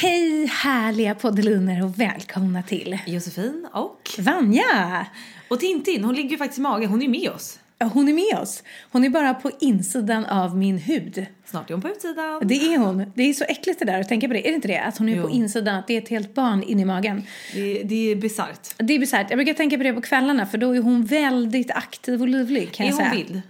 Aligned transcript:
Hej 0.00 0.46
härliga 0.46 1.14
poddeliner 1.14 1.84
och 1.84 2.00
välkomna 2.00 2.62
till 2.62 2.98
Josefin 3.06 3.66
och... 3.72 4.10
Vanja! 4.18 5.06
Och 5.48 5.60
Tintin, 5.60 6.04
hon 6.04 6.14
ligger 6.14 6.30
ju 6.30 6.36
faktiskt 6.38 6.58
i 6.58 6.62
magen, 6.62 6.90
hon 6.90 7.02
är 7.02 7.08
med 7.08 7.30
oss. 7.30 7.58
Ja, 7.78 7.86
Hon 7.86 8.08
är 8.08 8.12
med 8.12 8.42
oss. 8.42 8.62
Hon 8.90 9.04
är 9.04 9.08
bara 9.08 9.34
på 9.34 9.50
insidan 9.60 10.24
av 10.24 10.56
min 10.56 10.78
hud. 10.78 11.26
Snart 11.44 11.70
är 11.70 11.74
hon 11.74 11.82
på 11.82 11.88
utsidan. 11.88 12.42
Det 12.44 12.54
är 12.74 12.78
hon. 12.78 13.12
Det 13.14 13.22
är 13.22 13.32
så 13.32 13.44
äckligt 13.44 13.78
det 13.78 13.84
där 13.84 14.00
att 14.00 14.08
tänka 14.08 14.26
på 14.28 14.32
det. 14.32 14.40
Är 14.46 14.50
det 14.50 14.54
inte 14.54 14.68
det? 14.68 14.78
Att 14.80 14.98
hon 14.98 15.08
är 15.08 15.16
Jo. 15.16 15.22
på 15.22 15.30
insidan, 15.30 15.76
att 15.76 15.86
det 15.86 15.96
är 15.96 16.02
ett 16.02 16.08
helt 16.08 16.34
barn 16.34 16.62
in 16.62 16.80
i 16.80 16.84
magen. 16.84 17.22
Det, 17.54 17.82
det 17.82 18.10
är 18.12 18.16
bisarrt. 18.16 18.68
Det 18.76 18.94
är 18.94 18.98
bisarrt. 18.98 19.26
Jag 19.30 19.36
brukar 19.38 19.54
tänka 19.54 19.76
på 19.76 19.82
det 19.82 19.92
på 19.92 20.00
kvällarna 20.00 20.46
för 20.46 20.58
då 20.58 20.76
är 20.76 20.80
hon 20.82 21.04
väldigt 21.04 21.70
aktiv 21.70 22.20
och 22.22 22.28
livlig 22.28 22.72
kan 22.72 22.86
Är 22.86 22.90
jag 22.90 22.96
hon 22.96 23.04
säga. 23.10 23.24
vild? 23.24 23.42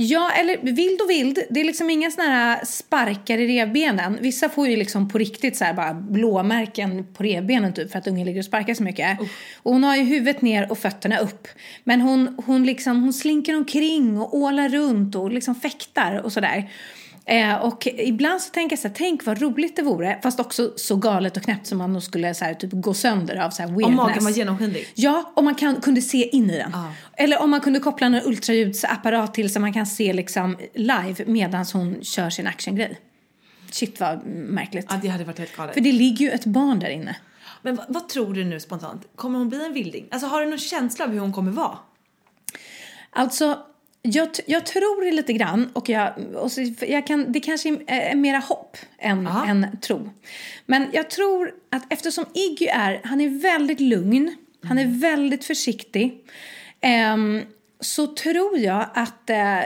Ja, 0.00 0.30
eller 0.30 0.56
vild 0.56 1.00
och 1.00 1.10
vild. 1.10 1.38
Det 1.50 1.60
är 1.60 1.64
liksom 1.64 1.90
inga 1.90 2.10
såna 2.10 2.28
här 2.28 2.64
sparkar 2.64 3.38
i 3.38 3.46
revbenen. 3.46 4.18
Vissa 4.20 4.48
får 4.48 4.68
ju 4.68 4.76
liksom 4.76 5.08
på 5.08 5.18
riktigt 5.18 5.56
så 5.56 5.64
här 5.64 5.74
bara 5.74 5.94
blåmärken 5.94 7.06
på 7.14 7.22
revbenen 7.22 7.72
typ 7.72 7.92
för 7.92 7.98
att 7.98 8.06
ungen 8.06 8.26
ligger 8.26 8.38
och 8.40 8.44
sparkar 8.44 8.74
så 8.74 8.82
mycket. 8.82 9.20
Och 9.56 9.72
hon 9.72 9.84
har 9.84 9.96
ju 9.96 10.02
huvudet 10.02 10.42
ner 10.42 10.70
och 10.70 10.78
fötterna 10.78 11.18
upp. 11.18 11.48
Men 11.84 12.00
hon, 12.00 12.42
hon 12.46 12.66
liksom, 12.66 13.02
hon 13.02 13.12
slinker 13.12 13.56
omkring 13.56 14.18
och 14.18 14.34
ålar 14.34 14.68
runt 14.68 15.14
och 15.14 15.30
liksom 15.32 15.54
fäktar 15.54 16.14
och 16.14 16.32
sådär. 16.32 16.70
Eh, 17.28 17.56
och 17.56 17.86
ibland 17.86 18.40
så 18.40 18.50
tänker 18.50 18.76
jag 18.76 18.80
så 18.80 18.88
här, 18.88 18.94
tänk 18.94 19.26
vad 19.26 19.42
roligt 19.42 19.76
det 19.76 19.82
vore, 19.82 20.18
fast 20.22 20.40
också 20.40 20.72
så 20.76 20.96
galet 20.96 21.36
och 21.36 21.42
knäppt 21.42 21.66
som 21.66 21.78
man 21.78 21.92
nog 21.92 22.02
skulle 22.02 22.34
så 22.34 22.44
här, 22.44 22.54
typ 22.54 22.70
gå 22.72 22.94
sönder 22.94 23.36
av 23.36 23.50
så 23.50 23.62
här 23.62 23.68
weirdness. 23.68 23.88
Om 23.88 23.96
magen 23.96 24.24
var 24.24 24.30
genomskinlig. 24.30 24.88
Ja, 24.94 25.32
om 25.36 25.44
man 25.44 25.54
kan, 25.54 25.80
kunde 25.80 26.02
se 26.02 26.28
in 26.28 26.50
i 26.50 26.56
den. 26.56 26.72
Eller 27.16 27.42
om 27.42 27.50
man 27.50 27.60
kunde 27.60 27.80
koppla 27.80 28.06
en 28.06 28.14
ultraljudsapparat 28.14 29.34
till 29.34 29.52
så 29.52 29.60
man 29.60 29.72
kan 29.72 29.86
se 29.86 30.12
liksom 30.12 30.56
live 30.74 31.24
medan 31.26 31.64
hon 31.72 32.02
kör 32.02 32.30
sin 32.30 32.46
actiongrej. 32.46 33.00
Shit 33.70 34.00
vad 34.00 34.26
märkligt. 34.26 34.86
Ja, 34.90 34.98
det 35.02 35.08
hade 35.08 35.24
varit 35.24 35.38
helt 35.38 35.56
galet. 35.56 35.74
För 35.74 35.80
det 35.80 35.92
ligger 35.92 36.26
ju 36.26 36.30
ett 36.30 36.44
barn 36.44 36.78
där 36.78 36.90
inne. 36.90 37.16
Men 37.62 37.76
vad, 37.76 37.86
vad 37.88 38.08
tror 38.08 38.34
du 38.34 38.44
nu 38.44 38.60
spontant? 38.60 39.06
Kommer 39.16 39.38
hon 39.38 39.48
bli 39.48 39.66
en 39.66 39.72
vilding? 39.72 40.08
Alltså 40.10 40.26
har 40.26 40.40
du 40.40 40.46
någon 40.46 40.58
känsla 40.58 41.04
av 41.04 41.10
hur 41.10 41.20
hon 41.20 41.32
kommer 41.32 41.52
vara? 41.52 41.78
Alltså, 43.10 43.58
jag, 44.02 44.28
jag 44.46 44.66
tror 44.66 45.12
lite 45.12 45.32
grann 45.32 45.70
och, 45.72 45.88
jag, 45.88 46.12
och 46.34 46.52
så, 46.52 46.72
jag 46.88 47.06
kan, 47.06 47.32
det 47.32 47.40
kanske 47.40 47.76
är, 47.86 48.14
mera 48.14 48.38
hopp 48.38 48.76
än, 48.98 49.26
Aha. 49.26 49.46
än 49.46 49.66
tro. 49.80 50.10
Men 50.66 50.86
jag 50.92 51.10
tror 51.10 51.52
att 51.70 51.92
eftersom 51.92 52.24
Iggy 52.34 52.66
är, 52.66 53.00
han 53.04 53.20
är 53.20 53.28
väldigt 53.28 53.80
lugn, 53.80 54.36
han 54.62 54.78
är 54.78 55.00
väldigt 55.00 55.44
försiktig. 55.44 56.24
ehm, 56.80 57.42
så 57.80 58.06
tror 58.06 58.58
jag 58.58 58.86
att 58.94 59.30
eh, 59.30 59.60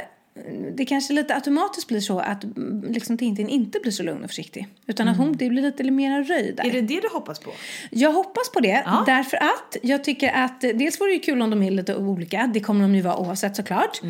det 0.76 0.84
kanske 0.84 1.12
lite 1.12 1.34
automatiskt 1.34 1.88
blir 1.88 2.00
så 2.00 2.18
att 2.18 2.44
mm, 2.44 2.92
liksom 2.92 3.18
Tintin 3.18 3.48
inte 3.48 3.78
blir 3.82 3.92
så 3.92 4.02
lugn 4.02 4.24
och 4.24 4.30
försiktig. 4.30 4.66
Utan 4.86 5.08
att 5.08 5.16
hon 5.16 5.32
det 5.32 5.48
blir 5.48 5.62
lite 5.62 5.90
mer 5.90 6.24
röjd 6.24 6.56
där. 6.56 6.64
Är 6.64 6.70
det 6.72 6.80
det 6.80 7.00
du 7.00 7.08
hoppas 7.12 7.38
på? 7.38 7.50
Jag 7.90 8.12
hoppas 8.12 8.50
på 8.50 8.60
det, 8.60 8.82
Ja. 8.86 9.02
därför 9.06 9.36
att 9.36 9.76
jag 9.82 10.04
tycker 10.04 10.32
att 10.32 10.60
dels 10.60 11.00
vore 11.00 11.12
det 11.12 11.18
kul 11.18 11.42
om 11.42 11.50
de 11.50 11.62
är 11.62 11.70
lite 11.70 11.96
olika, 11.96 12.50
det 12.54 12.60
kommer 12.60 12.82
de 12.82 12.94
ju 12.94 13.00
vara 13.02 13.16
oavsett 13.16 13.56
såklart. 13.56 14.00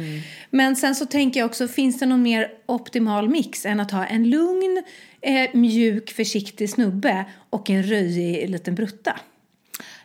Men 0.51 0.77
sen 0.77 0.95
så 0.95 1.07
tänker 1.07 1.41
jag 1.41 1.47
också, 1.47 1.69
finns 1.69 1.99
det 1.99 2.07
någon 2.07 2.23
mer 2.23 2.49
optimal 2.67 3.29
mix 3.29 3.67
än 3.67 3.81
att 3.81 3.91
ha 3.91 4.07
en 4.07 4.31
lugn, 4.31 4.83
eh, 5.21 5.51
mjuk, 5.55 6.11
försiktig 6.13 6.71
snubbe 6.71 7.25
och 7.51 7.71
en 7.71 7.83
röjig 7.83 8.51
liten 8.51 8.75
brutta? 8.75 9.21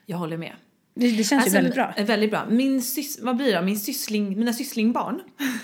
Jag 0.05 0.17
håller 0.17 0.37
med. 0.37 0.51
Det, 0.99 1.11
det 1.11 1.23
känns 1.23 1.47
ju 1.47 1.51
väldigt 1.51 1.73
bra. 1.73 1.93
eh, 1.97 2.05
Väldigt 2.05 2.29
bra. 2.31 2.45
Min 2.49 2.81
sys, 2.81 3.19
vad 3.21 3.37
blir 3.37 3.53
det? 3.53 3.61
Min 3.61 3.79
syssling, 3.79 4.39
mina 4.39 4.53
sysslingbarn. 4.53 5.21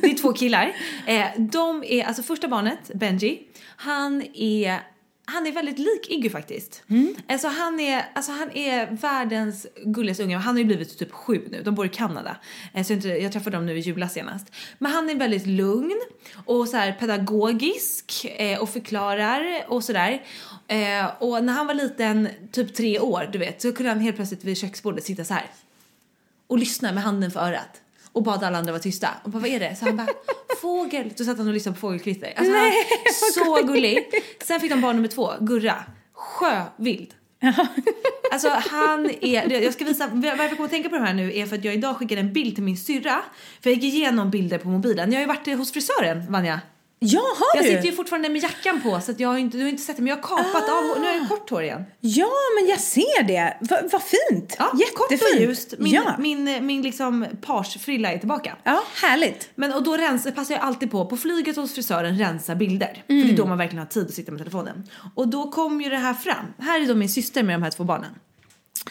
det 0.00 0.10
är 0.10 0.16
två 0.18 0.32
killar. 0.32 0.72
Eh, 1.06 1.24
de 1.38 1.84
är, 1.86 2.04
alltså 2.04 2.22
första 2.22 2.48
barnet, 2.48 2.90
Benji, 2.94 3.38
han 3.76 4.22
är 4.34 4.80
han 5.26 5.46
är 5.46 5.52
väldigt 5.52 5.78
lik 5.78 6.06
Iggy 6.10 6.30
faktiskt. 6.30 6.82
Alltså 7.28 7.48
han 7.48 7.80
är, 7.80 8.04
alltså 8.14 8.32
han 8.32 8.50
är 8.50 8.86
världens 8.90 9.66
gulligaste 9.84 10.22
unge. 10.22 10.36
Han 10.36 10.54
har 10.54 10.58
ju 10.58 10.64
blivit 10.64 10.98
typ 10.98 11.12
sju 11.12 11.48
nu. 11.50 11.62
De 11.62 11.74
bor 11.74 11.86
i 11.86 11.88
Kanada. 11.88 12.36
Eh, 12.74 12.84
Så 12.84 12.92
jag, 12.92 12.96
inte, 12.98 13.08
jag 13.08 13.32
träffade 13.32 13.56
dem 13.56 13.66
nu 13.66 13.76
i 13.78 13.80
julas 13.80 14.12
senast. 14.12 14.46
Men 14.78 14.92
han 14.92 15.10
är 15.10 15.14
väldigt 15.14 15.46
lugn 15.46 16.00
och 16.44 16.68
så 16.68 16.76
här 16.76 16.92
pedagogisk 16.92 18.26
eh, 18.38 18.58
och 18.62 18.68
förklarar 18.68 19.64
och 19.68 19.84
sådär. 19.84 20.22
Och 21.18 21.44
när 21.44 21.52
han 21.52 21.66
var 21.66 21.74
liten, 21.74 22.28
typ 22.52 22.74
tre 22.74 22.98
år, 22.98 23.28
du 23.32 23.38
vet, 23.38 23.62
så 23.62 23.72
kunde 23.72 23.90
han 23.92 24.00
helt 24.00 24.16
plötsligt 24.16 24.44
vid 24.44 24.56
köksbordet 24.58 25.04
sitta 25.04 25.24
så 25.24 25.34
här 25.34 25.46
och 26.46 26.58
lyssna 26.58 26.92
med 26.92 27.02
handen 27.02 27.30
för 27.30 27.40
örat 27.40 27.80
och 28.14 28.22
bad 28.22 28.44
alla 28.44 28.58
andra 28.58 28.72
vara 28.72 28.82
tysta. 28.82 29.08
Och 29.22 29.30
bara, 29.30 29.38
vad 29.38 29.50
är 29.50 29.60
det? 29.60 29.76
Så 29.76 29.84
han 29.84 29.96
bara, 29.96 30.08
fågel. 30.62 31.12
Då 31.16 31.24
satt 31.24 31.38
han 31.38 31.48
och 31.48 31.54
lyssnade 31.54 31.74
på 31.74 31.80
fågelkvitter. 31.80 32.34
Alltså, 32.36 32.54
han, 32.54 32.72
så 33.34 33.66
gullig. 33.66 33.98
Sen 34.44 34.60
fick 34.60 34.70
de 34.70 34.80
barn 34.80 34.96
nummer 34.96 35.08
två, 35.08 35.30
Gurra. 35.40 35.84
Sjövild. 36.12 37.14
Alltså 38.32 38.48
han 38.48 39.10
är, 39.20 39.62
jag 39.62 39.72
ska 39.72 39.84
visa, 39.84 40.08
varför 40.12 40.38
jag 40.38 40.50
kommer 40.50 40.64
att 40.64 40.70
tänka 40.70 40.88
på 40.88 40.96
det 40.96 41.02
här 41.02 41.14
nu 41.14 41.36
är 41.36 41.46
för 41.46 41.56
att 41.56 41.64
jag 41.64 41.74
idag 41.74 41.96
skickade 41.96 42.20
en 42.20 42.32
bild 42.32 42.54
till 42.54 42.64
min 42.64 42.76
syrra. 42.76 43.22
För 43.62 43.70
jag 43.70 43.78
gick 43.78 43.94
igenom 43.94 44.30
bilder 44.30 44.58
på 44.58 44.68
mobilen. 44.68 45.12
Jag 45.12 45.18
har 45.18 45.20
ju 45.20 45.26
varit 45.26 45.58
hos 45.58 45.72
frisören, 45.72 46.32
Vanja. 46.32 46.60
Ja, 47.06 47.20
har 47.36 47.56
Jag 47.56 47.64
du? 47.64 47.70
sitter 47.70 47.84
ju 47.86 47.92
fortfarande 47.92 48.28
med 48.28 48.42
jackan 48.42 48.80
på 48.82 49.00
så 49.00 49.10
att 49.12 49.20
jag 49.20 49.28
har 49.28 49.38
inte, 49.38 49.56
du 49.56 49.62
har 49.62 49.70
inte 49.70 49.82
sett 49.82 49.96
det 49.96 50.02
men 50.02 50.08
jag 50.10 50.16
har 50.16 50.22
kapat 50.22 50.68
av, 50.68 51.00
nu 51.00 51.06
har 51.06 51.14
jag 51.14 51.28
kort 51.28 51.50
hår 51.50 51.62
igen. 51.62 51.84
Ja, 52.00 52.30
men 52.60 52.68
jag 52.70 52.80
ser 52.80 53.22
det. 53.22 53.56
Va- 53.60 53.80
Vad 53.92 54.02
fint. 54.02 54.56
Ja, 54.58 54.70
kort 54.94 55.10
Jättefint. 55.10 55.36
och 55.36 55.40
ljust. 55.40 55.74
Min, 55.78 55.92
ja. 55.92 56.14
min, 56.18 56.66
min 56.66 56.82
liksom 56.82 57.26
parsfrilla 57.42 58.12
är 58.12 58.18
tillbaka. 58.18 58.56
ja, 58.64 58.82
härligt. 59.02 59.48
Men 59.54 59.72
och 59.72 59.82
då 59.82 59.96
rens, 59.96 60.26
passar 60.34 60.54
jag 60.54 60.62
alltid 60.64 60.90
på, 60.90 61.06
på 61.06 61.16
flyget 61.16 61.56
hos 61.56 61.74
frisören 61.74 62.18
rensa 62.18 62.54
bilder. 62.54 63.02
För 63.06 63.14
det 63.14 63.30
är 63.32 63.36
då 63.36 63.46
man 63.46 63.58
verkligen 63.58 63.78
har 63.78 63.86
tid 63.86 64.06
att 64.06 64.14
sitta 64.14 64.32
med 64.32 64.38
telefonen. 64.40 64.82
Och 65.14 65.28
då 65.28 65.50
kom 65.50 65.80
ju 65.80 65.90
det 65.90 65.96
här 65.96 66.14
fram. 66.14 66.46
Här 66.58 66.80
är 66.82 66.86
då 66.86 66.94
min 66.94 67.08
syster 67.08 67.42
med 67.42 67.54
de 67.54 67.62
här 67.62 67.70
två 67.70 67.84
barnen. 67.84 68.10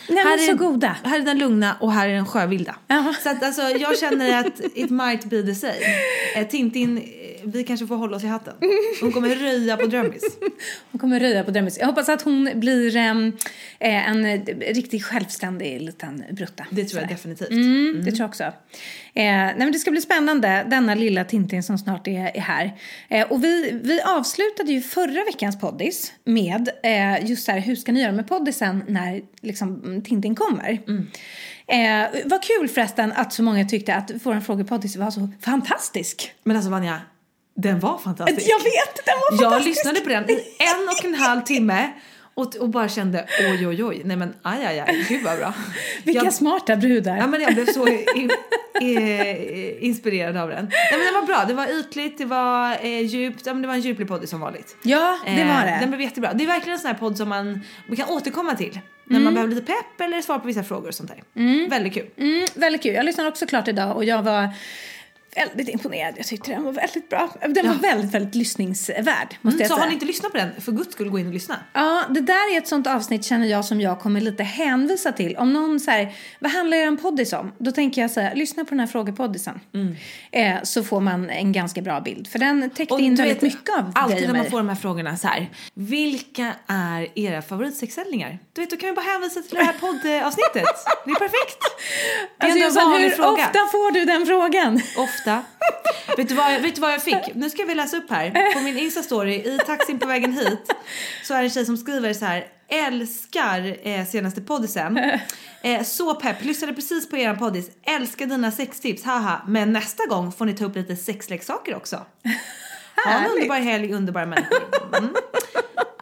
Nej, 0.09 0.23
här 0.23 0.37
men 0.37 0.45
så 0.57 0.63
goda. 0.65 0.95
Här 1.03 1.19
är 1.19 1.23
den 1.23 1.37
lugna 1.37 1.77
och 1.79 1.91
här 1.93 2.09
är 2.09 2.13
den 2.13 2.25
sjövilda. 2.25 2.75
Jaha. 2.87 3.13
Så 3.23 3.29
att 3.29 3.43
alltså, 3.43 3.61
jag 3.61 3.97
känner 3.99 4.39
att 4.39 4.59
it 4.75 4.89
might 4.89 5.25
be 5.25 5.43
the 5.43 5.55
same. 5.55 5.73
Eh, 6.35 6.47
Tintin, 6.47 6.97
vi 7.45 7.63
kanske 7.63 7.87
får 7.87 7.95
hålla 7.95 8.17
oss 8.17 8.23
i 8.23 8.27
hatten. 8.27 8.53
Hon 9.01 9.11
kommer 9.11 9.29
röja 9.35 9.77
på 9.77 9.85
Drömmis. 9.85 10.23
Hon 10.91 10.99
kommer 10.99 11.19
röja 11.19 11.43
på 11.43 11.51
Drömmis. 11.51 11.77
Jag 11.79 11.87
hoppas 11.87 12.09
att 12.09 12.21
hon 12.21 12.49
blir 12.55 12.95
eh, 12.97 13.11
en 13.79 14.25
eh, 14.25 14.41
riktigt 14.73 15.03
självständig 15.03 15.81
liten 15.81 16.23
brutta. 16.31 16.65
Det 16.69 16.85
tror 16.85 17.01
jag 17.01 17.09
definitivt. 17.09 17.49
Mm, 17.49 18.01
Det 18.05 18.11
tror 18.11 18.19
jag 18.19 18.29
också. 18.29 18.43
Eh, 18.43 18.51
nej, 19.13 19.55
men 19.57 19.71
det 19.71 19.79
ska 19.79 19.91
bli 19.91 20.01
spännande, 20.01 20.65
denna 20.69 20.95
lilla 20.95 21.23
Tintin 21.23 21.63
som 21.63 21.77
snart 21.77 22.07
är, 22.07 22.37
är 22.37 22.41
här. 22.41 22.77
Eh, 23.09 23.31
och 23.31 23.43
vi, 23.43 23.79
vi 23.83 24.01
avslutade 24.01 24.71
ju 24.71 24.81
förra 24.81 25.23
veckans 25.25 25.59
poddis 25.59 26.13
med 26.23 26.69
eh, 26.83 27.29
just 27.29 27.45
så 27.45 27.51
här, 27.51 27.59
hur 27.59 27.75
ska 27.75 27.91
ni 27.91 28.01
göra 28.01 28.11
med 28.11 28.27
poddisen 28.27 28.83
när 28.87 29.21
liksom, 29.41 29.81
mm, 29.83 30.01
Tintin 30.01 30.35
kommer? 30.35 30.79
Eh, 31.67 32.21
vad 32.25 32.43
kul 32.43 32.67
förresten 32.69 33.11
att 33.15 33.33
så 33.33 33.43
många 33.43 33.65
tyckte 33.65 33.95
att 33.95 34.11
vår 34.23 34.39
frågepoddis 34.39 34.95
var 34.95 35.11
så 35.11 35.29
fantastisk. 35.41 36.31
Men 36.43 36.55
alltså 36.57 36.71
Vanja, 36.71 37.01
den 37.55 37.79
var 37.79 37.97
fantastisk. 37.97 38.47
Jag 38.49 38.57
vet, 38.59 39.05
den 39.05 39.15
var 39.15 39.31
Jag 39.43 39.51
fantastisk. 39.51 39.67
lyssnade 39.77 39.99
på 39.99 40.09
den 40.09 40.29
i 40.29 40.33
en 40.59 40.87
och 40.89 41.05
en 41.05 41.15
halv 41.15 41.41
timme 41.41 41.91
och, 42.35 42.55
och 42.55 42.69
bara 42.69 42.89
kände 42.89 43.25
oj 43.39 43.67
oj 43.67 43.83
oj, 43.83 44.01
nej 44.05 44.17
men 44.17 44.33
aj 44.41 44.65
aj 44.65 44.79
aj, 44.79 45.05
gud 45.09 45.23
vad 45.23 45.37
bra. 45.37 45.53
Vilka 46.03 46.23
jag, 46.23 46.33
smarta 46.33 46.75
brudar. 46.75 47.17
Ja 47.17 47.27
men 47.27 47.41
jag 47.41 47.53
blev 47.53 47.65
så 47.65 47.87
in, 47.87 48.31
eh, 48.81 49.83
inspirerad 49.85 50.37
av 50.37 50.49
den. 50.49 50.65
Nej 50.65 50.71
men 50.91 50.99
den 50.99 51.13
var 51.13 51.25
bra, 51.25 51.45
det 51.47 51.53
var 51.53 51.79
ytligt, 51.79 52.17
det 52.17 52.25
var 52.25 52.77
eh, 52.85 53.01
djupt, 53.01 53.45
ja 53.45 53.53
men 53.53 53.61
det 53.61 53.67
var 53.67 53.75
en 53.75 53.81
djuplig 53.81 54.07
podd 54.07 54.29
som 54.29 54.39
vanligt. 54.39 54.75
Ja, 54.83 55.19
det 55.25 55.31
Eh, 55.41 55.47
var 55.47 55.65
det. 55.65 55.77
Den 55.79 55.89
blev 55.89 56.01
jättebra. 56.01 56.33
Det 56.33 56.43
är 56.43 56.47
verkligen 56.47 56.73
en 56.73 56.79
sån 56.79 56.91
här 56.91 56.97
podd 56.97 57.17
som 57.17 57.29
man, 57.29 57.63
man 57.87 57.97
kan 57.97 58.09
återkomma 58.09 58.55
till. 58.55 58.79
När 59.05 59.19
man 59.19 59.33
behöver 59.33 59.55
lite 59.55 59.65
pepp 59.73 60.01
eller 60.01 60.21
svar 60.21 60.39
på 60.39 60.47
vissa 60.47 60.63
frågor 60.63 60.87
och 60.87 60.93
sånt 60.93 61.11
där. 61.33 61.69
Väldigt 61.69 61.93
kul. 61.93 62.05
Mm, 62.17 62.45
väldigt 62.55 62.83
kul. 62.83 62.93
Jag 62.93 63.05
lyssnade 63.05 63.29
också 63.29 63.45
klart 63.45 63.67
idag 63.67 63.95
och 63.95 64.05
jag 64.05 64.23
var 64.23 64.49
väldigt 65.35 65.69
imponerad. 65.69 66.13
Jag 66.17 66.25
tyckte 66.25 66.51
den 66.51 66.63
var 66.63 66.71
väldigt 66.71 67.09
bra. 67.09 67.29
Den 67.49 67.67
var 67.67 67.75
väldigt, 67.75 68.11
väldigt 68.13 68.35
lyssningsvärd, 68.35 69.35
måste 69.41 69.55
Mm, 69.55 69.59
jag 69.59 69.67
så 69.67 69.73
säga. 69.73 69.79
har 69.81 69.87
ni 69.87 69.93
inte 69.93 70.05
lyssnat 70.05 70.31
på 70.31 70.37
den, 70.37 70.61
för 70.61 70.71
guds 70.71 70.93
skull 70.93 71.09
gå 71.09 71.19
in 71.19 71.27
och 71.27 71.33
lyssna. 71.33 71.55
Ja, 71.73 72.03
det 72.09 72.21
där 72.21 72.53
är 72.53 72.57
ett 72.57 72.67
sånt 72.67 72.87
avsnitt 72.87 73.25
känner 73.25 73.47
jag 73.47 73.65
som 73.65 73.81
jag 73.81 73.99
kommer 73.99 74.21
lite 74.21 74.43
hänvisa 74.43 75.11
till. 75.11 75.37
Om 75.37 75.53
någon 75.53 75.79
säger, 75.79 76.11
vad 76.39 76.51
handlar 76.51 76.77
er 76.77 76.95
poddis 76.95 77.33
om? 77.33 77.51
Då 77.57 77.71
tänker 77.71 78.01
jag 78.01 78.11
så 78.11 78.19
här, 78.21 78.35
lyssna 78.35 78.63
på 78.65 78.69
den 78.69 78.79
här 78.79 78.87
frågepoddisen. 78.87 79.59
Eh, 80.31 80.55
så 80.63 80.83
får 80.83 80.99
man 81.01 81.29
en 81.29 81.51
ganska 81.51 81.81
bra 81.81 81.99
bild. 82.01 82.27
För 82.27 82.39
den 82.39 82.69
täckte 82.69 82.95
in 82.95 83.15
du 83.15 83.21
väldigt 83.21 83.37
vet, 83.37 83.53
mycket 83.53 83.69
av 83.77 83.83
dig 83.83 83.91
Alltid 83.95 84.17
och 84.17 84.21
när 84.21 84.27
man 84.33 84.37
mig. 84.41 84.49
får 84.51 84.57
de 84.57 84.69
här 84.69 84.75
frågorna 84.75 85.17
så 85.17 85.27
här. 85.27 85.49
Vilka 85.73 86.53
är 86.67 87.07
era 87.19 87.41
favoritsexställningar? 87.41 88.39
Du 88.53 88.61
vet, 88.61 88.69
då 88.69 88.77
kan 88.77 88.89
vi 88.89 88.95
bara 88.95 89.01
hänvisa 89.05 89.41
till 89.41 89.57
det 89.57 89.63
här 89.63 89.73
poddavsnittet. 89.73 90.63
Det 91.05 91.11
är 91.11 91.15
perfekt. 91.15 91.59
Det 92.39 92.45
är 92.47 92.65
Alltså, 92.65 92.79
en 92.79 92.85
vanlig 92.89 93.09
hur 93.09 93.15
fråga. 93.15 93.31
ofta 93.31 93.59
får 93.71 93.91
du 93.91 94.05
den 94.05 94.25
frågan? 94.25 94.81
Ofta. 94.97 95.22
Vet, 96.17 96.29
du 96.29 96.35
vad 96.35 96.53
jag, 96.53 96.59
vet 96.59 96.75
du 96.75 96.81
vad 96.81 96.93
jag 96.93 97.03
fick? 97.03 97.35
Nu 97.35 97.49
ska 97.49 97.65
vi 97.65 97.75
läsa 97.75 97.97
upp 97.97 98.09
här. 98.09 98.53
På 98.53 98.59
min 98.59 98.77
Insta-story 98.77 99.55
i 99.55 99.57
taxin 99.65 99.99
på 99.99 100.07
vägen 100.07 100.33
hit 100.33 100.75
så 101.23 101.33
är 101.33 101.37
det 101.37 101.43
en 101.43 101.49
tjej 101.49 101.65
som 101.65 101.77
skriver 101.77 102.13
så 102.13 102.25
här. 102.25 102.47
Älskar 102.67 103.87
eh, 103.87 104.05
senaste 104.05 104.41
poddisen. 104.41 104.99
Eh, 105.65 105.83
så 105.83 106.15
pepp, 106.15 106.43
lyssnade 106.43 106.73
precis 106.73 107.09
på 107.09 107.17
eran 107.17 107.37
poddis. 107.37 107.71
Älskar 107.83 108.25
dina 108.25 108.51
sextips, 108.51 109.03
haha. 109.03 109.41
Men 109.47 109.73
nästa 109.73 110.05
gång 110.05 110.31
får 110.31 110.45
ni 110.45 110.53
ta 110.53 110.65
upp 110.65 110.75
lite 110.75 110.95
sexleksaker 110.95 111.75
också. 111.75 112.05
Ha 113.05 113.11
en 113.11 113.31
underbar 113.31 113.59
helg, 113.59 113.93
underbara 113.93 114.25
människor. 114.25 114.57
Mm. 114.97 115.13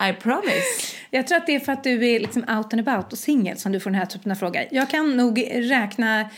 I 0.10 0.14
promise. 0.14 0.96
Jag 1.10 1.28
tror 1.28 1.38
att 1.38 1.48
det 1.48 1.56
är 1.56 1.60
för 1.60 1.72
att 1.72 1.84
du 1.84 2.10
är 2.10 2.20
liksom 2.20 2.42
out 2.42 2.74
and 2.74 2.88
about 2.88 3.14
och 3.14 3.20
singel 3.20 3.58
som 3.58 3.72
du 3.72 3.80
får 3.80 3.90
den 3.90 4.00
här 4.00 4.06
typen 4.06 4.32
av 4.32 4.36
frågor. 4.36 4.66
Jag 4.72 4.90
kan 4.90 5.18
nog 5.18 5.48
räkna 5.54 6.30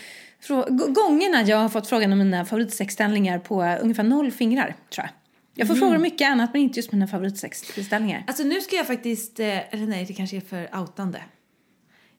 gångerna 0.94 1.42
jag 1.42 1.58
har 1.58 1.70
fått 1.70 1.88
frågan 1.88 2.12
om 2.12 2.18
mina 2.20 2.46
favoritsexställningar 2.46 3.40
på 3.40 3.64
ungefär 3.82 4.04
noll 4.04 4.32
fingrar, 4.32 4.76
tror 4.94 5.06
jag. 5.06 5.10
Jag 5.56 5.68
får 5.68 5.76
frågor 5.76 5.96
om 5.96 6.02
mycket 6.02 6.30
annat 6.30 6.54
men 6.54 6.62
inte 6.62 6.80
just 6.80 6.92
mina 6.92 7.08
favoritsexställningar. 7.08 8.24
Alltså 8.28 8.44
nu 8.44 8.62
ska 8.62 8.76
jag 8.76 8.88
faktiskt, 8.88 9.40
eh, 9.40 9.74
eller 9.74 9.88
nej 9.88 10.06
det 10.06 10.14
kanske 10.14 10.38
är 10.38 10.42
för 10.42 10.80
outande. 10.80 11.22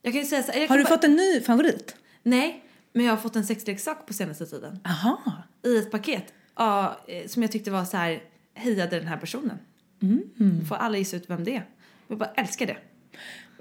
Jag 0.02 0.12
kan 0.12 0.22
ju 0.22 0.26
säga 0.28 0.42
så 0.42 0.52
här, 0.52 0.68
Har 0.68 0.78
du 0.78 0.84
bara- 0.84 0.88
fått 0.90 1.04
en 1.04 1.16
ny 1.16 1.40
favorit? 1.40 1.96
Nej, 2.22 2.64
men 2.92 3.04
jag 3.04 3.12
har 3.12 3.16
fått 3.22 3.36
en 3.36 3.44
sexleksak 3.46 4.06
på 4.06 4.12
senaste 4.12 4.46
tiden. 4.46 4.78
Aha. 4.84 5.18
I 5.66 5.76
ett 5.78 5.90
paket. 5.90 6.24
Ja, 6.56 7.00
eh, 7.08 7.26
som 7.28 7.42
jag 7.42 7.52
tyckte 7.52 7.70
var 7.70 7.84
så 7.84 7.96
här, 7.96 8.22
hejade 8.54 8.98
den 8.98 9.08
här 9.08 9.16
personen. 9.16 9.58
Mm. 10.02 10.66
Får 10.68 10.76
alla 10.76 10.98
gissa 10.98 11.16
ut 11.16 11.30
vem 11.30 11.44
det 11.44 11.56
är. 11.56 11.64
Jag 12.08 12.18
bara 12.18 12.30
älskar 12.36 12.66
det. 12.66 12.76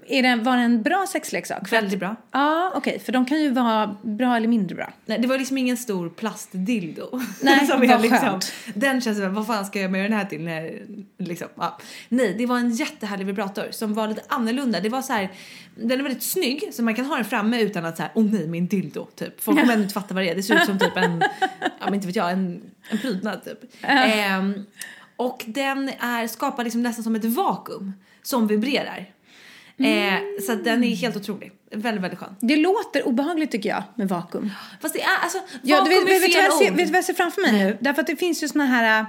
Är 0.08 0.24
det, 0.24 0.44
var 0.44 0.58
det 0.58 0.64
en 0.64 0.84
bra 0.84 1.06
sexleksak? 1.10 1.72
Väldigt 1.72 2.00
bra. 2.00 2.16
Ja, 2.32 2.72
okej. 2.76 3.00
för 3.00 3.12
de 3.12 3.26
kan 3.26 3.42
ju 3.42 3.50
vara 3.50 3.96
bra 4.02 4.38
eller 4.38 4.48
mindre 4.48 4.76
bra. 4.76 4.94
Nej, 5.06 5.20
det 5.20 5.28
var 5.28 5.38
liksom 5.38 5.58
ingen 5.58 5.78
stor 5.78 6.10
plastdildo. 6.10 7.22
Nej, 7.42 7.68
Som 7.68 7.88
vad 7.88 8.02
liksom, 8.02 8.20
skönt. 8.20 8.54
Den 8.74 9.02
känns 9.02 9.18
som, 9.18 9.34
vad 9.34 9.48
fan 9.48 9.66
ska 9.66 9.82
jag 9.82 9.92
med 9.92 10.06
den 10.06 10.14
här 10.14 10.26
till? 10.26 10.42
När, 10.42 10.82
liksom, 11.18 11.48
ja. 11.56 11.80
Nej, 12.10 12.36
det 12.38 12.46
var 12.46 12.58
en 12.58 12.72
jättehärlig 12.72 13.26
vibrator 13.26 13.68
som 13.72 13.94
var 13.94 14.08
lite 14.08 14.22
annorlunda. 14.28 14.80
Det 14.80 14.90
var 14.90 15.02
så 15.02 15.14
här, 15.14 15.32
den 15.76 16.00
är 16.00 16.04
väldigt 16.04 16.24
snygg 16.24 16.70
så 16.72 16.84
man 16.84 16.96
kan 16.96 17.06
ha 17.06 17.16
den 17.16 17.26
framme 17.26 17.62
utan 17.62 17.86
att 17.86 17.98
så 17.98 18.04
här, 18.04 18.12
åh 18.16 18.26
nej 18.26 18.48
min 18.48 18.68
dildo 18.68 19.08
typ. 19.16 19.42
Folk 19.42 19.60
kommer 19.60 19.74
ändå 19.74 19.84
inte 19.84 19.94
fatta 19.94 20.14
vad 20.14 20.24
det 20.24 20.30
är. 20.30 20.36
Det 20.36 20.44
ser 20.44 20.56
ut 20.56 20.66
som 20.66 20.80
typ 20.80 20.98
en, 20.98 21.24
ja 21.62 21.86
men 21.86 21.94
inte 21.94 22.08
vet 22.08 22.16
jag, 22.16 22.32
en, 22.32 22.62
en 22.90 22.98
prydnad 22.98 23.44
typ. 23.44 23.60
Ehm, 23.82 24.66
och 25.16 25.44
den 25.48 25.90
är 25.90 26.28
skapad 26.28 26.66
liksom 26.66 26.82
nästan 26.84 27.04
som 27.04 27.16
ett 27.16 27.26
vakuum 27.26 27.94
som 28.24 28.48
vibrerar. 28.48 29.10
Eh, 29.78 30.14
så 30.46 30.52
att 30.52 30.64
den 30.64 30.84
är 30.84 30.96
helt 30.96 31.16
otrolig. 31.16 31.52
Väldigt, 31.72 32.04
väldigt 32.04 32.20
skön. 32.20 32.36
Det 32.40 32.56
låter 32.56 33.08
obehagligt 33.08 33.52
tycker 33.52 33.70
jag 33.70 33.84
med 33.96 34.10
vakuum. 34.10 34.52
Fast 34.82 34.94
det 34.94 35.02
är 35.02 35.18
alltså, 35.24 35.38
Ja, 35.62 35.84
du 35.84 35.90
vet, 35.90 36.00
vakuum 36.00 36.16
är 36.16 36.20
vet, 36.20 36.34
fel 36.60 36.76
vet 36.76 36.88
du 36.88 36.92
vad 36.92 36.98
jag 36.98 37.06
ser 37.06 37.14
framför 37.14 37.42
mig 37.42 37.52
nu? 37.52 37.78
Därför 37.82 38.02
att 38.02 38.08
det 38.08 38.16
finns 38.16 38.44
ju 38.44 38.48
såna 38.48 38.66
här, 38.66 39.00
äh, 39.00 39.06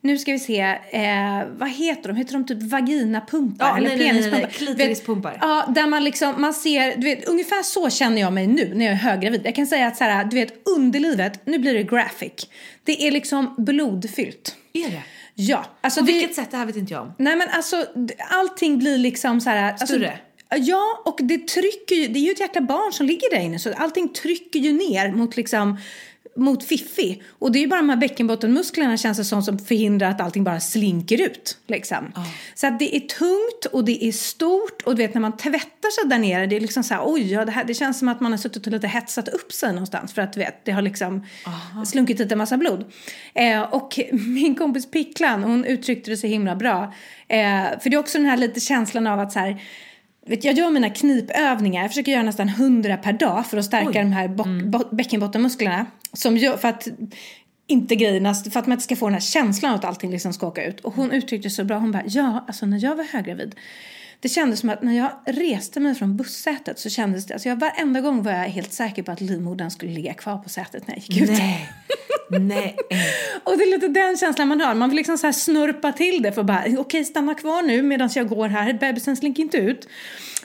nu 0.00 0.18
ska 0.18 0.32
vi 0.32 0.38
se, 0.38 0.60
eh, 0.90 1.46
vad 1.58 1.70
heter 1.70 2.08
de? 2.08 2.16
Heter 2.16 2.32
de 2.32 2.46
typ 2.46 2.62
vaginapumpar? 2.62 3.66
Ja, 3.66 3.76
eller 3.76 3.88
nej, 3.88 3.98
nej, 3.98 4.06
nej, 4.06 4.14
nej, 4.14 4.30
penispumpar? 4.30 4.50
klitorispumpar. 4.50 5.30
Vet, 5.30 5.38
Ja, 5.42 5.66
där 5.68 5.86
man 5.86 6.04
liksom, 6.04 6.40
man 6.40 6.54
ser, 6.54 6.96
du 6.96 7.02
vet, 7.02 7.24
ungefär 7.24 7.62
så 7.62 7.90
känner 7.90 8.20
jag 8.20 8.32
mig 8.32 8.46
nu 8.46 8.74
när 8.74 8.84
jag 8.84 8.92
är 8.94 8.98
höggravid. 8.98 9.40
Jag 9.44 9.54
kan 9.54 9.66
säga 9.66 9.86
att 9.86 9.96
så 9.96 10.04
här, 10.04 10.24
du 10.24 10.36
vet, 10.36 10.68
underlivet, 10.68 11.46
nu 11.46 11.58
blir 11.58 11.74
det 11.74 11.82
graphic. 11.82 12.48
Det 12.84 13.06
är 13.06 13.10
liksom 13.10 13.54
blodfyllt. 13.58 14.56
Är 14.72 14.90
det? 14.90 15.02
Ja, 15.48 15.64
alltså 15.80 16.00
På 16.00 16.06
det, 16.06 16.12
vilket 16.12 16.34
sätt? 16.34 16.50
Det 16.50 16.56
här 16.56 16.66
vet 16.66 16.76
inte 16.76 16.92
jag 16.92 17.02
om. 17.02 17.14
Nej 17.18 17.36
men 17.36 17.48
alltså 17.48 17.86
allting 18.30 18.78
blir 18.78 18.98
liksom 18.98 19.40
så 19.40 19.50
här... 19.50 19.70
Alltså, 19.70 19.86
Större? 19.86 20.18
Ja, 20.56 21.02
och 21.04 21.18
det 21.22 21.48
trycker 21.48 21.94
ju, 21.94 22.08
det 22.08 22.18
är 22.18 22.22
ju 22.22 22.30
ett 22.30 22.40
jäkla 22.40 22.60
barn 22.60 22.92
som 22.92 23.06
ligger 23.06 23.30
där 23.30 23.40
inne 23.40 23.58
så 23.58 23.72
allting 23.72 24.08
trycker 24.08 24.60
ju 24.60 24.72
ner 24.72 25.12
mot 25.12 25.36
liksom 25.36 25.78
mot 26.36 26.64
Fiffi. 26.64 27.22
Och 27.38 27.52
det 27.52 27.58
är 27.58 27.60
ju 27.60 27.66
bara 27.66 27.80
de 27.80 27.88
här 27.88 27.96
bäckenbottenmusklerna 27.96 28.96
känns 28.96 29.18
det 29.18 29.24
som 29.24 29.42
som 29.42 29.58
förhindrar 29.58 30.10
att 30.10 30.20
allting 30.20 30.44
bara 30.44 30.60
slinker 30.60 31.20
ut. 31.20 31.58
Liksom. 31.66 32.12
Så 32.54 32.66
att 32.66 32.78
det 32.78 32.96
är 32.96 33.00
tungt 33.00 33.64
och 33.72 33.84
det 33.84 34.04
är 34.04 34.12
stort 34.12 34.82
och 34.82 34.96
du 34.96 35.02
vet 35.02 35.14
när 35.14 35.20
man 35.20 35.36
tvättar 35.36 35.90
sig 35.90 36.10
där 36.10 36.18
nere 36.18 36.46
det 36.46 36.56
är 36.56 36.60
liksom 36.60 36.84
så 36.84 36.94
här 36.94 37.02
oj, 37.04 37.32
ja, 37.32 37.44
det, 37.44 37.52
här, 37.52 37.64
det 37.64 37.74
känns 37.74 37.98
som 37.98 38.08
att 38.08 38.20
man 38.20 38.32
har 38.32 38.38
suttit 38.38 38.66
och 38.66 38.72
lite 38.72 38.88
hetsat 38.88 39.28
upp 39.28 39.52
sig 39.52 39.72
någonstans 39.72 40.12
för 40.12 40.22
att 40.22 40.32
du 40.32 40.40
vet, 40.40 40.64
det 40.64 40.72
har 40.72 40.82
liksom 40.82 41.26
slunkit 41.86 42.18
dit 42.18 42.32
en 42.32 42.38
massa 42.38 42.56
blod. 42.56 42.84
Eh, 43.34 43.62
och 43.62 43.98
min 44.12 44.54
kompis 44.54 44.90
Picklan, 44.90 45.42
hon 45.42 45.64
uttryckte 45.64 46.10
det 46.10 46.16
så 46.16 46.26
himla 46.26 46.56
bra. 46.56 46.94
Eh, 47.28 47.64
för 47.80 47.90
det 47.90 47.96
är 47.96 47.98
också 47.98 48.18
den 48.18 48.26
här 48.26 48.36
lite 48.36 48.60
känslan 48.60 49.06
av 49.06 49.20
att 49.20 49.32
så 49.32 49.38
här 49.38 49.62
jag 50.26 50.58
gör 50.58 50.70
mina 50.70 50.90
knipövningar, 50.90 51.82
jag 51.82 51.90
försöker 51.90 52.12
göra 52.12 52.22
nästan 52.22 52.48
100 52.48 52.96
per 52.96 53.12
dag 53.12 53.46
för 53.46 53.56
att 53.56 53.64
stärka 53.64 53.98
de 53.98 54.12
här 54.12 54.28
bo- 54.28 54.94
bäckenbottenmusklerna. 54.96 55.86
Som 56.12 56.36
gör, 56.36 56.56
för 56.56 56.68
att 56.68 56.88
inte 57.66 57.96
grejerna, 57.96 58.34
för 58.34 58.60
att 58.60 58.66
man 58.66 58.72
inte 58.72 58.84
ska 58.84 58.96
få 58.96 59.06
den 59.06 59.14
här 59.14 59.20
känslan 59.20 59.74
att 59.74 59.84
allting 59.84 60.10
liksom 60.10 60.32
ska 60.32 60.46
åka 60.46 60.64
ut. 60.64 60.80
Och 60.80 60.94
hon 60.94 61.10
uttryckte 61.10 61.50
så 61.50 61.64
bra, 61.64 61.78
hon 61.78 61.92
bara 61.92 62.02
ja, 62.06 62.44
alltså 62.46 62.66
när 62.66 62.84
jag 62.84 62.96
var 62.96 63.04
höggravid 63.04 63.54
det 64.22 64.28
kändes 64.28 64.60
som 64.60 64.70
att 64.70 64.82
när 64.82 64.98
jag 64.98 65.10
reste 65.26 65.80
mig 65.80 65.94
från 65.94 66.16
bussätet 66.16 66.78
så 66.78 66.90
kändes 66.90 67.26
det, 67.26 67.34
alltså 67.34 67.48
jag 67.48 67.56
varenda 67.56 68.00
gång 68.00 68.22
var 68.22 68.32
jag 68.32 68.38
helt 68.38 68.72
säker 68.72 69.02
på 69.02 69.12
att 69.12 69.20
livmodern 69.20 69.70
skulle 69.70 69.92
ligga 69.92 70.14
kvar 70.14 70.38
på 70.38 70.48
sätet 70.48 70.86
när 70.86 70.94
jag 70.94 71.04
gick 71.06 71.22
ut. 71.22 71.28
Nej. 71.38 71.72
Nej. 72.40 72.76
Och 73.44 73.58
det 73.58 73.64
är 73.64 73.70
lite 73.70 73.88
den 73.88 74.16
känslan 74.16 74.48
man 74.48 74.60
har. 74.60 74.74
Man 74.74 74.88
vill 74.90 74.96
liksom 74.96 75.18
så 75.18 75.26
här 75.26 75.32
snurpa 75.32 75.92
till 75.92 76.22
det 76.22 76.32
för 76.32 76.40
att 76.40 76.46
bara, 76.46 76.64
okej 76.78 77.04
stanna 77.04 77.34
kvar 77.34 77.62
nu 77.62 77.82
medan 77.82 78.10
jag 78.14 78.28
går 78.28 78.48
här, 78.48 78.72
bebisen 78.72 79.16
slinker 79.16 79.42
inte 79.42 79.56
ut. 79.56 79.88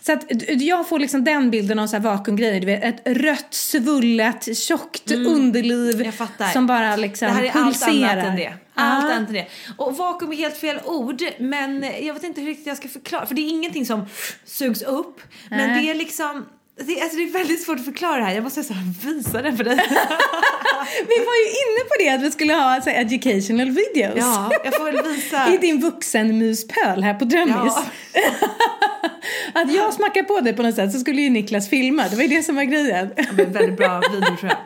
Så 0.02 0.14
att 0.14 0.26
jag 0.50 0.90
får 0.90 1.00
liksom 1.00 1.24
den 1.24 1.50
bilden 1.52 1.80
av 1.80 1.88
så 1.88 1.96
här 1.96 2.04
vakuumgrejer, 2.04 2.60
du 2.60 2.66
vet 2.66 2.84
ett 2.84 3.02
rött, 3.18 3.54
svullet, 3.54 4.58
tjockt 4.58 5.12
underliv 5.12 6.02
Mm. 6.02 6.12
Fattar. 6.12 6.48
som 6.52 6.68
bara 6.68 6.96
liksom 6.96 7.28
det 7.28 7.34
här 7.34 7.44
är 7.44 7.52
allt 7.52 7.82
pulserar. 7.82 8.12
annat 8.18 8.26
än 8.26 8.36
det. 8.36 8.54
Allt 8.78 9.06
annat 9.06 9.28
än 9.30 9.34
det. 9.34 9.48
Och 9.78 9.98
vakuum 9.98 10.32
är 10.32 10.36
helt 10.36 10.58
fel 10.58 10.80
ord, 10.86 11.24
men 11.40 11.86
jag 12.02 12.14
vet 12.14 12.24
inte 12.24 12.42
hur 12.42 12.48
riktigt 12.48 12.68
jag 12.68 12.78
ska 12.78 12.88
förklara. 12.88 13.26
För 13.26 13.36
det 13.36 13.42
är 13.42 13.50
ingenting 13.50 13.86
som 13.86 14.06
sugs 14.46 14.82
upp, 14.82 15.22
men 15.50 15.70
Nej. 15.70 15.82
det 15.82 15.92
är 15.92 15.96
liksom 15.96 16.46
det, 16.86 17.02
alltså 17.02 17.18
det 17.18 17.24
är 17.24 17.32
väldigt 17.32 17.64
svårt 17.64 17.80
att 17.80 17.86
förklara 17.86 18.18
det 18.18 18.24
här. 18.24 18.34
Jag 18.34 18.44
måste 18.44 18.64
så 18.64 18.74
visa 19.04 19.42
den 19.42 19.58
för 19.58 19.64
dig. 19.64 19.76
Vi 21.08 21.18
var 21.26 21.36
ju 21.36 21.48
inne 21.48 21.84
på 21.88 21.96
det 22.00 22.10
att 22.10 22.22
vi 22.22 22.32
skulle 22.32 22.54
ha 22.54 22.82
så 22.82 22.90
educational 22.90 23.70
videos. 23.70 24.18
Ja, 24.18 24.52
jag 24.64 24.76
får 24.76 24.86
väl 24.86 25.04
visa. 25.04 25.48
I 25.54 25.58
din 25.58 25.82
vuxenmuspöl 25.82 27.04
här 27.04 27.14
på 27.14 27.26
Drömmis. 27.26 27.74
Ja. 28.14 28.22
att 29.54 29.74
jag 29.74 29.94
smackar 29.94 30.24
på 30.24 30.40
det 30.40 30.54
på 30.54 30.64
något 30.64 30.76
sätt 30.76 30.92
så 30.92 31.00
skulle 31.00 31.22
ju 31.22 31.30
Niklas 31.30 31.70
filma. 31.70 32.04
Det 32.10 32.16
var 32.16 32.24
ju 32.24 32.30
det 32.30 32.44
som 32.44 32.56
var 32.56 32.64
grejen. 32.64 33.10
Ja, 33.16 33.24
men 33.38 33.52
väldigt 33.52 33.78
bra 33.78 34.00
video 34.00 34.38
tror 34.38 34.52
jag. 34.52 34.58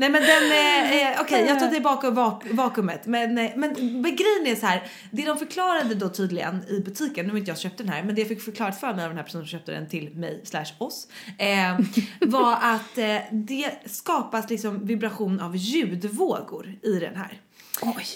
Nej 0.00 0.10
men 0.10 0.22
den, 0.22 0.52
eh, 0.52 0.92
eh, 0.92 1.20
okej 1.20 1.40
okay, 1.40 1.46
jag 1.46 1.60
tar 1.60 1.68
tillbaka 1.68 2.10
vak 2.10 2.44
vakuumet. 2.50 3.06
Men, 3.06 3.38
eh, 3.38 3.50
men, 3.56 3.70
men 4.00 4.16
grejen 4.16 4.46
är 4.46 4.54
så 4.54 4.66
här, 4.66 4.82
det 5.10 5.24
de 5.24 5.38
förklarade 5.38 5.94
då 5.94 6.08
tydligen 6.08 6.64
i 6.68 6.80
butiken, 6.80 7.26
nu 7.26 7.32
har 7.32 7.38
inte 7.38 7.50
jag 7.50 7.58
köpt 7.58 7.78
den 7.78 7.88
här, 7.88 8.02
men 8.02 8.14
det 8.14 8.20
jag 8.20 8.28
fick 8.28 8.42
förklarat 8.42 8.80
för 8.80 8.94
mig 8.94 9.04
av 9.04 9.10
den 9.10 9.16
här 9.16 9.24
personen 9.24 9.44
som 9.44 9.50
köpte 9.58 9.72
den 9.72 9.88
till 9.88 10.16
mig 10.16 10.40
slash 10.44 10.72
oss, 10.78 11.08
eh, 11.38 11.78
var 12.28 12.52
att 12.52 12.98
eh, 12.98 13.16
det 13.32 13.70
skapas 13.86 14.50
liksom 14.50 14.86
vibration 14.86 15.40
av 15.40 15.56
ljudvågor 15.56 16.74
i 16.82 16.92
den 16.92 17.16
här. 17.16 17.40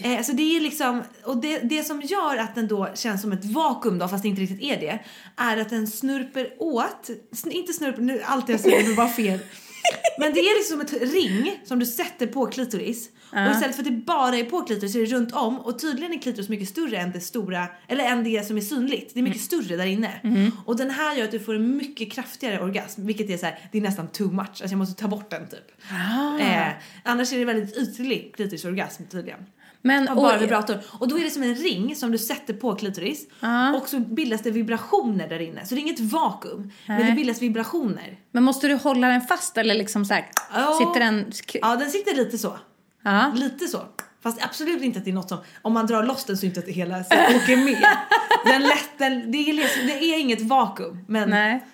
Eh, 0.02 0.23
så 0.23 0.33
det 0.33 0.56
är 0.56 0.61
liksom, 0.61 1.02
och 1.25 1.37
det, 1.37 1.59
det 1.59 1.85
som 1.85 2.02
gör 2.02 2.37
att 2.37 2.54
den 2.54 2.68
då 2.68 2.88
känns 2.94 3.23
som 3.23 3.33
ett 3.33 3.44
vakuum 3.44 3.99
då, 3.99 4.09
fast 4.09 4.23
det 4.23 4.28
inte 4.28 4.42
riktigt 4.42 4.62
är 4.62 4.80
det, 4.80 4.99
är 5.37 5.56
att 5.56 5.71
den 5.71 5.87
snurper 5.87 6.54
åt, 6.59 7.11
sn 7.33 7.50
inte 7.50 7.73
snurper, 7.73 8.02
nu 8.02 8.23
allt 8.25 8.49
jag 8.49 8.61
säger 8.61 8.97
bara 8.97 9.09
fel. 9.09 9.38
Men 10.18 10.35
det 10.35 10.40
är 10.40 10.59
liksom 10.59 10.80
ett 10.80 11.12
ring 11.12 11.61
som 11.64 11.78
du 11.78 11.87
sätter 11.87 12.26
på 12.26 12.47
klitoris. 12.47 13.09
Och 13.35 13.55
istället 13.55 13.76
för 13.76 13.83
att 13.83 13.88
det 13.88 14.05
bara 14.07 14.37
är 14.37 14.45
på 14.45 14.62
klitoris 14.62 14.93
så 14.93 14.99
är 14.99 15.07
det 15.07 15.12
runt 15.14 15.33
om 15.33 15.59
och 15.59 15.79
tydligen 15.79 16.12
är 16.12 16.19
klitoris 16.19 16.49
mycket 16.49 16.69
större 16.69 16.97
än 16.97 17.12
det 17.12 17.21
stora, 17.21 17.67
eller 17.88 18.05
än 18.05 18.25
det 18.25 18.47
som 18.47 18.57
är 18.57 18.61
synligt. 18.61 19.14
Det 19.14 19.21
är 19.21 19.23
mycket 19.23 19.53
mm. 19.53 19.62
större 19.62 19.76
där 19.76 19.87
inne. 19.87 20.21
Mm. 20.25 20.50
Och 20.67 20.76
den 20.76 20.91
här 20.91 21.17
gör 21.17 21.25
att 21.25 21.31
du 21.31 21.41
får 21.41 21.55
en 21.55 21.76
mycket 21.76 22.12
kraftigare 22.12 22.61
orgasm, 22.61 23.07
vilket 23.07 23.31
är 23.31 23.37
så 23.37 23.47
här, 23.47 23.59
det 23.73 23.79
är 23.79 23.83
nästan 23.83 24.09
too 24.09 24.31
much. 24.31 24.47
Alltså 24.47 24.64
jag 24.64 24.79
måste 24.79 25.03
ta 25.03 25.09
bort 25.09 25.31
den 25.31 25.49
typ. 25.49 25.73
Ah. 25.93 26.38
Eh, 26.38 26.73
annars 27.03 27.33
är 27.33 27.38
det 27.38 27.45
väldigt 27.45 27.76
ytlig 27.76 28.33
klitorisorgasm 28.37 29.03
tydligen. 29.11 29.41
Men, 29.87 30.09
av 30.09 30.17
bara 30.17 30.38
vibrator. 30.38 30.79
Och 30.88 31.09
då 31.09 31.19
är 31.19 31.25
det 31.25 31.31
som 31.31 31.43
en 31.43 31.55
ring 31.55 31.97
som 31.97 32.12
du 32.12 32.19
sätter 32.19 32.55
på 32.55 32.75
klitoris 32.75 33.26
uh. 33.43 33.75
och 33.75 33.88
så 33.88 33.99
bildas 33.99 34.43
det 34.43 34.50
vibrationer 34.50 35.29
där 35.29 35.43
inne. 35.43 35.67
Så 35.67 35.75
det 35.75 35.81
är 35.81 35.83
inget 35.83 36.00
vakuum, 36.00 36.61
uh. 36.61 36.69
men 36.87 37.07
det 37.07 37.12
bildas 37.12 37.43
vibrationer. 37.43 38.19
Men 38.33 38.43
måste 38.43 38.69
du 38.69 38.75
hålla 38.75 39.09
den 39.09 39.21
fast 39.21 39.59
eller 39.59 39.75
liksom 39.75 40.05
så 40.05 40.14
här, 40.14 40.31
oh. 40.55 40.79
sitter 40.79 41.00
den... 41.00 41.33
Ja, 41.53 41.76
den 41.76 41.91
sitter 41.91 42.17
lite 42.17 42.38
så. 42.38 42.59
Uh. 43.06 43.34
Lite 43.34 43.68
så. 43.68 43.82
Fast 44.23 44.44
absolut 44.44 44.82
inte 44.82 44.99
att 44.99 45.04
det 45.04 45.11
är 45.11 45.14
något 45.14 45.28
som, 45.28 45.38
om 45.62 45.73
man 45.73 45.87
drar 45.87 46.02
loss 46.02 46.25
den 46.25 46.37
så 46.37 46.46
inte 46.46 46.61
att 46.61 46.66
det 46.66 46.73
hela 46.73 47.00
åker 47.00 47.56
med. 47.56 47.87
den 48.44 48.62
lätt, 48.62 48.99
den, 48.99 49.32
det, 49.32 49.38
är, 49.38 49.87
det 49.87 50.04
är 50.04 50.20
inget 50.20 50.40
vakuum. 50.40 51.04
Men 51.08 51.30
Nej. 51.30 51.64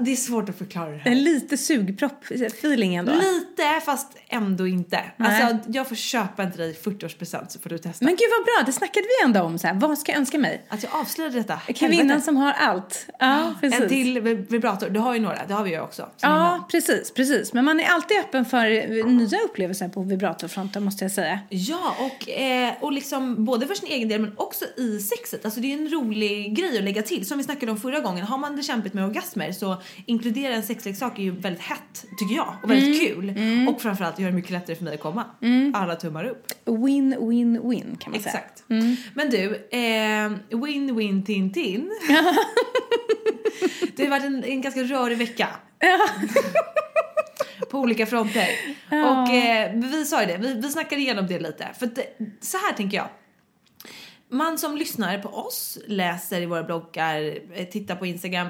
Det 0.00 0.12
är 0.12 0.16
svårt 0.16 0.48
att 0.48 0.58
förklara 0.58 0.90
det 0.90 0.96
här. 0.96 1.10
En 1.10 1.22
lite 1.22 1.56
sugpropp-feeling 1.56 2.94
ändå. 2.94 3.12
Lite, 3.12 3.80
fast 3.84 4.16
ändå 4.28 4.66
inte. 4.66 5.00
Nej. 5.16 5.42
Alltså, 5.42 5.70
jag 5.70 5.88
får 5.88 5.96
köpa 5.96 6.42
en 6.42 6.52
till 6.52 6.60
dig 6.60 6.78
40-årspresent 6.82 7.48
så 7.48 7.58
får 7.58 7.70
du 7.70 7.78
testa. 7.78 8.04
Men 8.04 8.14
gud 8.14 8.28
vad 8.38 8.44
bra, 8.44 8.66
det 8.66 8.72
snackade 8.72 9.06
vi 9.06 9.24
ändå 9.24 9.40
om. 9.40 9.58
Så 9.58 9.66
här. 9.66 9.74
Vad 9.74 9.98
ska 9.98 10.12
jag 10.12 10.18
önska 10.18 10.38
mig? 10.38 10.66
Att 10.68 10.82
jag 10.82 10.92
avslöjade 10.94 11.38
detta. 11.38 11.56
Kvinnan 11.74 12.22
som 12.22 12.36
har 12.36 12.52
allt. 12.52 13.06
Ja, 13.18 13.54
precis. 13.60 13.80
En 13.80 13.88
till 13.88 14.20
vibrator, 14.48 14.90
du 14.90 15.00
har 15.00 15.14
ju 15.14 15.20
några, 15.20 15.38
det 15.48 15.54
har 15.54 15.64
vi 15.64 15.70
ju 15.70 15.80
också. 15.80 16.08
Ja, 16.20 16.68
precis, 16.70 17.14
precis. 17.14 17.52
Men 17.52 17.64
man 17.64 17.80
är 17.80 17.88
alltid 17.88 18.18
öppen 18.18 18.44
för 18.44 19.04
nya 19.06 19.38
upplevelser 19.40 19.88
på 19.88 20.02
vibratorfronten 20.02 20.84
måste 20.84 21.04
jag 21.04 21.12
säga. 21.12 21.40
Ja, 21.48 21.96
och, 21.98 22.30
eh, 22.30 22.72
och 22.80 22.92
liksom 22.92 23.44
både 23.44 23.66
för 23.66 23.74
sin 23.74 23.88
egen 23.88 24.08
del 24.08 24.20
men 24.20 24.32
också 24.36 24.64
i 24.76 24.98
sexet. 24.98 25.44
Alltså 25.44 25.60
det 25.60 25.72
är 25.72 25.78
en 25.78 25.88
rolig 25.88 26.56
grej 26.56 26.78
att 26.78 26.84
lägga 26.84 27.02
till. 27.02 27.26
Som 27.26 27.38
vi 27.38 27.44
snackade 27.44 27.72
om 27.72 27.78
förra 27.80 28.00
gången, 28.00 28.24
har 28.24 28.38
man 28.38 28.56
det 28.56 28.62
kämpigt 28.62 28.94
med 28.94 29.04
orgasmer 29.04 29.52
så 29.52 29.79
inkludera 30.06 30.54
en 30.54 30.62
sexleksak 30.62 31.18
är 31.18 31.22
ju 31.22 31.30
väldigt 31.30 31.62
hett 31.62 32.04
tycker 32.18 32.34
jag 32.34 32.56
och 32.62 32.70
väldigt 32.70 33.02
mm. 33.02 33.14
kul. 33.14 33.28
Mm. 33.28 33.68
Och 33.68 33.82
framförallt 33.82 34.18
gör 34.18 34.28
det 34.28 34.34
mycket 34.34 34.50
lättare 34.50 34.76
för 34.76 34.84
mig 34.84 34.94
att 34.94 35.00
komma. 35.00 35.24
Mm. 35.42 35.74
Alla 35.74 35.96
tummar 35.96 36.24
upp. 36.24 36.46
Win, 36.64 37.28
win, 37.28 37.70
win 37.70 37.96
kan 38.00 38.10
man 38.10 38.20
Exakt. 38.20 38.22
säga. 38.22 38.44
Exakt. 38.44 38.70
Mm. 38.70 38.96
Men 39.14 39.30
du, 39.30 39.54
eh, 39.70 40.60
win, 40.60 40.96
win, 40.96 41.24
tin, 41.24 41.52
tin. 41.52 41.90
det 43.96 44.02
har 44.02 44.10
varit 44.10 44.24
en, 44.24 44.44
en 44.44 44.60
ganska 44.60 44.82
rörig 44.82 45.18
vecka. 45.18 45.48
på 47.70 47.78
olika 47.78 48.06
fronter. 48.06 48.48
Ja. 48.90 49.22
Och 49.22 49.28
eh, 49.34 49.72
vi 49.74 50.04
sa 50.04 50.20
ju 50.20 50.26
det, 50.26 50.36
vi, 50.36 50.54
vi 50.54 50.70
snackade 50.70 51.00
igenom 51.00 51.26
det 51.26 51.38
lite. 51.38 51.68
För 51.78 51.86
det, 51.86 52.06
så 52.40 52.58
här 52.58 52.72
tänker 52.72 52.96
jag. 52.96 53.08
Man 54.32 54.58
som 54.58 54.76
lyssnar 54.76 55.18
på 55.18 55.28
oss, 55.28 55.78
läser 55.86 56.40
i 56.40 56.46
våra 56.46 56.62
bloggar, 56.62 57.38
eh, 57.54 57.66
tittar 57.66 57.96
på 57.96 58.06
Instagram 58.06 58.48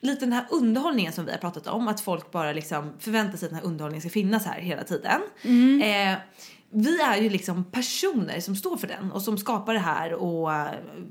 lite 0.00 0.24
den 0.24 0.32
här 0.32 0.46
underhållningen 0.50 1.12
som 1.12 1.24
vi 1.24 1.30
har 1.30 1.38
pratat 1.38 1.66
om, 1.66 1.88
att 1.88 2.00
folk 2.00 2.30
bara 2.30 2.52
liksom 2.52 2.92
förväntar 2.98 3.38
sig 3.38 3.46
att 3.46 3.50
den 3.50 3.60
här 3.60 3.66
underhållningen 3.66 4.00
ska 4.00 4.10
finnas 4.10 4.46
här 4.46 4.60
hela 4.60 4.84
tiden. 4.84 5.20
Mm. 5.42 5.82
Eh, 5.82 6.18
vi 6.70 7.00
är 7.00 7.16
ju 7.16 7.28
liksom 7.28 7.64
personer 7.64 8.40
som 8.40 8.56
står 8.56 8.76
för 8.76 8.86
den 8.86 9.12
och 9.12 9.22
som 9.22 9.38
skapar 9.38 9.74
det 9.74 9.80
här 9.80 10.12
och 10.12 10.48
uh, 10.48 10.64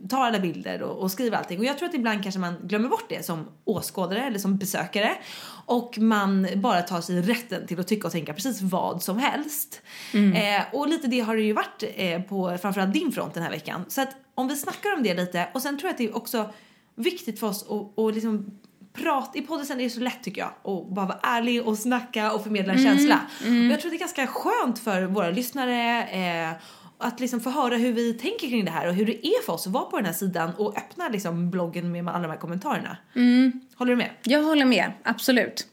tar 0.09 0.21
alla 0.21 0.39
bilder 0.39 0.81
och, 0.81 1.03
och, 1.03 1.11
skriver 1.11 1.37
allting. 1.37 1.59
Och 1.59 1.65
jag 1.65 1.77
tror 1.77 1.89
att 1.89 1.95
ibland 1.95 2.23
kanske 2.23 2.39
man 2.39 2.55
glömmer 2.63 2.89
bort 2.89 3.05
det 3.09 3.25
som 3.25 3.47
åskådare 3.65 4.23
eller 4.23 4.39
som 4.39 4.57
besökare. 4.57 5.17
Och 5.65 5.97
man 5.97 6.47
bara 6.55 6.81
tar 6.81 7.01
sig 7.01 7.21
rätten 7.21 7.67
till 7.67 7.79
att 7.79 7.87
tycka 7.87 8.07
och 8.07 8.13
tänka 8.13 8.33
precis 8.33 8.61
vad 8.61 9.03
som 9.03 9.17
helst. 9.17 9.81
Mm. 10.13 10.33
Eh, 10.33 10.65
och 10.73 10.87
lite 10.87 11.07
det 11.07 11.19
har 11.19 11.35
det 11.35 11.41
ju 11.41 11.53
varit 11.53 11.83
eh, 11.95 12.21
på 12.21 12.57
framförallt 12.61 12.93
din 12.93 13.11
front 13.11 13.33
den 13.33 13.43
här 13.43 13.51
veckan. 13.51 13.85
Så 13.87 14.01
att 14.01 14.15
om 14.35 14.47
vi 14.47 14.55
snackar 14.55 14.93
om 14.97 15.03
det 15.03 15.13
lite 15.13 15.47
och 15.53 15.61
sen 15.61 15.77
tror 15.77 15.87
jag 15.87 15.91
att 15.91 15.97
det 15.97 16.05
är 16.05 16.17
också 16.17 16.53
viktigt 16.95 17.39
för 17.39 17.47
oss 17.47 17.65
att, 17.69 17.99
att 17.99 18.13
liksom 18.13 18.59
prat, 18.97 19.31
i 19.35 19.41
podden 19.41 19.79
är 19.79 19.83
det 19.83 19.89
så 19.89 19.99
lätt 19.99 20.23
tycker 20.23 20.41
jag 20.41 20.49
att 20.49 20.89
bara 20.89 21.05
vara 21.05 21.19
ärlig 21.23 21.67
och 21.67 21.77
snacka 21.77 22.31
och 22.31 22.43
förmedla 22.43 22.73
en 22.73 22.79
mm, 22.79 22.91
känsla. 22.91 23.19
Mm. 23.45 23.67
Och 23.67 23.73
jag 23.73 23.81
tror 23.81 23.91
det 23.91 23.97
är 23.97 23.99
ganska 23.99 24.27
skönt 24.27 24.79
för 24.79 25.03
våra 25.03 25.29
lyssnare 25.29 26.03
eh, 26.03 26.51
att 26.97 27.19
liksom 27.19 27.39
få 27.39 27.49
höra 27.49 27.75
hur 27.75 27.93
vi 27.93 28.13
tänker 28.13 28.49
kring 28.49 28.65
det 28.65 28.71
här 28.71 28.87
och 28.87 28.93
hur 28.93 29.05
det 29.05 29.27
är 29.27 29.45
för 29.45 29.53
oss 29.53 29.67
att 29.67 29.73
vara 29.73 29.85
på 29.85 29.97
den 29.97 30.05
här 30.05 30.13
sidan 30.13 30.51
och 30.57 30.77
öppna 30.77 31.09
liksom 31.09 31.51
bloggen 31.51 31.91
med 31.91 32.07
alla 32.07 32.21
de 32.21 32.29
här 32.29 32.37
kommentarerna. 32.37 32.97
Mm. 33.15 33.61
Håller 33.75 33.91
du 33.91 33.97
med? 33.97 34.09
Jag 34.23 34.43
håller 34.43 34.65
med, 34.65 34.91
absolut. 35.03 35.67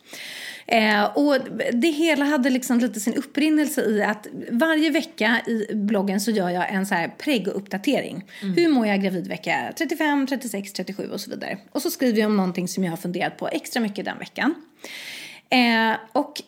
Eh, 0.66 1.04
och 1.04 1.36
det 1.72 1.88
hela 1.88 2.24
hade 2.24 2.50
liksom 2.50 2.78
lite 2.78 3.00
sin 3.00 3.14
upprinnelse 3.14 3.82
i 3.82 4.02
att 4.02 4.26
varje 4.50 4.90
vecka 4.90 5.40
i 5.46 5.74
bloggen 5.74 6.20
så 6.20 6.30
gör 6.30 6.50
jag 6.50 6.72
en 6.72 6.86
så 6.86 6.94
här 6.94 7.14
prego-uppdatering. 7.18 8.24
Mm. 8.42 8.54
Hur 8.54 8.68
mår 8.68 8.86
jag 8.86 9.02
gravid 9.02 9.26
vecka 9.26 9.72
35, 9.78 10.26
36, 10.26 10.72
37 10.72 11.10
och 11.10 11.20
så 11.20 11.30
vidare. 11.30 11.58
Och 11.72 11.82
så 11.82 11.90
skriver 11.90 12.20
jag 12.20 12.30
om 12.30 12.36
någonting 12.36 12.68
som 12.68 12.84
jag 12.84 12.92
har 12.92 12.96
funderat 12.96 13.36
på 13.36 13.48
extra 13.48 13.80
mycket 13.80 14.04
den 14.04 14.18
veckan. 14.18 14.54
Eh, 15.50 15.96
och 16.12 16.42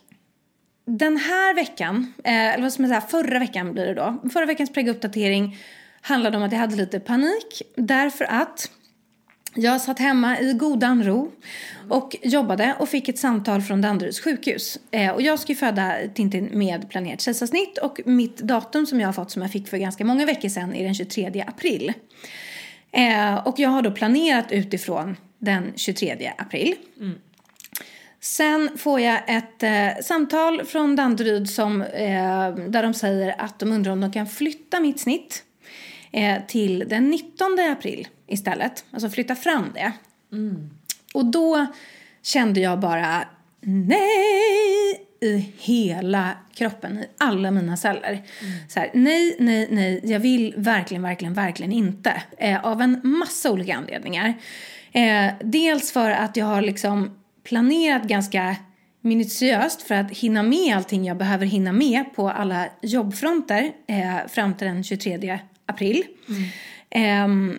den 0.84 1.16
här 1.16 1.54
veckan, 1.54 2.12
eh, 2.24 2.54
eller 2.54 2.62
vad 2.62 2.72
ska 2.72 2.82
man 2.82 2.88
säga, 2.88 3.00
förra 3.00 3.38
veckan 3.38 3.72
blir 3.72 3.86
det 3.86 3.94
då. 3.94 4.28
Förra 4.32 4.46
veckans 4.46 4.72
prego-uppdatering 4.72 5.56
handlade 6.00 6.36
om 6.36 6.42
att 6.42 6.52
jag 6.52 6.58
hade 6.58 6.76
lite 6.76 7.00
panik 7.00 7.62
därför 7.76 8.24
att 8.24 8.70
jag 9.56 9.80
satt 9.80 9.98
hemma 9.98 10.40
i 10.40 10.52
godan 10.52 11.04
ro 11.04 11.32
och 11.88 12.16
jobbade 12.22 12.76
och 12.78 12.88
fick 12.88 13.08
ett 13.08 13.18
samtal 13.18 13.62
från 13.62 13.80
Danderyds 13.80 14.20
sjukhus. 14.20 14.78
Eh, 14.90 15.10
och 15.10 15.22
jag 15.22 15.38
ska 15.38 15.52
ju 15.52 15.56
föda 15.56 15.96
Tintin 16.14 16.48
med 16.52 16.90
planerat 16.90 17.20
kejsarsnitt 17.20 17.78
och 17.78 18.00
mitt 18.04 18.36
datum 18.36 18.86
som 18.86 19.00
jag 19.00 19.08
har 19.08 19.12
fått 19.12 19.30
som 19.30 19.42
jag 19.42 19.50
fick 19.50 19.68
för 19.68 19.76
ganska 19.76 20.04
många 20.04 20.26
veckor 20.26 20.48
sedan 20.48 20.74
är 20.74 20.84
den 20.84 20.94
23 20.94 21.44
april. 21.46 21.92
Eh, 22.92 23.46
och 23.46 23.58
jag 23.58 23.68
har 23.68 23.82
då 23.82 23.90
planerat 23.90 24.52
utifrån 24.52 25.16
den 25.38 25.72
23 25.76 26.32
april. 26.38 26.74
Mm. 27.00 27.18
Sen 28.20 28.78
får 28.78 29.00
jag 29.00 29.20
ett 29.26 29.62
eh, 29.62 30.02
samtal 30.02 30.64
från 30.64 30.96
Danderyd 30.96 31.50
som, 31.50 31.82
eh, 31.82 32.54
där 32.68 32.82
de 32.82 32.94
säger 32.94 33.34
att 33.38 33.58
de 33.58 33.72
undrar 33.72 33.92
om 33.92 34.00
de 34.00 34.12
kan 34.12 34.26
flytta 34.26 34.80
mitt 34.80 35.00
snitt 35.00 35.42
eh, 36.12 36.36
till 36.48 36.84
den 36.88 37.10
19 37.10 37.58
april 37.72 38.08
istället. 38.26 38.84
Alltså 38.90 39.10
flytta 39.10 39.34
fram 39.34 39.72
det. 39.74 39.92
Mm. 40.32 40.70
Och 41.14 41.24
då 41.24 41.66
kände 42.22 42.60
jag 42.60 42.80
bara 42.80 43.24
nej 43.60 45.06
i 45.20 45.52
hela 45.58 46.30
kroppen, 46.54 46.98
i 46.98 47.06
alla 47.18 47.50
mina 47.50 47.76
celler. 47.76 48.12
Mm. 48.12 48.52
Så 48.68 48.80
här, 48.80 48.90
nej, 48.94 49.36
nej, 49.38 49.68
nej, 49.70 50.00
jag 50.04 50.20
vill 50.20 50.54
verkligen, 50.56 51.02
verkligen, 51.02 51.34
verkligen 51.34 51.72
inte. 51.72 52.22
Eh, 52.38 52.64
av 52.64 52.80
en 52.80 53.00
massa 53.02 53.50
olika 53.50 53.76
anledningar. 53.76 54.34
Eh, 54.92 55.32
dels 55.40 55.92
för 55.92 56.10
att 56.10 56.36
jag 56.36 56.46
har 56.46 56.62
liksom 56.62 57.18
planerat 57.44 58.02
ganska 58.02 58.56
minutiöst 59.00 59.82
för 59.82 59.94
att 59.94 60.10
hinna 60.10 60.42
med 60.42 60.76
allting 60.76 61.04
jag 61.04 61.16
behöver 61.16 61.46
hinna 61.46 61.72
med 61.72 62.04
på 62.14 62.30
alla 62.30 62.68
jobbfronter 62.82 63.72
eh, 63.86 64.28
fram 64.28 64.54
till 64.54 64.66
den 64.66 64.84
23 64.84 65.38
april. 65.66 66.04
Mm. 66.28 66.42
Um, 66.94 67.58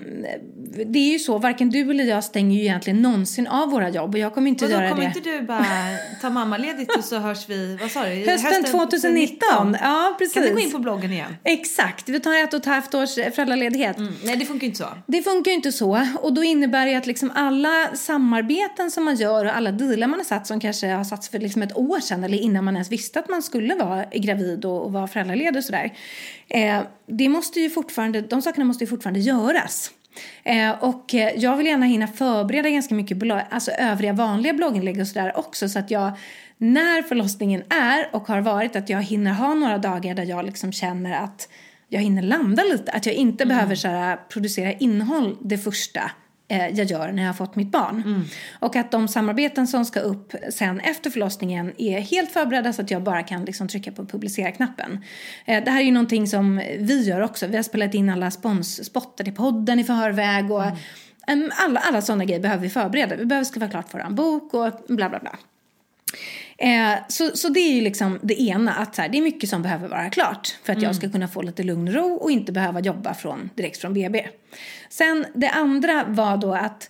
det 0.85 0.99
är 0.99 1.11
ju 1.11 1.19
så, 1.19 1.37
varken 1.37 1.69
du 1.69 1.91
eller 1.91 2.03
jag 2.03 2.23
stänger 2.23 2.57
ju 2.57 2.63
egentligen 2.63 3.01
någonsin 3.01 3.47
av 3.47 3.69
våra 3.69 3.89
jobb 3.89 4.13
och 4.13 4.19
jag 4.19 4.33
kommer 4.33 4.49
inte 4.49 4.65
och 4.65 4.71
göra 4.71 4.89
kommer 4.89 5.01
det. 5.01 5.07
inte 5.07 5.19
du 5.19 5.41
bara 5.41 5.65
ta 6.21 6.29
mammaledigt 6.29 6.97
och 6.97 7.03
så 7.03 7.17
hörs 7.17 7.49
vi, 7.49 7.77
vad 7.81 7.91
sa 7.91 8.03
du? 8.03 8.09
Hösten, 8.09 8.39
hösten 8.39 8.63
2019. 8.63 9.77
Ja, 9.81 10.15
precis. 10.17 10.33
Kan 10.33 10.43
du 10.43 10.53
gå 10.53 10.59
in 10.59 10.71
på 10.71 10.79
bloggen 10.79 11.11
igen? 11.11 11.35
Exakt, 11.43 12.09
vi 12.09 12.19
tar 12.19 12.43
ett 12.43 12.53
och 12.53 12.59
ett 12.59 12.65
halvt 12.65 12.93
års 12.93 13.13
föräldraledighet. 13.13 13.97
Mm. 13.97 14.13
Nej, 14.23 14.37
det 14.37 14.45
funkar 14.45 14.61
ju 14.61 14.67
inte 14.67 14.83
så. 14.83 14.89
Det 15.07 15.21
funkar 15.21 15.51
ju 15.51 15.55
inte 15.55 15.71
så 15.71 16.07
och 16.21 16.33
då 16.33 16.43
innebär 16.43 16.85
det 16.85 16.95
att 16.95 17.07
liksom 17.07 17.31
alla 17.35 17.87
samarbeten 17.93 18.91
som 18.91 19.05
man 19.05 19.15
gör 19.15 19.45
och 19.45 19.55
alla 19.57 19.71
dealar 19.71 20.07
man 20.07 20.19
har 20.19 20.25
satt 20.25 20.47
som 20.47 20.59
kanske 20.59 20.87
har 20.87 21.03
satts 21.03 21.29
för 21.29 21.39
liksom 21.39 21.61
ett 21.61 21.77
år 21.77 21.99
sedan 21.99 22.23
eller 22.23 22.37
innan 22.37 22.63
man 22.63 22.75
ens 22.75 22.91
visste 22.91 23.19
att 23.19 23.29
man 23.29 23.43
skulle 23.43 23.75
vara 23.75 24.05
gravid 24.05 24.65
och, 24.65 24.85
och 24.85 24.93
vara 24.93 25.07
föräldraledig 25.07 25.57
och 25.57 25.63
sådär. 25.63 25.93
Eh, 26.49 26.81
det 27.05 27.29
måste 27.29 27.59
ju 27.59 27.69
fortfarande, 27.69 28.21
de 28.21 28.41
sakerna 28.41 28.65
måste 28.65 28.83
ju 28.83 28.87
fortfarande 28.87 29.19
göras. 29.19 29.91
Eh, 30.43 30.83
och 30.83 31.13
eh, 31.13 31.33
jag 31.35 31.57
vill 31.57 31.67
gärna 31.67 31.85
hinna 31.85 32.07
förbereda 32.07 32.69
ganska 32.69 32.95
mycket 32.95 33.17
blogg, 33.17 33.41
alltså 33.49 33.71
övriga 33.71 34.13
vanliga 34.13 34.53
blogginlägg 34.53 34.99
och 35.01 35.07
sådär 35.07 35.37
också 35.37 35.69
så 35.69 35.79
att 35.79 35.91
jag 35.91 36.11
när 36.57 37.01
förlossningen 37.01 37.63
är 37.69 38.15
och 38.15 38.27
har 38.27 38.41
varit 38.41 38.75
att 38.75 38.89
jag 38.89 39.03
hinner 39.03 39.31
ha 39.33 39.53
några 39.53 39.77
dagar 39.77 40.15
där 40.15 40.23
jag 40.23 40.45
liksom 40.45 40.71
känner 40.71 41.23
att 41.23 41.49
jag 41.89 42.01
hinner 42.01 42.21
landa 42.21 42.63
lite. 42.63 42.91
Att 42.91 43.05
jag 43.05 43.15
inte 43.15 43.43
mm. 43.43 43.55
behöver 43.55 43.75
så 43.75 44.17
producera 44.29 44.73
innehåll 44.73 45.37
det 45.41 45.57
första 45.57 46.11
jag 46.47 46.85
gör 46.85 47.11
när 47.11 47.23
jag 47.23 47.29
har 47.29 47.33
fått 47.33 47.55
mitt 47.55 47.71
barn. 47.71 48.03
Mm. 48.05 48.23
Och 48.59 48.75
att 48.75 48.91
de 48.91 49.07
samarbeten 49.07 49.67
som 49.67 49.85
ska 49.85 49.99
upp 49.99 50.33
sen 50.49 50.79
efter 50.79 51.09
förlossningen 51.09 51.73
är 51.77 51.99
helt 51.99 52.31
förberedda 52.31 52.73
så 52.73 52.81
att 52.81 52.91
jag 52.91 53.03
bara 53.03 53.23
kan 53.23 53.45
liksom 53.45 53.67
trycka 53.67 53.91
på 53.91 54.05
publicera-knappen. 54.05 55.03
Eh, 55.45 55.63
det 55.63 55.71
här 55.71 55.79
är 55.79 55.85
ju 55.85 55.91
någonting 55.91 56.27
som 56.27 56.61
vi 56.79 57.03
gör 57.03 57.21
också. 57.21 57.47
Vi 57.47 57.55
har 57.55 57.63
spelat 57.63 57.93
in 57.93 58.09
alla 58.09 58.31
sponsspottar 58.31 59.23
till 59.23 59.35
podden 59.35 59.79
i 59.79 59.83
förväg 59.83 60.51
och 60.51 60.63
mm. 61.27 61.51
alla, 61.65 61.79
alla 61.79 62.01
sådana 62.01 62.25
grejer 62.25 62.41
behöver 62.41 62.63
vi 62.63 62.69
förbereda. 62.69 63.15
Vi 63.15 63.25
behöver 63.25 63.45
skriva 63.45 63.67
klart 63.67 63.85
vår 63.91 64.09
bok 64.09 64.53
och 64.53 64.95
bla 64.95 65.09
bla 65.09 65.19
bla. 65.19 65.37
Eh, 66.57 66.93
så, 67.07 67.31
så 67.33 67.49
det 67.49 67.59
är 67.59 67.73
ju 67.73 67.81
liksom 67.81 68.19
det 68.21 68.41
ena, 68.41 68.73
att 68.73 68.95
så 68.95 69.01
här, 69.01 69.09
det 69.09 69.17
är 69.17 69.21
mycket 69.21 69.49
som 69.49 69.61
behöver 69.61 69.87
vara 69.87 70.09
klart 70.09 70.55
för 70.63 70.73
att 70.73 70.77
mm. 70.77 70.87
jag 70.87 70.95
ska 70.95 71.09
kunna 71.09 71.27
få 71.27 71.41
lite 71.41 71.63
lugn 71.63 71.87
och 71.87 71.93
ro 71.93 72.13
och 72.13 72.31
inte 72.31 72.51
behöva 72.51 72.79
jobba 72.79 73.13
från, 73.13 73.49
direkt 73.55 73.81
från 73.81 73.93
BB. 73.93 74.27
Sen 74.89 75.25
det 75.33 75.49
andra 75.49 76.05
var 76.07 76.37
då 76.37 76.53
att 76.53 76.89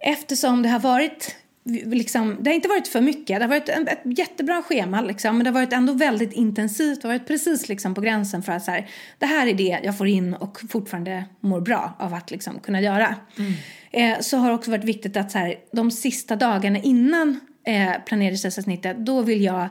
eftersom 0.00 0.62
det 0.62 0.68
har 0.68 0.80
varit 0.80 1.36
Liksom, 1.84 2.36
det 2.40 2.50
har 2.50 2.54
inte 2.54 2.68
varit 2.68 2.88
för 2.88 3.00
mycket. 3.00 3.38
Det 3.38 3.44
har 3.44 3.48
varit 3.48 3.68
ett, 3.68 3.88
ett 3.88 4.18
jättebra 4.18 4.62
schema, 4.62 5.00
liksom, 5.00 5.36
men 5.36 5.44
det 5.44 5.50
har 5.50 5.54
varit 5.54 5.72
ändå 5.72 5.92
väldigt 5.92 6.32
intensivt. 6.32 7.02
Det 7.02 7.08
har 7.08 7.14
varit 7.14 7.26
precis 7.26 7.68
liksom, 7.68 7.94
på 7.94 8.00
gränsen 8.00 8.42
för 8.42 8.52
att 8.52 8.64
så 8.64 8.70
här, 8.70 8.88
det 9.18 9.26
här 9.26 9.46
är 9.46 9.54
det 9.54 9.80
jag 9.82 9.98
får 9.98 10.06
in 10.06 10.34
och 10.34 10.60
fortfarande 10.70 11.24
mår 11.40 11.60
bra 11.60 11.96
av 11.98 12.14
att 12.14 12.30
liksom, 12.30 12.60
kunna 12.60 12.80
göra. 12.80 13.14
Mm. 13.38 13.52
Eh, 13.90 14.20
så 14.20 14.36
har 14.36 14.48
det 14.48 14.54
också 14.54 14.70
varit 14.70 14.84
viktigt 14.84 15.16
att 15.16 15.30
så 15.30 15.38
här, 15.38 15.54
de 15.72 15.90
sista 15.90 16.36
dagarna 16.36 16.78
innan 16.78 17.40
eh, 17.68 17.92
planerade 18.04 18.36
kejsarsnittet, 18.36 18.96
då 18.96 19.22
vill 19.22 19.44
jag 19.44 19.68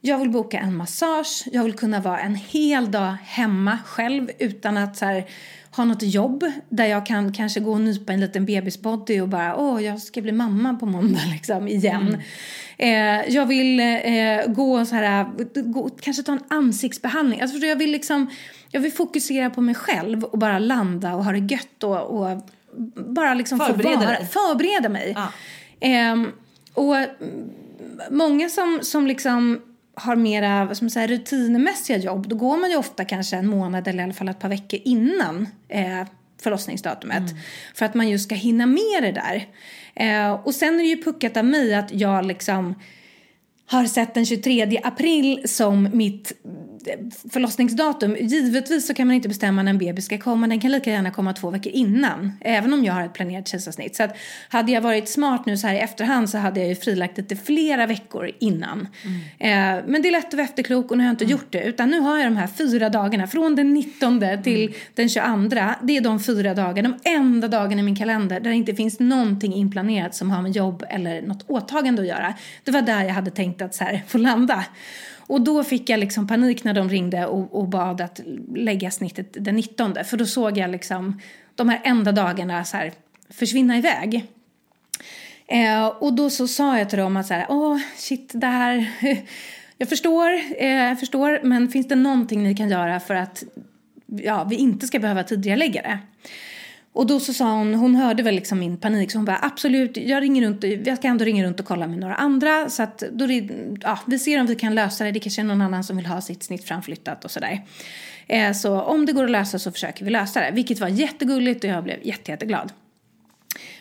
jag 0.00 0.18
vill 0.18 0.30
boka 0.30 0.58
en 0.58 0.76
massage, 0.76 1.44
jag 1.52 1.64
vill 1.64 1.72
kunna 1.72 2.00
vara 2.00 2.20
en 2.20 2.34
hel 2.34 2.90
dag 2.90 3.16
hemma 3.24 3.78
själv 3.86 4.30
utan 4.38 4.76
att 4.76 5.00
här, 5.00 5.24
ha 5.76 5.84
något 5.84 6.02
jobb 6.02 6.44
där 6.68 6.86
jag 6.86 7.06
kan 7.06 7.32
kanske 7.32 7.60
gå 7.60 7.72
och 7.72 7.80
nypa 7.80 8.12
en 8.12 8.20
liten 8.20 8.46
bebisbody 8.46 9.20
och 9.20 9.28
bara 9.28 9.56
åh, 9.56 9.84
jag 9.84 10.00
ska 10.00 10.22
bli 10.22 10.32
mamma 10.32 10.74
på 10.74 10.86
måndag 10.86 11.20
liksom 11.32 11.68
igen. 11.68 12.16
Mm. 12.78 13.22
Eh, 13.24 13.34
jag 13.34 13.46
vill 13.46 13.80
eh, 13.80 14.46
gå 14.46 14.86
så 14.86 14.94
här, 14.94 15.26
gå, 15.62 15.90
kanske 16.00 16.22
ta 16.22 16.32
en 16.32 16.44
ansiktsbehandling. 16.48 17.40
Alltså, 17.40 17.58
jag 17.58 17.76
vill 17.76 17.90
liksom, 17.90 18.30
jag 18.70 18.80
vill 18.80 18.92
fokusera 18.92 19.50
på 19.50 19.60
mig 19.60 19.74
själv 19.74 20.24
och 20.24 20.38
bara 20.38 20.58
landa 20.58 21.14
och 21.14 21.24
ha 21.24 21.32
det 21.32 21.52
gött 21.52 21.84
och, 21.84 22.00
och 22.00 22.42
bara 22.94 23.34
liksom 23.34 23.58
förbereda, 23.58 24.06
vara, 24.06 24.16
förbereda 24.16 24.88
mig. 24.88 25.16
Ja. 25.16 25.28
Eh, 25.88 26.16
och 26.76 26.96
många 28.10 28.48
som, 28.48 28.78
som 28.82 29.06
liksom 29.06 29.60
har 29.94 30.16
mera 30.16 30.64
vad 30.64 30.82
man 30.82 30.90
säga, 30.90 31.06
rutinmässiga 31.06 31.96
jobb, 31.96 32.28
då 32.28 32.36
går 32.36 32.56
man 32.56 32.70
ju 32.70 32.76
ofta 32.76 33.04
kanske 33.04 33.36
en 33.36 33.46
månad 33.46 33.88
eller 33.88 34.00
i 34.00 34.04
alla 34.04 34.12
fall 34.12 34.28
ett 34.28 34.38
par 34.38 34.48
veckor 34.48 34.80
innan 34.84 35.48
eh, 35.68 36.06
förlossningsdatumet. 36.42 37.30
Mm. 37.30 37.36
För 37.74 37.84
att 37.84 37.94
man 37.94 38.08
just 38.08 38.24
ska 38.24 38.34
hinna 38.34 38.66
med 38.66 39.02
det 39.02 39.12
där. 39.12 39.46
Eh, 39.94 40.32
och 40.32 40.54
sen 40.54 40.74
är 40.74 40.78
det 40.78 40.88
ju 40.88 41.02
puckat 41.02 41.36
av 41.36 41.44
mig 41.44 41.74
att 41.74 41.92
jag 41.92 42.26
liksom 42.26 42.74
har 43.66 43.84
sett 43.84 44.14
den 44.14 44.26
23 44.26 44.80
april 44.84 45.42
som 45.44 45.88
mitt 45.92 46.32
förlossningsdatum. 47.32 48.16
Givetvis 48.20 48.86
så 48.86 48.94
kan 48.94 49.06
man 49.06 49.16
inte 49.16 49.28
bestämma 49.28 49.62
när 49.62 49.70
en 49.70 49.78
bebis 49.78 50.04
ska 50.04 50.18
komma. 50.18 50.46
Den 50.46 50.60
kan 50.60 50.70
lika 50.70 50.90
gärna 50.90 51.10
komma 51.10 51.32
två 51.32 51.50
veckor 51.50 51.72
innan. 51.72 52.32
Även 52.40 52.72
om 52.72 52.84
jag 52.84 52.92
har 52.92 53.04
ett 53.04 53.12
planerat 53.12 53.48
kejsarsnitt. 53.48 53.96
Så 53.96 54.02
att 54.02 54.16
hade 54.48 54.72
jag 54.72 54.80
varit 54.80 55.08
smart 55.08 55.46
nu 55.46 55.56
så 55.56 55.66
här 55.66 55.74
i 55.74 55.78
efterhand 55.78 56.30
så 56.30 56.38
hade 56.38 56.60
jag 56.60 56.68
ju 56.68 56.74
frilagt 56.74 57.28
det 57.28 57.36
flera 57.36 57.86
veckor 57.86 58.30
innan. 58.38 58.88
Mm. 59.38 59.78
Eh, 59.78 59.84
men 59.88 60.02
det 60.02 60.08
är 60.08 60.12
lätt 60.12 60.26
att 60.26 60.34
vara 60.34 60.44
efterklok 60.44 60.90
och 60.90 60.98
nu 60.98 61.04
har 61.04 61.08
jag 61.08 61.12
inte 61.12 61.24
mm. 61.24 61.32
gjort 61.32 61.52
det. 61.52 61.62
Utan 61.62 61.90
nu 61.90 62.00
har 62.00 62.18
jag 62.18 62.26
de 62.26 62.36
här 62.36 62.46
fyra 62.46 62.88
dagarna. 62.88 63.26
Från 63.26 63.56
den 63.56 63.74
19 63.74 64.20
till 64.42 64.62
mm. 64.62 64.74
den 64.94 65.08
22. 65.08 65.24
Det 65.82 65.96
är 65.96 66.00
de 66.00 66.20
fyra 66.20 66.54
dagarna. 66.54 66.88
De 67.02 67.10
enda 67.10 67.48
dagarna 67.48 67.80
i 67.80 67.84
min 67.84 67.96
kalender 67.96 68.40
där 68.40 68.50
det 68.50 68.56
inte 68.56 68.74
finns 68.74 69.00
någonting 69.00 69.54
inplanerat 69.54 70.14
som 70.14 70.30
har 70.30 70.42
med 70.42 70.56
jobb 70.56 70.84
eller 70.88 71.22
något 71.22 71.44
åtagande 71.46 72.02
att 72.02 72.08
göra. 72.08 72.34
Det 72.64 72.70
var 72.70 72.82
där 72.82 73.04
jag 73.04 73.14
hade 73.14 73.30
tänkt 73.30 73.62
att 73.62 73.74
så 73.74 73.84
här, 73.84 74.02
få 74.06 74.18
landa. 74.18 74.64
Och 75.26 75.40
då 75.40 75.64
fick 75.64 75.88
jag 75.88 76.00
liksom 76.00 76.26
panik 76.26 76.64
när 76.64 76.74
de 76.74 76.88
ringde 76.88 77.26
och, 77.26 77.54
och 77.54 77.68
bad 77.68 78.00
att 78.00 78.20
lägga 78.54 78.90
snittet 78.90 79.26
den 79.44 79.56
19. 79.56 79.94
För 80.04 80.16
då 80.16 80.26
såg 80.26 80.58
jag 80.58 80.70
liksom 80.70 81.20
de 81.54 81.68
här 81.68 81.80
enda 81.84 82.12
dagarna 82.12 82.64
så 82.64 82.76
här, 82.76 82.92
försvinna 83.30 83.78
iväg. 83.78 84.26
Eh, 85.46 85.86
och 85.86 86.12
då 86.12 86.30
så 86.30 86.48
sa 86.48 86.78
jag 86.78 86.90
till 86.90 86.98
dem 86.98 87.16
att 87.16 87.26
så 87.26 87.34
här, 87.34 87.46
åh 87.48 87.78
shit 87.96 88.30
det 88.34 88.46
här, 88.46 88.90
jag 89.78 89.88
förstår, 89.88 90.32
eh, 90.58 90.68
jag 90.68 91.00
förstår, 91.00 91.40
men 91.42 91.68
finns 91.68 91.88
det 91.88 91.94
någonting 91.94 92.42
ni 92.42 92.54
kan 92.54 92.68
göra 92.68 93.00
för 93.00 93.14
att 93.14 93.44
ja, 94.06 94.44
vi 94.44 94.56
inte 94.56 94.86
ska 94.86 94.98
behöva 94.98 95.22
tidigare 95.22 95.58
lägga 95.58 95.82
det? 95.82 95.98
Och 96.96 97.06
då 97.06 97.20
så 97.20 97.32
sa 97.32 97.52
hon, 97.52 97.74
hon 97.74 97.94
hörde 97.94 98.22
väl 98.22 98.34
liksom 98.34 98.58
min 98.58 98.76
panik 98.76 99.10
så 99.10 99.18
hon 99.18 99.24
bara 99.24 99.38
absolut, 99.42 99.96
jag 99.96 100.22
ringer 100.22 100.42
runt, 100.42 100.64
jag 100.86 100.98
ska 100.98 101.08
ändå 101.08 101.24
ringa 101.24 101.44
runt 101.44 101.60
och 101.60 101.66
kolla 101.66 101.86
med 101.86 101.98
några 101.98 102.14
andra 102.14 102.70
så 102.70 102.82
att 102.82 102.98
då, 102.98 103.26
ja, 103.80 103.98
vi 104.06 104.18
ser 104.18 104.40
om 104.40 104.46
vi 104.46 104.54
kan 104.54 104.74
lösa 104.74 105.04
det, 105.04 105.10
det 105.10 105.20
kanske 105.20 105.42
är 105.42 105.44
någon 105.44 105.62
annan 105.62 105.84
som 105.84 105.96
vill 105.96 106.06
ha 106.06 106.20
sitt 106.20 106.42
snitt 106.42 106.64
framflyttat 106.64 107.24
och 107.24 107.30
sådär. 107.30 107.64
Eh, 108.26 108.52
så 108.52 108.80
om 108.80 109.06
det 109.06 109.12
går 109.12 109.24
att 109.24 109.30
lösa 109.30 109.58
så 109.58 109.72
försöker 109.72 110.04
vi 110.04 110.10
lösa 110.10 110.40
det, 110.40 110.50
vilket 110.50 110.80
var 110.80 110.88
jättegulligt 110.88 111.64
och 111.64 111.70
jag 111.70 111.84
blev 111.84 111.98
jätte, 112.02 112.30
jätteglad. 112.30 112.72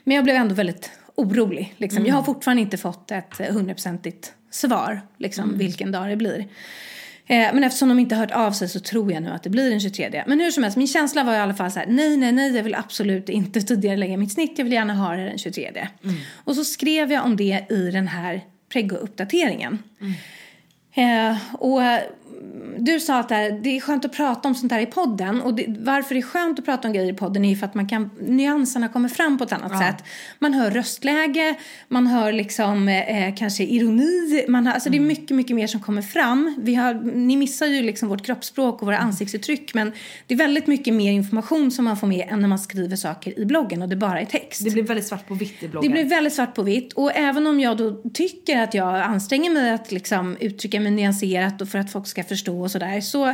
Men 0.03 0.15
jag 0.15 0.23
blev 0.23 0.35
ändå 0.35 0.55
väldigt 0.55 0.91
orolig. 1.15 1.73
Liksom. 1.77 1.97
Mm. 1.97 2.07
Jag 2.07 2.15
har 2.15 2.23
fortfarande 2.23 2.61
inte 2.61 2.77
fått 2.77 3.11
ett 3.11 3.37
hundraprocentigt 3.49 4.33
svar, 4.51 5.01
liksom, 5.17 5.43
mm. 5.43 5.57
vilken 5.57 5.91
dag 5.91 6.09
det 6.09 6.15
blir. 6.15 6.45
Eh, 7.27 7.53
men 7.53 7.63
eftersom 7.63 7.89
de 7.89 7.99
inte 7.99 8.15
hört 8.15 8.31
av 8.31 8.51
sig 8.51 8.69
så 8.69 8.79
tror 8.79 9.11
jag 9.11 9.23
nu 9.23 9.29
att 9.29 9.43
det 9.43 9.49
blir 9.49 9.69
den 9.69 9.79
23. 9.79 10.23
Men 10.27 10.39
hur 10.39 10.51
som 10.51 10.63
helst, 10.63 10.77
min 10.77 10.87
känsla 10.87 11.23
var 11.23 11.33
i 11.33 11.37
alla 11.37 11.53
fall 11.53 11.71
så 11.71 11.79
här, 11.79 11.87
nej, 11.87 12.17
nej, 12.17 12.31
nej, 12.31 12.55
jag 12.55 12.63
vill 12.63 12.75
absolut 12.75 13.29
inte 13.29 13.61
tidigare 13.61 13.97
lägga 13.97 14.17
mitt 14.17 14.31
snitt, 14.31 14.53
jag 14.57 14.65
vill 14.65 14.73
gärna 14.73 14.93
ha 14.93 15.15
det 15.15 15.23
den 15.23 15.37
23. 15.37 15.87
Mm. 16.03 16.15
Och 16.43 16.55
så 16.55 16.63
skrev 16.63 17.11
jag 17.11 17.25
om 17.25 17.35
det 17.35 17.65
i 17.69 17.91
den 17.91 18.07
här 18.07 18.41
preggo-uppdateringen. 18.69 19.77
Mm. 20.01 20.13
Eh, 21.31 21.37
och 21.53 21.81
du 22.77 22.99
sa 22.99 23.19
att 23.19 23.29
det 23.29 23.69
är 23.77 23.79
skönt 23.79 24.05
att 24.05 24.13
prata 24.13 24.47
om 24.47 24.55
sånt 24.55 24.71
här 24.71 24.79
i 24.79 24.85
podden. 24.85 25.41
Och 25.41 25.53
det, 25.53 25.65
varför 25.79 26.15
det 26.15 26.19
är 26.19 26.21
skönt 26.21 26.59
att 26.59 26.65
prata 26.65 26.87
om 26.87 26.93
grejer 26.93 27.13
i 27.13 27.15
podden 27.15 27.45
är 27.45 27.49
ju 27.49 27.55
för 27.55 27.65
att 27.65 27.75
man 27.75 27.87
kan, 27.87 28.09
nyanserna 28.19 28.87
kommer 28.87 29.09
fram 29.09 29.37
på 29.37 29.43
ett 29.43 29.51
annat 29.51 29.71
ja. 29.73 29.79
sätt. 29.79 30.03
Man 30.39 30.53
hör 30.53 30.71
röstläge, 30.71 31.55
man 31.87 32.07
hör 32.07 32.31
liksom 32.31 32.87
eh, 32.87 33.35
kanske 33.35 33.63
ironi. 33.63 34.45
Man 34.47 34.67
har, 34.67 34.73
alltså 34.73 34.89
mm. 34.89 34.91
Det 34.91 34.97
är 34.97 35.05
mm. 35.05 35.07
mycket, 35.07 35.35
mycket 35.35 35.55
mer 35.55 35.67
som 35.67 35.81
kommer 35.81 36.01
fram. 36.01 36.55
Vi 36.57 36.75
har, 36.75 36.93
ni 37.15 37.37
missar 37.37 37.65
ju 37.65 37.81
liksom 37.81 38.09
vårt 38.09 38.25
kroppsspråk 38.25 38.81
och 38.81 38.85
våra 38.85 38.97
mm. 38.97 39.07
ansiktsuttryck. 39.07 39.73
Men 39.73 39.91
det 40.27 40.33
är 40.33 40.37
väldigt 40.37 40.67
mycket 40.67 40.93
mer 40.93 41.11
information 41.11 41.71
som 41.71 41.85
man 41.85 41.97
får 41.97 42.07
med 42.07 42.27
än 42.29 42.39
när 42.39 42.47
man 42.47 42.59
skriver 42.59 42.95
saker 42.95 43.39
i 43.39 43.45
bloggen 43.45 43.81
och 43.81 43.89
det 43.89 43.95
bara 43.95 44.21
är 44.21 44.25
text. 44.25 44.63
Det 44.63 44.71
blir 44.71 44.83
väldigt 44.83 45.07
svart 45.07 45.27
på 45.27 45.33
vitt 45.33 45.63
i 45.63 45.67
bloggen. 45.67 45.91
Det 45.91 45.93
blir 45.93 46.09
väldigt 46.09 46.33
svart 46.33 46.55
på 46.55 46.63
vitt. 46.63 46.93
Och 46.93 47.11
även 47.15 47.47
om 47.47 47.59
jag 47.59 47.77
då 47.77 48.01
tycker 48.13 48.61
att 48.61 48.73
jag 48.73 48.95
anstränger 49.01 49.49
mig 49.49 49.71
att 49.71 49.91
liksom 49.91 50.37
uttrycka 50.39 50.79
mig 50.79 50.91
nyanserat 50.91 51.61
och 51.61 51.69
för 51.69 51.79
att 51.79 51.91
folk 51.91 52.07
ska 52.07 52.23
förstå 52.23 52.34
och 52.61 52.71
sådär 52.71 53.01
så 53.01 53.33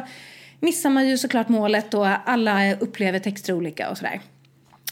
missar 0.60 0.90
man 0.90 1.08
ju 1.08 1.18
såklart 1.18 1.50
målet 1.50 1.94
och 1.94 2.30
alla 2.30 2.76
upplever 2.76 3.20
texter 3.20 3.54
olika 3.54 3.90
och 3.90 3.98
sådär. 3.98 4.22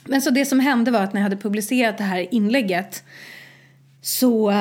Men 0.05 0.21
så 0.21 0.29
det 0.29 0.45
som 0.45 0.59
hände 0.59 0.91
var 0.91 1.01
att 1.01 1.13
när 1.13 1.21
jag 1.21 1.23
hade 1.23 1.37
publicerat 1.37 1.97
det 1.97 2.03
här 2.03 2.33
inlägget 2.33 3.03
så 4.01 4.53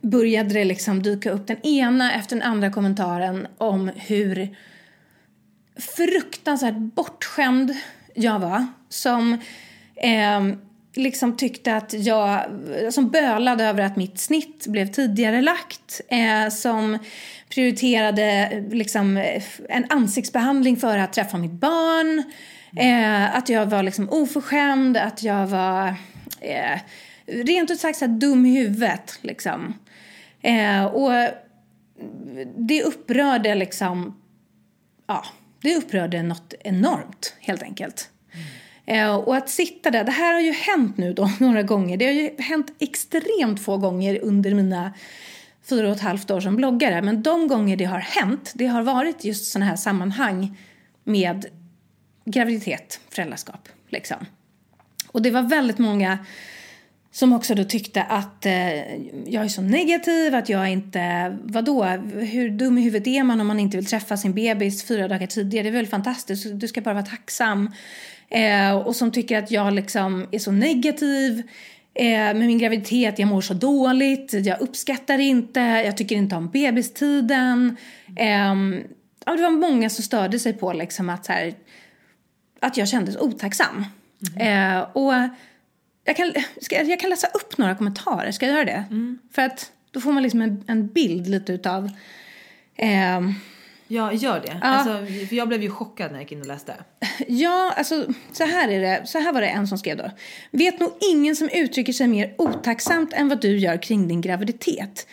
började 0.00 0.54
det 0.54 0.64
liksom 0.64 1.02
dyka 1.02 1.30
upp 1.30 1.46
den 1.46 1.66
ena 1.66 2.12
efter 2.12 2.36
den 2.36 2.42
andra 2.42 2.70
kommentaren 2.70 3.46
om 3.58 3.90
hur 3.96 4.56
fruktansvärt 5.96 6.76
bortskämd 6.76 7.76
jag 8.14 8.38
var. 8.38 8.66
Som 8.88 9.32
eh, 9.96 10.40
liksom 10.94 11.36
tyckte 11.36 11.76
att 11.76 11.92
jag, 11.92 12.44
som 12.90 13.10
bölade 13.10 13.64
över 13.64 13.82
att 13.82 13.96
mitt 13.96 14.20
snitt 14.20 14.66
blev 14.66 14.86
tidigare 14.86 15.40
lagt. 15.40 16.00
Eh, 16.08 16.50
som 16.50 16.98
prioriterade 17.54 18.48
liksom, 18.70 19.16
en 19.68 19.86
ansiktsbehandling 19.88 20.76
för 20.76 20.98
att 20.98 21.12
träffa 21.12 21.38
mitt 21.38 21.52
barn. 21.52 22.22
Eh, 22.76 23.36
att 23.36 23.48
jag 23.48 23.66
var 23.66 23.82
liksom 23.82 24.10
oförskämd, 24.10 24.96
att 24.96 25.22
jag 25.22 25.46
var 25.46 25.94
eh, 26.40 26.80
rent 27.26 27.70
ut 27.70 27.80
sagt 27.80 27.98
så 27.98 28.06
dum 28.06 28.46
i 28.46 28.58
huvudet. 28.58 29.18
Liksom. 29.20 29.74
Eh, 30.42 30.84
och 30.84 31.12
det 32.56 32.82
upprörde 32.82 33.54
liksom, 33.54 34.20
ja, 35.06 35.24
det 35.62 35.76
upprörde 35.76 36.22
något 36.22 36.54
enormt 36.60 37.34
helt 37.40 37.62
enkelt. 37.62 38.10
Mm. 38.86 39.16
och 39.16 39.36
att 39.36 39.50
sitta 39.50 39.90
där, 39.90 40.04
det 40.04 40.10
här 40.10 40.32
har 40.32 40.40
ju 40.40 40.52
hänt 40.52 40.96
nu 40.96 41.12
då 41.12 41.30
några 41.40 41.62
gånger. 41.62 41.96
Det 41.96 42.04
har 42.06 42.12
ju 42.12 42.30
hänt 42.38 42.76
extremt 42.78 43.64
få 43.64 43.76
gånger 43.76 44.20
under 44.22 44.54
mina 44.54 44.92
fyra 45.68 45.88
och 45.88 45.96
ett 45.96 46.02
halvt 46.02 46.30
år 46.30 46.40
som 46.40 46.56
bloggare. 46.56 47.02
Men 47.02 47.22
de 47.22 47.48
gånger 47.48 47.76
det 47.76 47.84
har 47.84 47.98
hänt, 47.98 48.52
det 48.54 48.66
har 48.66 48.82
varit 48.82 49.24
just 49.24 49.52
sådana 49.52 49.66
här 49.66 49.76
sammanhang 49.76 50.58
med 51.04 51.46
graviditet, 52.24 53.00
föräldraskap. 53.10 53.68
Liksom. 53.88 54.26
Och 55.08 55.22
det 55.22 55.30
var 55.30 55.42
väldigt 55.42 55.78
många 55.78 56.18
som 57.12 57.32
också 57.32 57.54
då 57.54 57.64
tyckte 57.64 58.02
att 58.02 58.46
eh, 58.46 58.52
jag 59.26 59.44
är 59.44 59.48
så 59.48 59.62
negativ, 59.62 60.34
att 60.34 60.48
jag 60.48 60.70
inte... 60.70 61.36
Vadå? 61.42 61.84
Hur 62.14 62.50
dum 62.50 62.78
i 62.78 62.82
huvudet 62.82 63.06
är 63.06 63.22
man 63.22 63.40
om 63.40 63.46
man 63.46 63.60
inte 63.60 63.76
vill 63.76 63.86
träffa 63.86 64.16
sin 64.16 64.34
bebis 64.34 64.84
fyra 64.84 65.08
dagar 65.08 65.26
tidigare? 65.26 65.62
Det 65.62 65.68
är 65.68 65.72
väl 65.72 65.86
fantastiskt? 65.86 66.46
Du 66.52 66.68
ska 66.68 66.80
bara 66.80 66.94
vara 66.94 67.06
tacksam. 67.06 67.70
Eh, 68.28 68.76
och 68.76 68.96
som 68.96 69.10
tycker 69.10 69.38
att 69.38 69.50
jag 69.50 69.72
liksom 69.72 70.26
är 70.30 70.38
så 70.38 70.52
negativ 70.52 71.42
eh, 72.00 72.34
med 72.34 72.46
min 72.46 72.58
graviditet. 72.58 73.18
Jag 73.18 73.28
mår 73.28 73.40
så 73.40 73.54
dåligt, 73.54 74.32
jag 74.32 74.60
uppskattar 74.60 75.18
inte, 75.18 75.60
jag 75.60 75.96
tycker 75.96 76.16
inte 76.16 76.36
om 76.36 76.50
bebistiden. 76.50 77.76
Eh, 78.16 78.54
ja, 79.24 79.32
det 79.36 79.42
var 79.42 79.50
många 79.50 79.90
som 79.90 80.04
störde 80.04 80.38
sig 80.38 80.52
på 80.52 80.72
liksom 80.72 81.10
att, 81.10 81.26
här, 81.26 81.54
att 82.60 82.76
jag 82.76 82.88
kändes 82.88 83.16
otacksam. 83.16 83.84
Mm. 84.36 84.76
Eh, 84.76 84.86
och 84.92 85.12
jag 86.04 86.16
kan, 86.16 86.32
ska, 86.60 86.82
jag 86.82 87.00
kan 87.00 87.10
läsa 87.10 87.26
upp 87.26 87.58
några 87.58 87.74
kommentarer, 87.74 88.30
ska 88.32 88.46
jag 88.46 88.54
göra 88.54 88.64
det? 88.64 88.84
Mm. 88.90 89.18
För 89.32 89.42
att 89.42 89.72
då 89.90 90.00
får 90.00 90.12
man 90.12 90.22
liksom 90.22 90.42
en, 90.42 90.64
en 90.66 90.86
bild 90.86 91.28
lite 91.28 91.52
utav... 91.52 91.90
Eh, 92.76 93.20
Ja, 93.92 94.12
gör 94.12 94.40
det. 94.40 94.58
Ja. 94.62 94.68
Alltså, 94.68 95.06
för 95.28 95.36
jag 95.36 95.48
blev 95.48 95.62
ju 95.62 95.70
chockad 95.70 96.06
när 96.06 96.18
jag 96.18 96.22
gick 96.22 96.32
in 96.32 96.40
och 96.40 96.46
läste. 96.46 96.74
Ja, 97.28 97.74
alltså 97.76 98.06
så 98.32 98.44
här 98.44 98.68
är 98.68 98.80
det. 98.80 99.06
Så 99.06 99.18
här 99.18 99.32
var 99.32 99.40
det 99.40 99.46
en 99.46 99.68
som 99.68 99.78
skrev 99.78 99.96
då. 99.96 100.10
Vet 100.50 100.80
nog 100.80 100.90
ingen 101.12 101.36
som 101.36 101.48
uttrycker 101.52 101.92
sig 101.92 102.08
mer 102.08 102.34
otacksamt 102.38 103.12
än 103.12 103.28
vad 103.28 103.40
du 103.40 103.58
gör 103.58 103.82
kring 103.82 104.08
din 104.08 104.20
graviditet. 104.20 105.06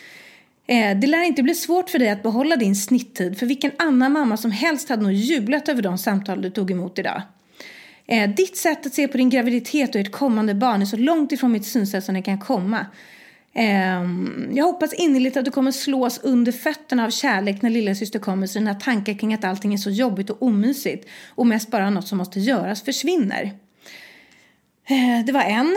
Eh, 0.66 0.98
det 0.98 1.06
lär 1.06 1.22
inte 1.22 1.42
bli 1.42 1.54
svårt 1.54 1.90
för 1.90 1.98
dig 1.98 2.10
att 2.10 2.22
behålla 2.22 2.56
din 2.56 2.76
snitttid 2.76 3.38
för 3.38 3.46
vilken 3.46 3.72
annan 3.78 4.12
mamma 4.12 4.36
som 4.36 4.50
helst 4.50 4.88
hade 4.88 5.02
nog 5.02 5.12
jublat 5.12 5.68
över 5.68 5.82
de 5.82 5.98
samtal 5.98 6.42
du 6.42 6.50
tog 6.50 6.70
emot 6.70 6.98
idag. 6.98 7.22
Eh, 8.06 8.30
ditt 8.30 8.56
sätt 8.56 8.86
att 8.86 8.94
se 8.94 9.08
på 9.08 9.16
din 9.16 9.30
graviditet 9.30 9.94
och 9.94 10.00
ert 10.00 10.12
kommande 10.12 10.54
barn 10.54 10.82
är 10.82 10.86
så 10.86 10.96
långt 10.96 11.32
ifrån 11.32 11.52
mitt 11.52 11.66
synsätt 11.66 12.04
som 12.04 12.14
det 12.14 12.22
kan 12.22 12.38
komma. 12.38 12.86
Ehm, 13.54 14.50
jag 14.52 14.64
hoppas 14.64 14.92
innerligt 14.92 15.36
att 15.36 15.44
du 15.44 15.50
kommer 15.50 15.72
slås 15.72 16.18
under 16.22 16.52
fötterna 16.52 17.04
av 17.04 17.10
kärlek 17.10 17.62
när 17.62 17.70
lilla 17.70 17.94
syster 17.94 18.18
kommer 18.18 18.46
så 18.46 18.58
dina 18.58 18.74
tankar 18.74 19.18
kring 19.18 19.34
att 19.34 19.44
allting 19.44 19.74
är 19.74 19.78
så 19.78 19.90
jobbigt 19.90 20.30
och 20.30 20.42
omysigt 20.42 21.08
och 21.28 21.46
mest 21.46 21.70
bara 21.70 21.90
något 21.90 22.08
som 22.08 22.18
måste 22.18 22.40
göras 22.40 22.82
försvinner. 22.82 23.52
Ehm, 24.88 25.26
det 25.26 25.32
var 25.32 25.42
en. 25.42 25.76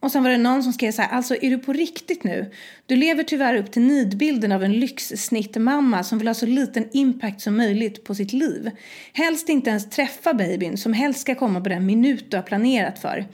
Och 0.00 0.12
sen 0.12 0.22
var 0.22 0.30
det 0.30 0.38
någon 0.38 0.62
som 0.62 0.72
skrev 0.72 0.92
så 0.92 1.02
här, 1.02 1.08
alltså 1.08 1.36
är 1.42 1.50
du 1.50 1.58
på 1.58 1.72
riktigt 1.72 2.24
nu? 2.24 2.52
Du 2.86 2.96
lever 2.96 3.22
tyvärr 3.22 3.54
upp 3.54 3.72
till 3.72 3.82
nidbilden 3.82 4.52
av 4.52 4.64
en 4.64 4.72
lyxsnittmamma 4.72 6.04
som 6.04 6.18
vill 6.18 6.28
ha 6.28 6.34
så 6.34 6.46
liten 6.46 6.88
impact 6.92 7.40
som 7.40 7.56
möjligt 7.56 8.04
på 8.04 8.14
sitt 8.14 8.32
liv. 8.32 8.70
Helst 9.12 9.48
inte 9.48 9.70
ens 9.70 9.90
träffa 9.90 10.34
babyn 10.34 10.76
som 10.76 10.92
helst 10.92 11.20
ska 11.20 11.34
komma 11.34 11.60
på 11.60 11.68
den 11.68 11.86
minut 11.86 12.30
du 12.30 12.36
har 12.36 12.44
planerat 12.44 12.98
för 12.98 13.26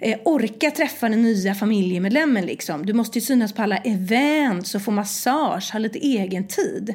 eh, 0.00 0.18
orka 0.24 0.70
träffa 0.70 1.08
den 1.08 1.22
nya 1.22 1.54
familjemedlemmen 1.54 2.46
liksom. 2.46 2.86
Du 2.86 2.92
måste 2.92 3.18
ju 3.18 3.24
synas 3.24 3.52
på 3.52 3.62
alla 3.62 3.76
events 3.76 4.74
och 4.74 4.82
få 4.82 4.90
massage, 4.90 5.72
ha 5.72 5.78
lite 5.78 5.98
egen 5.98 6.46
tid. 6.46 6.94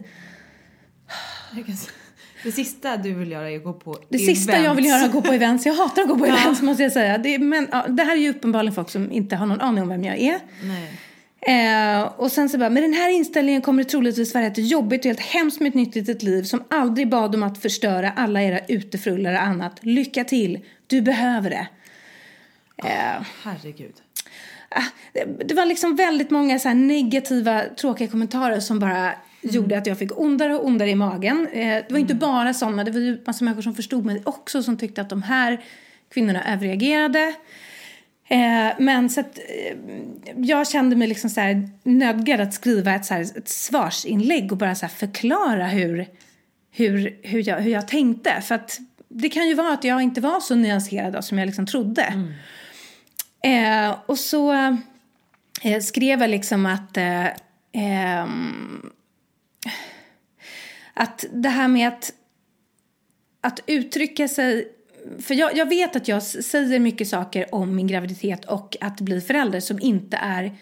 Det 2.44 2.52
sista 2.52 2.98
du 2.98 3.14
vill 3.14 3.32
göra 3.32 3.52
är 3.52 3.58
att 3.58 3.64
gå 3.64 3.74
på 3.74 3.98
Det 4.10 4.16
events. 4.16 4.40
sista 4.40 4.60
jag 4.60 4.76
vill 4.76 4.86
göra 4.86 5.00
är 5.00 5.06
att 5.06 5.12
gå 5.12 5.22
på 5.22 5.34
events. 5.34 5.66
Jag 5.66 5.74
hatar 5.74 6.02
att 6.02 6.08
gå 6.08 6.18
på 6.18 6.26
events 6.36 6.62
måste 6.62 6.84
jag 6.84 6.92
säga. 6.92 7.18
Det, 7.18 7.40
men, 7.40 7.68
ja, 7.72 7.86
det 7.90 8.04
här 8.04 8.16
är 8.16 8.22
ju 8.22 8.30
uppenbarligen 8.30 8.76
folk 8.76 8.90
som 8.90 9.12
inte 9.12 9.36
har 9.36 9.46
någon 9.46 9.62
aning 9.62 9.84
om 9.84 9.90
vem 9.90 10.04
jag 10.04 10.18
är. 10.20 10.40
Eh, 11.48 12.04
och 12.04 12.32
sen 12.32 12.50
så 12.50 12.58
bara, 12.58 12.70
med 12.70 12.84
den 12.84 12.94
här 12.94 13.10
inställningen 13.10 13.62
kommer 13.62 13.84
det 13.84 13.90
troligtvis 13.90 14.34
vara 14.34 14.46
rätt 14.46 14.58
jobbigt 14.58 15.02
och 15.02 15.06
helt 15.06 15.20
hemskt 15.20 15.60
med 15.60 15.70
ett 15.70 15.76
nytt 15.76 15.96
litet 15.96 16.24
liv 16.24 16.44
som 16.44 16.64
aldrig 16.70 17.10
bad 17.10 17.36
om 17.36 17.44
att 17.44 17.62
förstöra 17.62 18.12
alla 18.12 18.44
era 18.44 18.60
utefrullar 18.68 19.34
och 19.34 19.42
annat. 19.42 19.80
Lycka 19.82 20.24
till! 20.24 20.60
Du 20.88 21.02
behöver 21.02 21.50
det. 21.50 21.68
Oh, 22.84 23.26
herregud. 23.44 23.94
Ah, 24.70 24.84
det 25.46 25.54
var 25.54 25.66
liksom 25.66 25.96
väldigt 25.96 26.30
många 26.30 26.60
så 26.60 26.74
negativa, 26.74 27.64
tråkiga 27.64 28.08
kommentarer 28.08 28.60
som 28.60 28.80
bara 28.80 28.98
mm. 28.98 29.16
gjorde 29.42 29.78
att 29.78 29.88
jag 29.88 30.00
fick 30.00 30.20
ondare 30.20 30.56
och 30.56 30.66
ondare 30.66 30.90
i 30.90 30.96
magen. 30.96 31.48
Eh, 31.52 31.68
det 31.68 31.84
var 31.90 31.90
mm. 31.90 32.02
inte 32.02 32.16
bara 32.16 32.54
sådana, 32.54 32.84
det 32.84 32.92
var 32.92 33.00
ju 33.00 33.24
massa 33.26 33.46
människor 33.46 33.62
som 33.62 33.76
förstod 33.76 34.06
mig 34.06 34.22
också 34.26 34.64
som 34.64 34.78
tyckte 34.78 35.02
att 35.02 35.10
de 35.10 35.24
här 35.24 35.64
kvinnorna 36.14 36.54
överreagerade. 36.54 37.36
Eh, 38.28 38.74
men 38.80 39.10
så 39.10 39.20
att 39.20 39.38
eh, 39.38 39.78
jag 40.36 40.68
kände 40.68 40.96
mig 40.96 41.08
liksom 41.08 41.30
så 41.30 41.42
här 41.42 41.70
nödgad 41.84 42.42
att 42.42 42.54
skriva 42.54 42.96
ett, 42.96 43.06
så 43.06 43.14
här, 43.14 43.22
ett 43.22 43.50
svarsinlägg 43.50 44.52
och 44.52 44.58
bara 44.58 44.76
så 44.76 44.88
förklara 44.88 45.68
hur, 45.68 46.08
hur, 46.72 47.20
hur, 47.22 47.50
jag, 47.50 47.58
hur 47.58 47.72
jag 47.72 47.88
tänkte. 47.88 48.42
För 48.42 48.56
att 48.56 48.80
det 49.08 49.30
kan 49.30 49.48
ju 49.48 49.54
vara 49.54 49.74
att 49.74 49.84
jag 49.84 50.02
inte 50.02 50.22
var 50.22 50.40
så 50.40 50.56
nyanserad 50.56 51.26
som 51.26 51.40
jag 51.40 51.46
liksom 51.46 51.66
trodde. 51.66 52.02
Mm. 52.02 52.34
Eh, 53.46 53.96
och 54.06 54.20
så 54.20 54.54
eh, 55.62 55.80
skrev 55.82 56.22
jag 56.22 56.30
liksom 56.30 56.66
att, 56.66 56.98
eh, 56.98 57.28
ehm, 57.72 58.92
att 60.94 61.26
det 61.32 61.50
här 61.50 61.68
med 61.68 61.88
att, 61.88 62.14
att 63.42 63.60
uttrycka 63.68 64.28
sig 64.28 64.72
för 65.20 65.34
jag, 65.34 65.58
jag, 65.58 65.70
vet 65.70 65.96
att 65.96 66.08
jag 66.08 66.24
säger 66.24 66.80
mycket 66.80 67.08
saker 67.08 67.56
om 67.56 67.76
min 67.76 67.88
graviditet 67.88 68.46
och 68.46 68.78
att 68.82 69.02
bli 69.02 69.22
förälder 69.22 69.60
som 69.60 69.80
inte 69.80 70.18
är 70.18 70.56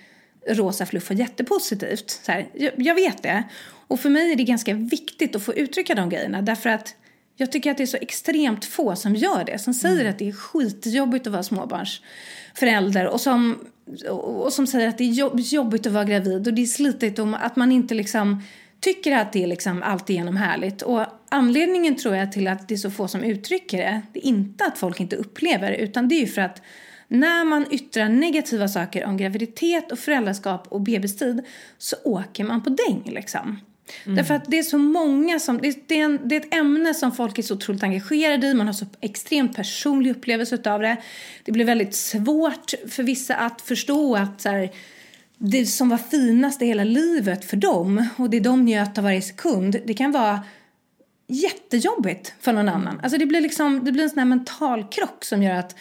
rosa 0.50 0.86
fluff 0.86 1.10
och 1.10 1.15
jättepositivt. 1.15 2.10
Så 2.10 2.32
här, 2.32 2.48
jag, 2.54 2.74
jag, 2.78 2.96
vet 2.96 3.24
det. 3.24 3.43
Och 3.88 4.00
för 4.00 4.10
mig 4.10 4.32
är 4.32 4.36
det 4.36 4.43
ganska 4.43 4.74
viktigt 4.74 5.36
att 5.36 5.43
få 5.43 5.54
uttrycka 5.54 5.96
de 5.96 6.10
grejerna 6.10 6.41
därför 6.41 6.69
att 6.69 6.96
jag 7.36 7.52
tycker 7.52 7.72
att 7.72 7.78
det 7.78 7.84
är 7.84 7.88
så 7.88 7.98
extremt 8.02 8.65
få 8.65 8.96
som 8.96 9.15
gör 9.15 9.43
det. 9.43 9.60
Som 9.60 9.74
säger 9.74 10.00
mm. 10.00 10.10
att 10.10 10.19
det 10.19 10.28
är 10.28 10.32
skitjobbigt 10.32 11.28
att 11.28 11.34
vara 11.34 11.43
förälder 12.53 13.07
och 13.07 13.21
som, 13.21 13.59
och 14.09 14.53
som 14.53 14.67
säger 14.67 14.87
att 14.87 14.97
det 14.97 15.03
är 15.03 15.53
jobbigt 15.53 15.87
att 15.87 15.93
vara 15.93 16.03
gravid 16.03 16.47
och 16.47 16.53
det 16.53 16.61
är 16.61 16.65
slitigt 16.65 17.19
och 17.19 17.45
att 17.45 17.55
man 17.55 17.71
inte 17.71 17.93
liksom 17.95 18.43
tycker 18.79 19.11
att 19.17 19.33
det 19.33 19.43
är 19.43 19.47
liksom 19.47 19.83
alltigenom 19.83 20.37
härligt. 20.37 20.81
Och 20.81 21.05
anledningen 21.29 21.95
tror 21.95 22.15
jag 22.15 22.31
till 22.31 22.47
att 22.47 22.67
det 22.67 22.73
är 22.73 22.77
så 22.77 22.91
få 22.91 23.07
som 23.07 23.23
uttrycker 23.23 23.77
det, 23.77 24.01
det 24.13 24.19
är 24.19 24.25
inte 24.25 24.65
att 24.65 24.77
folk 24.77 24.99
inte 24.99 25.15
upplever 25.15 25.71
det 25.71 25.77
utan 25.77 26.07
det 26.07 26.21
är 26.21 26.27
för 26.27 26.41
att 26.41 26.61
när 27.07 27.45
man 27.45 27.65
yttrar 27.71 28.09
negativa 28.09 28.67
saker 28.67 29.05
om 29.05 29.17
graviditet 29.17 29.91
och 29.91 29.99
föräldraskap 29.99 30.67
och 30.67 30.81
bebistid 30.81 31.45
så 31.77 31.95
åker 32.03 32.43
man 32.43 32.63
på 32.63 32.69
däng 32.69 33.03
liksom. 33.05 33.59
Mm. 34.06 34.15
Därför 34.15 34.34
att 34.34 34.45
det 34.47 34.60
är 34.60 34.63
så 34.63 34.77
många 34.77 35.39
som, 35.39 35.62
det, 35.62 35.88
det, 35.88 35.99
är 35.99 36.03
en, 36.03 36.19
det 36.23 36.36
är 36.36 36.39
ett 36.39 36.53
ämne 36.53 36.93
som 36.93 37.12
folk 37.12 37.39
är 37.39 37.43
så 37.43 37.53
otroligt 37.53 37.84
engagerade 37.84 38.47
i, 38.47 38.53
man 38.53 38.67
har 38.67 38.73
så 38.73 38.86
extremt 39.01 39.56
personlig 39.56 40.12
upplevelse 40.12 40.71
av 40.71 40.82
det. 40.82 40.97
Det 41.43 41.51
blir 41.51 41.65
väldigt 41.65 41.95
svårt 41.95 42.73
för 42.88 43.03
vissa 43.03 43.36
att 43.36 43.62
förstå 43.62 44.15
att 44.15 44.41
så 44.41 44.49
här, 44.49 44.71
det 45.38 45.65
som 45.65 45.89
var 45.89 45.97
finast 45.97 46.62
i 46.62 46.65
hela 46.65 46.84
livet 46.84 47.45
för 47.45 47.58
dem 47.58 48.06
och 48.17 48.29
det 48.29 48.39
de 48.39 48.65
njöt 48.65 48.97
av 48.97 49.03
varje 49.03 49.21
sekund, 49.21 49.75
det 49.86 49.93
kan 49.93 50.12
vara 50.12 50.43
jättejobbigt 51.27 52.34
för 52.39 52.53
någon 52.53 52.69
annan. 52.69 52.99
Alltså 53.03 53.17
det 53.17 53.25
blir 53.25 53.41
liksom, 53.41 53.86
det 53.86 53.91
blir 53.91 54.03
en 54.03 54.10
sån 54.10 54.19
här 54.19 54.25
mental 54.25 54.84
krock 54.84 55.25
som 55.25 55.43
gör 55.43 55.56
att 55.56 55.75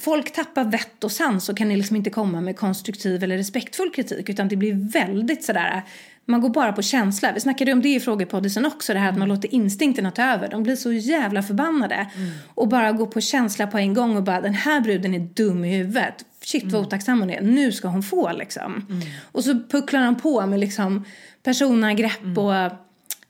folk 0.00 0.32
tappar 0.32 0.64
vett 0.64 1.04
och 1.04 1.12
sans 1.12 1.48
och 1.48 1.56
kan 1.56 1.68
liksom 1.68 1.96
inte 1.96 2.10
komma 2.10 2.40
med 2.40 2.56
konstruktiv 2.56 3.24
eller 3.24 3.36
respektfull 3.36 3.90
kritik 3.90 4.28
utan 4.28 4.48
det 4.48 4.56
blir 4.56 4.92
väldigt 4.92 5.44
sådär 5.44 5.82
man 6.26 6.40
går 6.40 6.48
bara 6.48 6.72
på 6.72 6.82
känsla. 6.82 7.32
Vi 7.32 7.40
snackade 7.40 7.72
om 7.72 7.82
det 7.82 7.94
i 7.94 8.00
frågepoddisen 8.00 8.66
också, 8.66 8.92
det 8.92 8.98
här 8.98 9.08
att 9.08 9.18
man 9.18 9.28
låter 9.28 9.54
instinkterna 9.54 10.10
ta 10.10 10.22
över. 10.22 10.48
De 10.48 10.62
blir 10.62 10.76
så 10.76 10.92
jävla 10.92 11.42
förbannade. 11.42 11.94
Mm. 11.94 12.30
Och 12.54 12.68
bara 12.68 12.92
går 12.92 13.06
på 13.06 13.20
känsla 13.20 13.66
på 13.66 13.78
en 13.78 13.94
gång 13.94 14.16
och 14.16 14.22
bara 14.22 14.40
den 14.40 14.54
här 14.54 14.80
bruden 14.80 15.14
är 15.14 15.18
dum 15.18 15.64
i 15.64 15.76
huvudet. 15.76 16.24
Shit 16.44 16.64
vad 16.64 16.74
mm. 16.74 16.86
otacksam 16.86 17.20
hon 17.20 17.30
är, 17.30 17.42
nu 17.42 17.72
ska 17.72 17.88
hon 17.88 18.02
få 18.02 18.32
liksom. 18.32 18.86
Mm. 18.90 19.06
Och 19.32 19.44
så 19.44 19.60
pucklar 19.70 20.00
han 20.00 20.16
på 20.16 20.46
med 20.46 20.60
liksom 20.60 21.04
personangrepp 21.42 22.22
mm. 22.22 22.38
och 22.38 22.54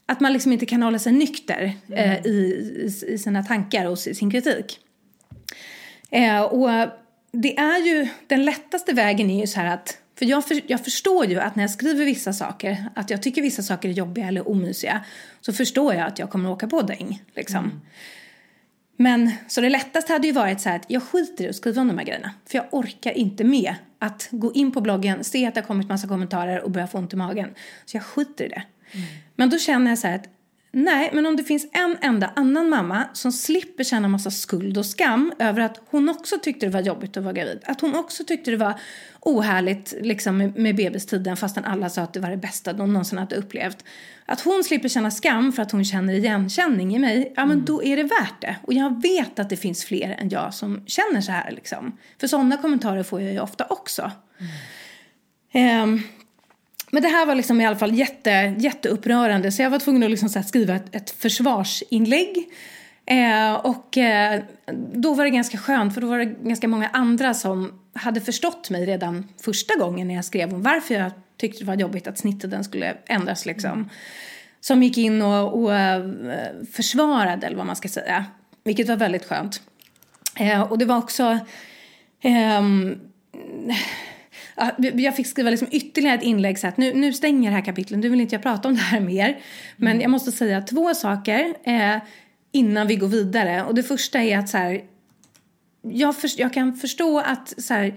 att 0.06 0.20
man 0.20 0.32
liksom 0.32 0.52
inte 0.52 0.66
kan 0.66 0.82
hålla 0.82 0.98
sig 0.98 1.12
nykter 1.12 1.72
eh, 1.88 2.12
mm. 2.12 2.24
i, 2.24 2.90
i, 3.08 3.18
sina 3.18 3.42
tankar 3.42 3.86
och 3.86 3.98
sin 3.98 4.30
kritik. 4.30 4.78
Eh, 6.10 6.42
och 6.42 6.68
det 7.32 7.58
är 7.58 7.86
ju, 7.86 8.08
den 8.26 8.44
lättaste 8.44 8.92
vägen 8.92 9.30
är 9.30 9.40
ju 9.40 9.46
så 9.46 9.60
här 9.60 9.74
att 9.74 9.98
för 10.18 10.24
jag, 10.24 10.46
för 10.46 10.60
jag 10.66 10.84
förstår 10.84 11.26
ju 11.26 11.40
att 11.40 11.56
när 11.56 11.62
jag 11.62 11.70
skriver 11.70 12.04
vissa 12.04 12.32
saker, 12.32 12.88
att 12.94 13.10
jag 13.10 13.22
tycker 13.22 13.42
vissa 13.42 13.62
saker 13.62 13.88
är 13.88 13.92
jobbiga 13.92 14.28
eller 14.28 14.48
omysiga, 14.48 15.04
så 15.40 15.52
förstår 15.52 15.94
jag 15.94 16.06
att 16.06 16.18
jag 16.18 16.30
kommer 16.30 16.50
att 16.50 16.56
åka 16.56 16.68
på 16.68 16.82
däng. 16.82 17.22
Liksom. 17.34 17.64
Mm. 17.64 17.80
Men 18.96 19.30
så 19.48 19.60
det 19.60 19.68
lättaste 19.68 20.12
hade 20.12 20.26
ju 20.26 20.32
varit 20.32 20.60
så 20.60 20.68
här 20.68 20.76
att 20.76 20.84
jag 20.88 21.02
skiter 21.02 21.44
i 21.44 21.48
att 21.48 21.56
skriva 21.56 21.80
om 21.80 21.88
de 21.88 21.98
här 21.98 22.04
grejerna. 22.04 22.32
För 22.46 22.58
jag 22.58 22.66
orkar 22.70 23.12
inte 23.12 23.44
med 23.44 23.74
att 23.98 24.28
gå 24.30 24.52
in 24.52 24.72
på 24.72 24.80
bloggen, 24.80 25.24
se 25.24 25.46
att 25.46 25.54
det 25.54 25.60
har 25.60 25.66
kommit 25.66 25.88
massa 25.88 26.08
kommentarer 26.08 26.60
och 26.60 26.70
börja 26.70 26.86
få 26.86 26.98
ont 26.98 27.12
i 27.12 27.16
magen. 27.16 27.54
Så 27.84 27.96
jag 27.96 28.04
skiter 28.04 28.44
i 28.44 28.48
det. 28.48 28.62
Mm. 28.92 29.06
Men 29.34 29.50
då 29.50 29.58
känner 29.58 29.90
jag 29.90 29.98
så 29.98 30.06
här 30.06 30.14
att 30.14 30.28
Nej, 30.76 31.10
men 31.12 31.26
om 31.26 31.36
det 31.36 31.44
finns 31.44 31.66
en 31.72 31.96
enda 32.00 32.32
annan 32.36 32.68
mamma 32.68 33.04
som 33.12 33.32
slipper 33.32 33.84
känna 33.84 34.08
massa 34.08 34.30
skuld 34.30 34.78
och 34.78 34.86
skam 34.86 35.32
över 35.38 35.60
att 35.60 35.80
hon 35.90 36.08
också 36.08 36.38
tyckte 36.38 36.66
det 36.66 36.72
var 36.72 36.80
jobbigt 36.80 37.16
att 37.16 37.22
vara 37.22 37.32
gravid. 37.32 37.60
Att 37.64 37.80
hon 37.80 37.94
också 37.94 38.24
tyckte 38.24 38.50
det 38.50 38.56
var 38.56 38.80
ohärligt 39.20 39.94
liksom, 40.00 40.36
med, 40.36 40.58
med 40.58 40.76
bebistiden 40.76 41.36
fastän 41.36 41.64
alla 41.64 41.90
sa 41.90 42.02
att 42.02 42.12
det 42.12 42.20
var 42.20 42.30
det 42.30 42.36
bästa 42.36 42.72
de 42.72 42.92
någonsin 42.92 43.18
hade 43.18 43.36
upplevt. 43.36 43.84
Att 44.26 44.40
hon 44.40 44.64
slipper 44.64 44.88
känna 44.88 45.10
skam 45.10 45.52
för 45.52 45.62
att 45.62 45.72
hon 45.72 45.84
känner 45.84 46.14
igenkänning 46.14 46.96
i 46.96 46.98
mig, 46.98 47.32
ja 47.36 47.46
men 47.46 47.64
då 47.64 47.82
är 47.82 47.96
det 47.96 48.02
värt 48.02 48.40
det. 48.40 48.56
Och 48.62 48.72
jag 48.72 49.02
vet 49.02 49.38
att 49.38 49.50
det 49.50 49.56
finns 49.56 49.84
fler 49.84 50.16
än 50.18 50.28
jag 50.28 50.54
som 50.54 50.86
känner 50.86 51.20
så 51.20 51.32
här 51.32 51.50
liksom. 51.50 51.98
För 52.20 52.26
sådana 52.26 52.56
kommentarer 52.56 53.02
får 53.02 53.20
jag 53.20 53.32
ju 53.32 53.40
ofta 53.40 53.66
också. 53.70 54.10
Um, 55.54 56.02
men 56.94 57.02
det 57.02 57.08
här 57.08 57.26
var 57.26 57.34
liksom 57.34 57.60
i 57.60 57.66
alla 57.66 57.76
fall 57.76 57.94
jätte, 57.94 58.54
jätteupprörande 58.58 59.52
så 59.52 59.62
jag 59.62 59.70
var 59.70 59.78
tvungen 59.78 60.02
att 60.02 60.10
liksom 60.10 60.28
så 60.28 60.42
skriva 60.42 60.74
ett, 60.74 60.94
ett 60.94 61.10
försvarsinlägg. 61.10 62.48
Eh, 63.06 63.54
och 63.54 63.98
eh, 63.98 64.42
då 64.92 65.14
var 65.14 65.24
det 65.24 65.30
ganska 65.30 65.58
skönt 65.58 65.94
för 65.94 66.00
då 66.00 66.06
var 66.06 66.18
det 66.18 66.24
ganska 66.24 66.68
många 66.68 66.88
andra 66.88 67.34
som 67.34 67.80
hade 67.94 68.20
förstått 68.20 68.70
mig 68.70 68.86
redan 68.86 69.28
första 69.42 69.76
gången 69.76 70.08
när 70.08 70.14
jag 70.14 70.24
skrev 70.24 70.54
om 70.54 70.62
varför 70.62 70.94
jag 70.94 71.12
tyckte 71.36 71.58
det 71.58 71.66
var 71.66 71.74
jobbigt 71.74 72.06
att 72.06 72.18
snittiden 72.18 72.64
skulle 72.64 72.96
ändras 73.06 73.46
liksom. 73.46 73.90
Som 74.60 74.82
gick 74.82 74.98
in 74.98 75.22
och, 75.22 75.62
och 75.62 75.74
eh, 75.74 76.10
försvarade 76.72 77.46
eller 77.46 77.56
vad 77.56 77.66
man 77.66 77.76
ska 77.76 77.88
säga. 77.88 78.24
Vilket 78.64 78.88
var 78.88 78.96
väldigt 78.96 79.24
skönt. 79.24 79.62
Eh, 80.36 80.62
och 80.62 80.78
det 80.78 80.84
var 80.84 80.96
också 80.96 81.38
ehm, 82.22 82.98
jag 84.94 85.16
fick 85.16 85.26
skriva 85.26 85.50
liksom 85.50 85.68
ytterligare 85.70 86.16
ett 86.16 86.22
inlägg 86.22 86.58
så 86.58 86.66
att 86.66 86.76
nu, 86.76 86.94
nu 86.94 87.12
stänger 87.12 87.50
det 87.50 87.56
här 87.56 87.64
kapitlet, 87.64 88.00
nu 88.00 88.08
vill 88.08 88.20
inte 88.20 88.34
jag 88.34 88.42
prata 88.42 88.68
om 88.68 88.74
det 88.74 88.80
här 88.80 89.00
mer. 89.00 89.38
Men 89.76 89.90
mm. 89.90 90.00
jag 90.00 90.10
måste 90.10 90.32
säga 90.32 90.62
två 90.62 90.94
saker 90.94 91.54
eh, 91.64 91.96
innan 92.52 92.86
vi 92.86 92.96
går 92.96 93.08
vidare. 93.08 93.64
Och 93.64 93.74
det 93.74 93.82
första 93.82 94.22
är 94.22 94.38
att 94.38 94.48
så 94.48 94.58
här, 94.58 94.82
jag, 95.82 96.16
för, 96.16 96.30
jag 96.36 96.52
kan 96.52 96.76
förstå 96.76 97.18
att 97.18 97.54
så 97.58 97.74
här, 97.74 97.94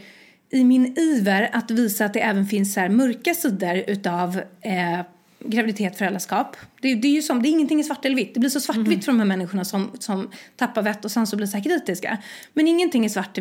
i 0.50 0.63
min 0.63 0.98
iver 1.00 1.50
att 1.54 1.72
visa 1.72 2.06
att 2.06 2.13
det 2.13 2.20
även 2.20 2.46
finns 2.46 2.74
så 2.74 2.80
här, 2.80 2.89
mörka 2.89 3.34
sidor 3.34 3.84
utav 3.88 4.41
eh, 4.62 5.02
graviditet, 5.39 5.98
föräldraskap. 5.98 6.58
Det, 6.82 6.96
det, 6.96 7.08
är 7.08 7.12
ju 7.12 7.22
som, 7.22 7.41
det 7.41 7.50
är 7.50 7.52
ingenting 7.52 7.80
i 7.80 7.84
svart 7.84 8.06
eller 8.06 8.15
vitt. 8.15 8.34
Det 8.34 8.39
blir 8.39 8.50
så 8.50 8.60
svartvitt 8.60 8.88
mm. 8.88 9.02
för 9.02 9.12
de 9.12 9.20
här 9.20 9.28
människorna 9.28 9.65
som, 9.65 9.91
som 10.00 10.30
tappar 10.56 10.82
vett 10.82 11.06
och 11.06 11.12
sen 11.12 11.28
så 11.28 11.38
blir 11.38 11.48
så 11.48 11.62
kritiska. 11.62 12.17
Men 12.54 12.67
ingenting 12.67 13.06
är 13.06 13.10
svart, 13.10 13.38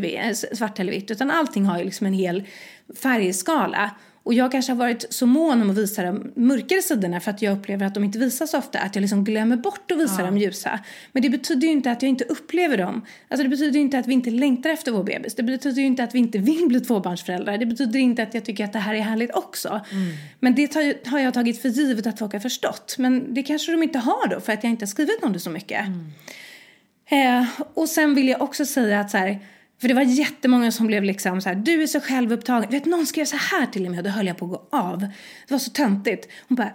svart 0.53 0.79
eller 0.79 0.93
vitt 0.93 1.11
utan 1.11 1.31
allting 1.31 1.65
har 1.65 1.79
ju 1.79 1.85
liksom 1.85 2.07
en 2.07 2.13
hel 2.13 2.45
färgskala. 2.95 3.91
Och 4.27 4.35
jag 4.35 4.53
kanske 4.53 4.73
har 4.73 4.77
varit 4.77 5.05
så 5.11 5.27
mån 5.27 5.63
om 5.63 5.71
att 5.71 5.79
visa 5.79 6.03
de 6.03 6.33
mörkare 6.37 6.83
sidorna 6.83 7.21
för 7.21 7.31
att 7.31 7.43
jag 7.43 7.59
upplever 7.59 7.87
att 7.87 7.95
de 7.95 8.05
inte 8.05 8.19
visas 8.19 8.51
så 8.51 8.59
ofta. 8.59 8.79
Att 8.79 8.95
jag 8.95 9.03
liksom 9.03 9.25
glömmer 9.25 9.57
bort 9.57 9.91
att 9.91 9.99
visa 9.99 10.15
ja. 10.19 10.27
de 10.27 10.39
ljusa. 10.39 10.81
Men 11.13 11.23
det 11.23 11.31
betyder 11.31 11.67
ju 11.67 11.73
inte 11.73 11.91
att 11.91 12.03
jag 12.03 12.09
inte 12.09 12.25
upplever 12.25 12.79
dem. 12.79 13.05
Alltså 13.29 13.43
det 13.43 13.49
betyder 13.49 13.73
ju 13.73 13.81
inte 13.81 13.99
att 13.99 14.07
vi 14.07 14.13
inte 14.13 14.31
längtar 14.31 14.71
efter 14.71 14.93
vår 14.93 15.05
bebis. 15.05 15.35
Det 15.35 15.43
betyder 15.43 15.81
ju 15.81 15.87
inte 15.87 16.05
att 16.05 16.15
vi 16.15 16.19
inte 16.19 16.39
vill 16.39 16.69
bli 16.69 16.81
tvåbarnsföräldrar. 16.81 17.59
Det 17.59 17.67
betyder 17.67 17.99
inte 17.99 18.23
att 18.23 18.35
jag 18.35 18.45
tycker 18.45 18.65
att 18.65 18.73
det 18.73 18.79
här 18.79 18.95
är 18.95 19.01
härligt 19.01 19.35
också. 19.35 19.69
Mm. 19.69 20.17
Men 20.41 20.55
det 20.55 20.69
tar, 20.69 21.11
har 21.11 21.19
jag 21.19 21.35
tagit 21.35 21.63
för 21.63 21.69
givet 21.69 22.07
att 22.07 22.19
folk 22.19 22.33
har 22.33 22.41
förstått. 22.41 22.97
Men 22.99 23.35
det 23.35 23.43
kanske 23.43 23.73
de 23.73 23.83
inte 23.83 23.99
har 23.99 24.29
då 24.29 24.41
för 24.41 24.53
att 24.53 24.65
jag 24.65 24.71
inte 24.71 24.83
har 24.83 24.89
skrivit 24.89 25.23
om 25.23 25.33
det 25.33 25.41
så 25.41 25.51
mycket. 25.51 25.87
Mm. 25.87 27.41
Eh, 27.41 27.49
och 27.75 27.89
sen 27.89 28.15
vill 28.15 28.29
jag 28.29 28.43
också 28.43 28.67
säga 28.67 29.01
att 29.01 29.11
så 29.11 29.17
här, 29.17 29.39
för 29.81 29.89
det 29.89 29.95
var 29.95 30.03
jättemånga 30.03 30.73
som 30.73 30.87
blev 30.87 31.05
liksom 31.05 31.41
så 31.41 31.49
här, 31.49 31.57
du 31.57 31.83
är 31.83 31.87
så 31.87 32.01
självupptagen. 32.01 32.71
Vet 32.71 32.85
någon 32.85 33.07
skrev 33.07 33.25
så 33.25 33.37
här 33.37 33.67
till 33.67 33.91
mig 33.91 33.99
och 33.99 34.05
då 34.05 34.11
höll 34.11 34.27
jag 34.27 34.37
på 34.39 34.45
att 34.45 34.51
gå 34.51 34.69
av. 34.71 34.99
Det 35.01 35.55
var 35.55 35.59
så 35.59 35.71
töntigt. 35.71 36.29
Hon 36.49 36.57
bara, 36.57 36.73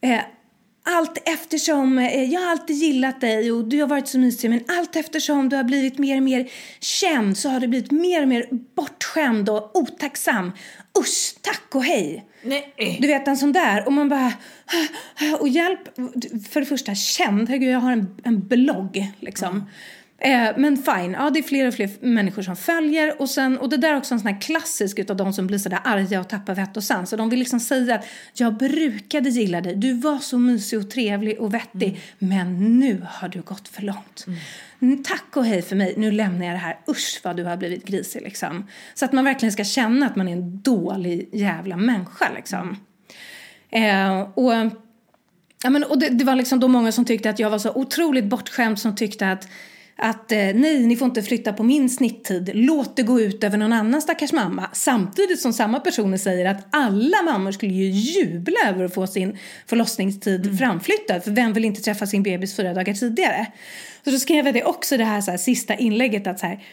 eh, 0.00 0.20
allt 0.86 1.28
eftersom, 1.28 1.98
eh, 1.98 2.32
jag 2.32 2.40
har 2.40 2.50
alltid 2.50 2.76
gillat 2.76 3.20
dig 3.20 3.52
och 3.52 3.64
du 3.64 3.80
har 3.80 3.86
varit 3.86 4.08
så 4.08 4.18
mysig 4.18 4.50
men 4.50 4.64
allt 4.68 4.96
eftersom 4.96 5.48
du 5.48 5.56
har 5.56 5.64
blivit 5.64 5.98
mer 5.98 6.16
och 6.16 6.22
mer 6.22 6.50
känd 6.80 7.38
så 7.38 7.48
har 7.48 7.60
du 7.60 7.68
blivit 7.68 7.90
mer 7.90 8.22
och 8.22 8.28
mer 8.28 8.48
bortskämd 8.76 9.48
och 9.48 9.76
otacksam. 9.76 10.52
Usch, 10.98 11.34
tack 11.40 11.74
och 11.74 11.84
hej. 11.84 12.24
Nej. 12.42 12.98
Du 13.00 13.08
vet 13.08 13.28
en 13.28 13.36
sån 13.36 13.52
där 13.52 13.86
och 13.86 13.92
man 13.92 14.08
bara, 14.08 14.32
och 15.40 15.48
hjälp, 15.48 15.80
för 16.50 16.60
det 16.60 16.66
första 16.66 16.94
känd, 16.94 17.48
herregud 17.48 17.70
jag 17.70 17.80
har 17.80 17.92
en, 17.92 18.20
en 18.24 18.48
blogg 18.48 19.12
liksom. 19.20 19.50
Mm. 19.50 19.66
Eh, 20.24 20.50
men 20.56 20.76
fine, 20.76 21.12
ja 21.12 21.30
det 21.30 21.38
är 21.38 21.42
fler 21.42 21.68
och 21.68 21.74
fler 21.74 21.90
människor 22.00 22.42
som 22.42 22.56
följer 22.56 23.20
och, 23.20 23.30
sen, 23.30 23.58
och 23.58 23.68
det 23.68 23.76
där 23.76 23.92
är 23.92 23.96
också 23.96 24.14
en 24.14 24.20
sån 24.20 24.32
här 24.32 24.40
klassisk 24.40 24.98
utav 24.98 25.16
de 25.16 25.32
som 25.32 25.46
blir 25.46 25.58
sådär 25.58 25.80
arga 25.84 26.20
och 26.20 26.28
tappar 26.28 26.54
vett 26.54 26.76
och 26.76 26.84
sans. 26.84 27.10
Så 27.10 27.16
de 27.16 27.30
vill 27.30 27.38
liksom 27.38 27.60
säga 27.60 27.94
att 27.94 28.06
jag 28.34 28.56
brukade 28.56 29.28
gilla 29.28 29.60
dig, 29.60 29.74
du 29.74 29.92
var 29.92 30.18
så 30.18 30.38
mysig 30.38 30.78
och 30.78 30.90
trevlig 30.90 31.40
och 31.40 31.54
vettig 31.54 31.88
mm. 31.88 31.98
men 32.18 32.78
nu 32.80 33.06
har 33.10 33.28
du 33.28 33.40
gått 33.40 33.68
för 33.68 33.82
långt. 33.82 34.26
Mm. 34.82 35.02
Tack 35.02 35.36
och 35.36 35.44
hej 35.44 35.62
för 35.62 35.76
mig, 35.76 35.94
nu 35.96 36.10
lämnar 36.10 36.46
jag 36.46 36.54
det 36.54 36.58
här, 36.58 36.78
usch 36.88 37.20
vad 37.24 37.36
du 37.36 37.44
har 37.44 37.56
blivit 37.56 37.84
grisig 37.84 38.22
liksom. 38.22 38.66
Så 38.94 39.04
att 39.04 39.12
man 39.12 39.24
verkligen 39.24 39.52
ska 39.52 39.64
känna 39.64 40.06
att 40.06 40.16
man 40.16 40.28
är 40.28 40.32
en 40.32 40.60
dålig 40.60 41.28
jävla 41.32 41.76
människa 41.76 42.30
liksom. 42.34 42.76
Eh, 43.70 44.20
och 44.20 44.52
ja, 45.62 45.70
men, 45.70 45.84
och 45.84 45.98
det, 45.98 46.08
det 46.08 46.24
var 46.24 46.34
liksom 46.34 46.60
då 46.60 46.68
många 46.68 46.92
som 46.92 47.04
tyckte 47.04 47.30
att 47.30 47.38
jag 47.38 47.50
var 47.50 47.58
så 47.58 47.72
otroligt 47.74 48.24
bortskämd 48.24 48.78
som 48.78 48.96
tyckte 48.96 49.30
att 49.30 49.48
att 49.96 50.32
eh, 50.32 50.38
nej, 50.38 50.86
ni 50.86 50.96
får 50.96 51.06
inte 51.06 51.22
flytta 51.22 51.52
på 51.52 51.62
min 51.62 51.90
snitttid, 51.90 52.50
låt 52.54 52.96
det 52.96 53.02
gå 53.02 53.20
ut 53.20 53.44
över 53.44 53.58
någon 53.58 53.72
annan 53.72 54.02
stackars 54.02 54.32
mamma. 54.32 54.70
Samtidigt 54.72 55.40
som 55.40 55.52
samma 55.52 55.80
personer 55.80 56.16
säger 56.16 56.46
att 56.46 56.66
alla 56.70 57.22
mammor 57.22 57.52
skulle 57.52 57.72
ju 57.72 57.90
jubla 57.90 58.56
över 58.66 58.84
att 58.84 58.94
få 58.94 59.06
sin 59.06 59.38
förlossningstid 59.66 60.46
mm. 60.46 60.58
framflyttad, 60.58 61.24
för 61.24 61.30
vem 61.30 61.52
vill 61.52 61.64
inte 61.64 61.80
träffa 61.80 62.06
sin 62.06 62.22
bebis 62.22 62.56
fyra 62.56 62.74
dagar 62.74 62.94
tidigare? 62.94 63.46
Så 64.04 64.10
då 64.10 64.18
skrev 64.18 64.46
jag 64.46 64.54
det 64.54 64.64
också 64.64 64.96
det 64.96 65.04
här, 65.04 65.20
så 65.20 65.30
här 65.30 65.38
sista 65.38 65.74
inlägget 65.74 66.26
att 66.26 66.38
så 66.38 66.46
här, 66.46 66.64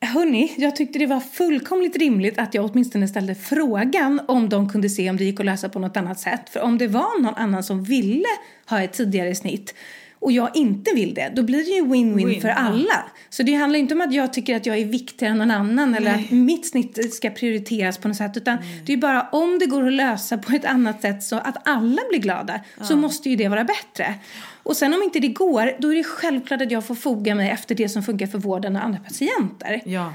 Hörni, 0.00 0.52
jag 0.56 0.76
tyckte 0.76 0.98
det 0.98 1.06
var 1.06 1.20
fullkomligt 1.20 1.96
rimligt 1.96 2.38
att 2.38 2.54
jag 2.54 2.64
åtminstone 2.64 3.08
ställde 3.08 3.34
frågan 3.34 4.20
om 4.28 4.48
de 4.48 4.68
kunde 4.68 4.88
se 4.88 5.10
om 5.10 5.16
det 5.16 5.24
gick 5.24 5.40
att 5.40 5.46
lösa 5.46 5.68
på 5.68 5.78
något 5.78 5.96
annat 5.96 6.20
sätt. 6.20 6.50
För 6.50 6.60
om 6.60 6.78
det 6.78 6.86
var 6.86 7.22
någon 7.22 7.34
annan 7.34 7.64
som 7.64 7.84
ville 7.84 8.28
ha 8.66 8.82
ett 8.82 8.92
tidigare 8.92 9.34
snitt 9.34 9.74
och 10.20 10.32
jag 10.32 10.56
inte 10.56 10.94
vill 10.94 11.14
det, 11.14 11.32
då 11.34 11.42
blir 11.42 11.58
det 11.58 11.70
ju 11.70 11.84
win-win 11.84 12.40
för 12.40 12.48
alla. 12.48 13.04
Så 13.30 13.42
det 13.42 13.54
handlar 13.54 13.78
inte 13.78 13.94
om 13.94 14.00
att 14.00 14.12
jag 14.12 14.32
tycker 14.32 14.56
att 14.56 14.66
jag 14.66 14.78
är 14.78 14.84
viktigare 14.84 15.32
än 15.32 15.38
någon 15.38 15.50
annan 15.50 15.94
eller 15.94 16.12
Nej. 16.12 16.24
att 16.24 16.30
mitt 16.30 16.66
snitt 16.66 17.14
ska 17.14 17.30
prioriteras 17.30 17.98
på 17.98 18.08
något 18.08 18.16
sätt. 18.16 18.36
Utan 18.36 18.58
mm. 18.58 18.84
det 18.84 18.92
är 18.92 18.96
bara 18.96 19.22
om 19.22 19.58
det 19.58 19.66
går 19.66 19.86
att 19.86 19.92
lösa 19.92 20.38
på 20.38 20.52
ett 20.52 20.64
annat 20.64 21.02
sätt 21.02 21.22
så 21.22 21.36
att 21.36 21.68
alla 21.68 22.02
blir 22.10 22.18
glada 22.18 22.60
ja. 22.78 22.84
så 22.84 22.96
måste 22.96 23.30
ju 23.30 23.36
det 23.36 23.48
vara 23.48 23.64
bättre. 23.64 24.14
Och 24.62 24.76
sen 24.76 24.94
om 24.94 25.02
inte 25.02 25.20
det 25.20 25.28
går, 25.28 25.72
då 25.78 25.92
är 25.92 25.96
det 25.96 26.04
självklart 26.04 26.62
att 26.62 26.70
jag 26.70 26.86
får 26.86 26.94
foga 26.94 27.34
mig 27.34 27.50
efter 27.50 27.74
det 27.74 27.88
som 27.88 28.02
funkar 28.02 28.26
för 28.26 28.38
vården 28.38 28.76
och 28.76 28.84
andra 28.84 29.00
patienter. 29.00 29.82
Ja. 29.84 30.14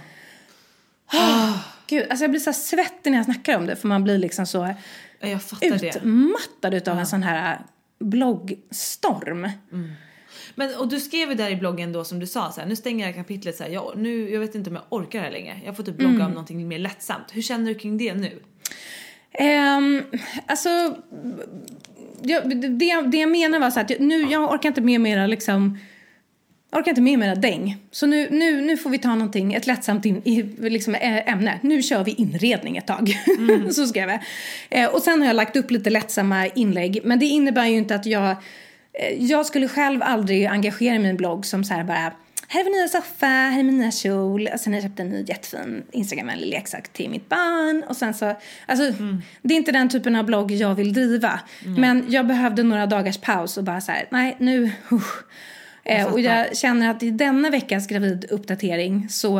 Oh, 1.13 1.58
Gud, 1.88 2.06
alltså 2.10 2.24
jag 2.24 2.32
blir 2.32 2.42
så 2.42 2.54
svettig 2.54 3.12
när 3.12 3.18
jag 3.18 3.26
snackar 3.26 3.58
om 3.58 3.66
det 3.66 3.76
för 3.76 3.88
man 3.88 4.04
blir 4.04 4.18
liksom 4.18 4.46
så 4.46 4.74
utmattad 5.62 6.74
utav 6.74 6.96
ja. 6.96 7.00
en 7.00 7.08
sån 7.08 7.24
här 7.24 7.60
bloggstorm. 8.04 9.50
Mm. 9.72 9.92
Men, 10.56 10.76
och 10.76 10.88
du 10.88 11.00
skrev 11.00 11.30
ju 11.30 11.36
där 11.36 11.50
i 11.50 11.56
bloggen 11.56 11.94
då 11.94 12.04
som 12.04 12.20
du 12.20 12.28
sa 12.28 12.52
så 12.52 12.62
här, 12.62 12.68
nu 12.68 12.76
stänger 12.76 13.06
jag 13.06 13.16
kapitlet 13.16 13.56
så 13.56 13.63
här, 13.63 13.72
jag, 13.72 13.94
nu, 13.98 14.30
jag 14.30 14.39
vet 14.39 14.56
inte 14.56 14.70
om 14.70 14.76
jag 14.76 14.86
orkar 14.89 15.20
det 15.20 15.26
här 15.26 15.32
längre. 15.32 15.62
Jag 15.66 15.78
får 15.78 15.84
typ 15.84 15.98
blogga 15.98 16.16
mm. 16.16 16.26
om 16.26 16.32
någonting 16.32 16.68
mer 16.68 16.80
lättsamt. 16.80 17.26
Hur 17.32 17.42
känner 17.42 17.66
du 17.66 17.76
kring 17.76 17.98
det 17.98 18.13
nu? 18.13 18.39
Um, 19.39 20.04
alltså, 20.46 20.70
jag, 22.22 22.62
det, 22.62 22.68
det 23.10 23.18
jag 23.18 23.32
menar 23.32 23.60
var 23.60 23.72
så 23.72 23.80
att 23.80 23.92
nu, 24.00 24.22
jag 24.22 24.54
orkar 24.54 24.70
inte 24.70 24.82
med 24.82 25.02
mera 25.02 25.28
liksom 25.28 25.78
jag 26.73 26.79
orkar 26.79 26.91
inte 26.91 27.01
med 27.01 27.19
mera 27.19 27.36
däng. 27.36 27.77
Så 27.91 28.05
nu, 28.05 28.27
nu, 28.31 28.62
nu 28.62 28.77
får 28.77 28.89
vi 28.89 28.97
ta 28.97 29.15
någonting, 29.15 29.53
ett 29.53 29.67
lättsamt 29.67 30.05
in, 30.05 30.21
liksom, 30.59 30.95
ämne. 30.99 31.59
Nu 31.62 31.81
kör 31.81 32.03
vi 32.03 32.12
inredning 32.12 32.77
ett 32.77 32.88
tag. 32.88 33.17
Mm. 33.38 33.71
så 33.71 33.88
skrev 33.88 34.09
jag. 34.09 34.19
Eh, 34.69 34.89
och 34.89 35.01
sen 35.01 35.21
har 35.21 35.27
jag 35.27 35.36
lagt 35.36 35.55
upp 35.55 35.71
lite 35.71 35.89
lättsamma 35.89 36.47
inlägg. 36.47 37.01
Men 37.03 37.19
det 37.19 37.25
innebär 37.25 37.65
ju 37.65 37.77
inte 37.77 37.95
att 37.95 38.05
jag... 38.05 38.29
Eh, 38.29 38.38
jag 39.19 39.45
skulle 39.45 39.67
själv 39.67 40.03
aldrig 40.03 40.45
engagera 40.45 40.99
mig 40.99 41.07
i 41.07 41.09
en 41.09 41.17
blogg 41.17 41.45
som 41.45 41.63
så 41.63 41.73
här 41.73 41.83
bara 41.83 42.13
här 42.47 42.59
är 42.59 42.63
min 42.63 42.73
nya 42.73 42.88
soffa, 42.88 43.25
här 43.25 43.59
är 43.59 43.63
min 43.63 43.77
nya 43.77 43.91
kjol 43.91 44.49
och 44.53 44.59
sen 44.59 44.73
har 44.73 44.77
jag 44.77 44.83
köpt 44.83 44.99
en 44.99 45.09
ny 45.09 45.25
jättefin 45.27 45.83
Instagramvänlig 45.91 46.47
leksak 46.47 46.89
till 46.93 47.09
mitt 47.09 47.29
barn. 47.29 47.83
Och 47.89 47.95
sen 47.95 48.13
så, 48.13 48.36
alltså, 48.65 48.86
mm. 48.86 49.21
Det 49.41 49.53
är 49.53 49.57
inte 49.57 49.71
den 49.71 49.89
typen 49.89 50.15
av 50.15 50.25
blogg 50.25 50.51
jag 50.51 50.75
vill 50.75 50.93
driva. 50.93 51.39
Mm. 51.65 51.81
Men 51.81 52.05
jag 52.09 52.27
behövde 52.27 52.63
några 52.63 52.86
dagars 52.86 53.17
paus 53.17 53.57
och 53.57 53.63
bara 53.63 53.81
så 53.81 53.91
här, 53.91 54.07
nej 54.09 54.36
nu, 54.39 54.63
uh, 54.63 55.01
Eh, 55.84 56.13
och 56.13 56.19
jag 56.19 56.58
känner 56.58 56.89
att 56.89 57.04
i 57.04 57.12
denna 57.12 57.50
veckas 57.50 57.88
graviduppdatering 57.88 59.10
så 59.10 59.39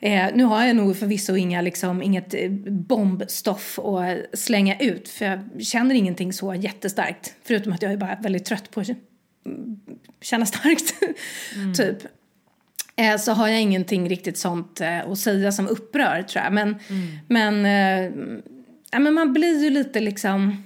eh, 0.00 0.26
nu 0.34 0.44
har 0.44 0.66
jag 0.66 0.76
nog 0.76 0.96
förvisso 0.96 1.36
inga, 1.36 1.60
liksom, 1.60 2.02
inget 2.02 2.34
eh, 2.34 2.50
bombstoff 2.70 3.78
att 3.78 4.38
slänga 4.38 4.78
ut 4.78 5.08
för 5.08 5.24
jag 5.24 5.62
känner 5.62 5.94
ingenting 5.94 6.32
så 6.32 6.54
jättestarkt 6.54 7.34
förutom 7.44 7.72
att 7.72 7.82
jag 7.82 7.92
är 7.92 7.96
bara 7.96 8.18
väldigt 8.22 8.44
trött 8.44 8.70
på 8.70 8.80
att 8.80 8.88
känna 10.20 10.46
starkt. 10.46 10.94
Mm. 11.54 11.74
typ. 11.74 11.98
Eh, 12.96 13.16
så 13.16 13.32
har 13.32 13.48
jag 13.48 13.60
ingenting 13.60 14.08
riktigt 14.08 14.38
sånt 14.38 14.80
eh, 14.80 15.10
att 15.10 15.18
säga 15.18 15.52
som 15.52 15.68
upprör 15.68 16.22
tror 16.22 16.44
jag. 16.44 16.52
Men, 16.52 16.76
mm. 16.88 17.18
men, 17.28 17.66
eh, 17.66 18.12
ja, 18.90 18.98
men 18.98 19.14
man 19.14 19.32
blir 19.32 19.62
ju 19.64 19.70
lite 19.70 20.00
liksom 20.00 20.64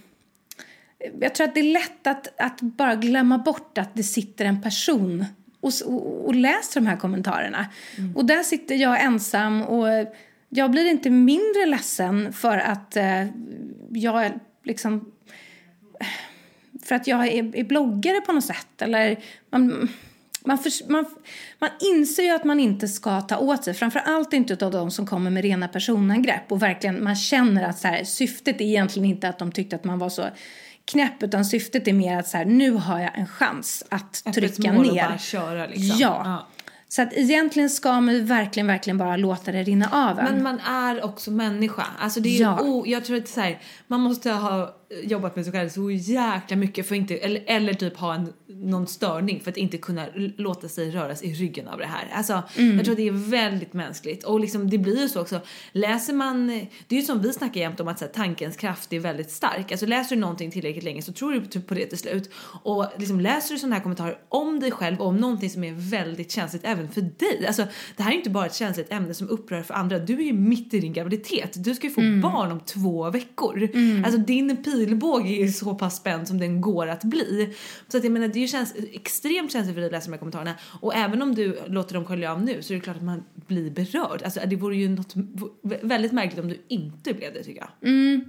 jag 1.20 1.34
tror 1.34 1.48
att 1.48 1.54
det 1.54 1.60
är 1.60 1.72
lätt 1.72 2.06
att, 2.06 2.40
att 2.40 2.60
bara 2.60 2.94
glömma 2.94 3.38
bort 3.38 3.78
att 3.78 3.94
det 3.94 4.02
sitter 4.02 4.44
en 4.44 4.62
person 4.62 5.24
och, 5.60 5.72
och, 5.84 6.26
och 6.26 6.34
läser 6.34 6.80
de 6.80 6.86
här 6.86 6.96
kommentarerna. 6.96 7.66
Mm. 7.98 8.16
Och 8.16 8.24
där 8.24 8.42
sitter 8.42 8.74
jag 8.74 9.02
ensam 9.02 9.62
och 9.62 9.86
jag 10.48 10.70
blir 10.70 10.86
inte 10.86 11.10
mindre 11.10 11.66
ledsen 11.66 12.32
för 12.32 12.58
att 12.58 12.96
eh, 12.96 13.26
jag 13.90 14.32
liksom 14.64 15.12
för 16.82 16.94
att 16.94 17.06
jag 17.06 17.26
är, 17.26 17.56
är 17.56 17.64
bloggare 17.64 18.20
på 18.20 18.32
något 18.32 18.44
sätt. 18.44 18.82
Eller 18.82 19.18
man, 19.50 19.88
man, 20.44 20.58
för, 20.58 20.90
man, 20.90 21.04
man 21.58 21.70
inser 21.80 22.22
ju 22.22 22.30
att 22.30 22.44
man 22.44 22.60
inte 22.60 22.88
ska 22.88 23.20
ta 23.20 23.38
åt 23.38 23.64
sig, 23.64 23.74
framför 23.74 24.00
allt 24.00 24.32
inte 24.32 24.66
av 24.66 24.72
de 24.72 24.90
som 24.90 25.06
kommer 25.06 25.30
med 25.30 25.42
rena 25.42 25.68
personangrepp 25.68 26.52
och 26.52 26.62
verkligen 26.62 27.04
man 27.04 27.16
känner 27.16 27.62
att 27.62 27.78
så 27.78 27.88
här, 27.88 28.04
syftet 28.04 28.60
är 28.60 28.64
egentligen 28.64 29.08
inte 29.08 29.28
att 29.28 29.38
de 29.38 29.52
tyckte 29.52 29.76
att 29.76 29.84
man 29.84 29.98
var 29.98 30.08
så 30.08 30.24
knäpp 30.84 31.22
utan 31.22 31.44
syftet 31.44 31.88
är 31.88 31.92
mer 31.92 32.18
att 32.18 32.28
så 32.28 32.36
här, 32.36 32.44
nu 32.44 32.70
har 32.70 33.00
jag 33.00 33.18
en 33.18 33.26
chans 33.26 33.84
att 33.88 34.22
Öppet 34.26 34.34
trycka 34.34 34.72
mål 34.72 34.82
ner. 34.82 34.90
Och 34.90 34.96
bara 34.96 35.18
köra 35.18 35.66
liksom. 35.66 35.98
Ja. 35.98 36.22
ja. 36.24 36.48
Så 36.88 37.02
att 37.02 37.12
egentligen 37.12 37.70
ska 37.70 38.00
man 38.00 38.14
ju 38.14 38.20
verkligen, 38.20 38.66
verkligen 38.66 38.98
bara 38.98 39.16
låta 39.16 39.52
det 39.52 39.62
rinna 39.62 39.88
av 39.92 40.18
en. 40.18 40.24
Men 40.24 40.42
man 40.42 40.60
är 40.60 41.04
också 41.04 41.30
människa. 41.30 41.84
Alltså 41.98 42.20
det 42.20 42.36
är 42.36 42.40
ja. 42.40 42.60
o, 42.60 42.84
jag 42.86 43.04
tror 43.04 43.16
att 43.16 43.28
så 43.28 43.40
här, 43.40 43.58
man 43.86 44.00
måste 44.00 44.30
ha 44.30 44.76
jobbat 45.02 45.36
med 45.36 45.44
sig 45.44 45.52
själv 45.52 45.68
så 45.68 45.90
jäkla 45.90 46.56
mycket 46.56 46.88
för 46.88 46.94
inte, 46.94 47.16
eller, 47.16 47.44
eller 47.46 47.74
typ 47.74 47.96
ha 47.96 48.14
en, 48.14 48.32
någon 48.46 48.86
störning 48.86 49.40
för 49.40 49.50
att 49.50 49.56
inte 49.56 49.78
kunna 49.78 50.06
låta 50.36 50.68
sig 50.68 50.90
röras 50.90 51.22
i 51.22 51.32
ryggen 51.32 51.68
av 51.68 51.78
det 51.78 51.86
här. 51.86 52.08
Alltså, 52.12 52.42
mm. 52.56 52.76
jag 52.76 52.84
tror 52.84 52.92
att 52.92 52.96
det 52.96 53.08
är 53.08 53.30
väldigt 53.30 53.72
mänskligt 53.72 54.24
och 54.24 54.40
liksom 54.40 54.70
det 54.70 54.78
blir 54.78 55.00
ju 55.00 55.08
så 55.08 55.20
också. 55.20 55.40
Läser 55.72 56.12
man, 56.12 56.46
det 56.86 56.96
är 56.96 57.00
ju 57.00 57.06
som 57.06 57.22
vi 57.22 57.32
snackar 57.32 57.60
jämt 57.60 57.80
om 57.80 57.88
att 57.88 57.98
så 57.98 58.04
här, 58.04 58.12
tankens 58.12 58.56
kraft 58.56 58.92
är 58.92 59.00
väldigt 59.00 59.30
stark. 59.30 59.72
Alltså 59.72 59.86
läser 59.86 60.16
du 60.16 60.20
någonting 60.20 60.50
tillräckligt 60.50 60.84
länge 60.84 61.02
så 61.02 61.12
tror 61.12 61.32
du 61.32 61.46
typ 61.46 61.66
på 61.66 61.74
det 61.74 61.86
till 61.86 61.98
slut. 61.98 62.30
Och 62.62 62.86
liksom 62.98 63.20
läser 63.20 63.54
du 63.54 63.58
sådana 63.58 63.76
här 63.76 63.82
kommentarer 63.82 64.18
om 64.28 64.60
dig 64.60 64.70
själv 64.70 65.00
och 65.00 65.06
om 65.06 65.16
någonting 65.16 65.50
som 65.50 65.64
är 65.64 65.72
väldigt 65.90 66.30
känsligt 66.30 66.64
även 66.64 66.88
för 66.88 67.00
dig. 67.00 67.46
Alltså 67.46 67.66
det 67.96 68.02
här 68.02 68.12
är 68.12 68.16
inte 68.16 68.30
bara 68.30 68.46
ett 68.46 68.54
känsligt 68.54 68.92
ämne 68.92 69.14
som 69.14 69.28
upprör 69.28 69.62
för 69.62 69.74
andra. 69.74 69.98
Du 69.98 70.14
är 70.14 70.24
ju 70.24 70.32
mitt 70.32 70.74
i 70.74 70.80
din 70.80 70.92
graviditet. 70.92 71.64
Du 71.64 71.74
ska 71.74 71.86
ju 71.86 71.92
få 71.92 72.00
mm. 72.00 72.20
barn 72.20 72.52
om 72.52 72.60
två 72.60 73.10
veckor. 73.10 73.70
Mm. 73.74 74.04
Alltså 74.04 74.20
din 74.20 74.62
pilbåge 74.86 75.42
är 75.42 75.48
så 75.48 75.74
pass 75.74 75.96
spänd 75.96 76.28
som 76.28 76.38
den 76.38 76.60
går 76.60 76.86
att 76.86 77.04
bli. 77.04 77.54
Så 77.88 77.96
att 77.96 78.04
jag 78.04 78.12
menar 78.12 78.28
det 78.28 78.42
är 78.42 78.46
känns 78.46 78.74
extremt 78.92 79.52
känsligt 79.52 79.74
för 79.74 79.80
dig 79.80 79.86
att 79.86 79.92
läsa 79.92 80.06
de 80.06 80.12
här 80.12 80.18
kommentarerna 80.18 80.54
och 80.80 80.94
även 80.94 81.22
om 81.22 81.34
du 81.34 81.58
låter 81.66 81.94
dem 81.94 82.04
skölja 82.04 82.32
av 82.32 82.42
nu 82.42 82.62
så 82.62 82.72
är 82.72 82.74
det 82.74 82.84
klart 82.84 82.96
att 82.96 83.02
man 83.02 83.24
blir 83.46 83.70
berörd. 83.70 84.22
Alltså 84.22 84.40
det 84.46 84.56
vore 84.56 84.76
ju 84.76 84.88
något 84.88 85.14
väldigt 85.62 86.12
märkligt 86.12 86.40
om 86.40 86.48
du 86.48 86.62
inte 86.68 87.14
blev 87.14 87.34
det 87.34 87.44
tycker 87.44 87.60
jag. 87.60 87.90
Mm. 87.90 88.24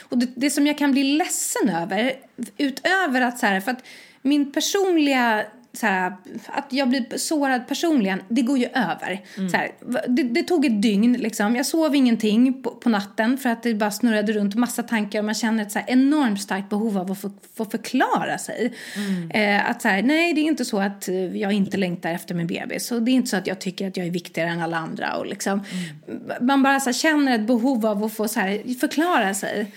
Och 0.00 0.18
det, 0.18 0.32
det 0.36 0.50
som 0.50 0.66
jag 0.66 0.78
kan 0.78 0.92
bli 0.92 1.04
ledsen 1.04 1.68
över 1.68 2.12
utöver 2.58 3.20
att 3.20 3.38
så 3.38 3.46
här, 3.46 3.60
för 3.60 3.70
att 3.70 3.84
min 4.22 4.52
personliga 4.52 5.44
så 5.74 5.86
här, 5.86 6.12
att 6.46 6.66
jag 6.68 6.88
blir 6.88 7.18
sårad 7.18 7.68
personligen, 7.68 8.22
det 8.28 8.42
går 8.42 8.58
ju 8.58 8.66
över. 8.66 9.20
Mm. 9.36 9.48
Så 9.48 9.56
här, 9.56 9.70
det, 10.08 10.22
det, 10.22 10.42
tog 10.42 10.64
ett 10.64 10.82
dygn. 10.82 11.12
Liksom. 11.12 11.56
Jag 11.56 11.66
sov 11.66 11.94
ingenting 11.94 12.62
på, 12.62 12.70
på, 12.70 12.88
natten 12.88 13.38
för 13.38 13.48
att 13.48 13.62
det 13.62 13.74
bara 13.74 13.90
snurrade 13.90 14.32
runt 14.32 14.54
massa 14.54 14.82
tankar 14.82 15.18
och 15.18 15.24
man 15.24 15.34
känner 15.34 15.62
ett 15.62 15.72
så 15.72 15.78
här, 15.78 15.90
enormt 15.90 16.40
starkt 16.40 16.70
behov 16.70 16.98
av 16.98 17.12
att 17.12 17.20
få, 17.20 17.30
få 17.56 17.64
förklara 17.64 18.38
sig. 18.38 18.72
Mm. 18.96 19.30
Eh, 19.30 19.70
att 19.70 19.82
så 19.82 19.88
här, 19.88 20.02
nej, 20.02 20.32
det 20.32 20.40
är 20.40 20.44
inte 20.44 20.64
så 20.64 20.80
att 20.80 21.08
jag 21.34 21.52
inte 21.52 21.76
längtar 21.76 22.10
efter 22.10 22.34
min 22.34 22.46
bebis 22.46 22.92
och 22.92 23.02
det 23.02 23.10
är 23.10 23.14
inte 23.14 23.30
så 23.30 23.36
att 23.36 23.46
jag 23.46 23.60
tycker 23.60 23.88
att 23.88 23.96
jag 23.96 24.06
är 24.06 24.10
viktigare 24.10 24.48
än 24.48 24.60
alla 24.60 24.76
andra. 24.76 25.16
Och 25.16 25.26
liksom, 25.26 25.52
mm. 25.52 26.46
Man 26.46 26.62
bara 26.62 26.80
så 26.80 26.92
känner 26.92 27.34
ett 27.34 27.46
behov 27.46 27.86
av 27.86 28.04
att 28.04 28.12
få 28.12 28.28
så 28.28 28.40
förklara 28.80 29.34
sig. 29.34 29.72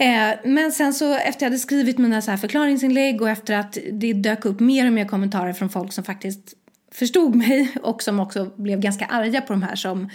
Eh, 0.00 0.38
men 0.44 0.72
sen 0.72 0.94
så 0.94 1.14
efter 1.14 1.46
jag 1.46 1.50
hade 1.50 1.58
skrivit 1.58 1.98
mina 1.98 2.22
så 2.22 2.30
här 2.30 2.38
förklaringsinlägg 2.38 3.22
och 3.22 3.28
efter 3.28 3.54
att 3.54 3.78
det 3.92 4.12
dök 4.12 4.44
upp 4.44 4.60
mer 4.60 4.86
och 4.86 4.92
mer 4.92 5.04
kommentarer 5.04 5.52
från 5.52 5.68
folk 5.68 5.92
som 5.92 6.04
faktiskt 6.04 6.54
förstod 6.92 7.34
mig 7.34 7.72
och 7.82 8.02
som 8.02 8.20
också 8.20 8.50
blev 8.56 8.80
ganska 8.80 9.04
arga 9.04 9.40
på 9.40 9.52
de 9.52 9.62
här 9.62 9.76
som 9.76 10.10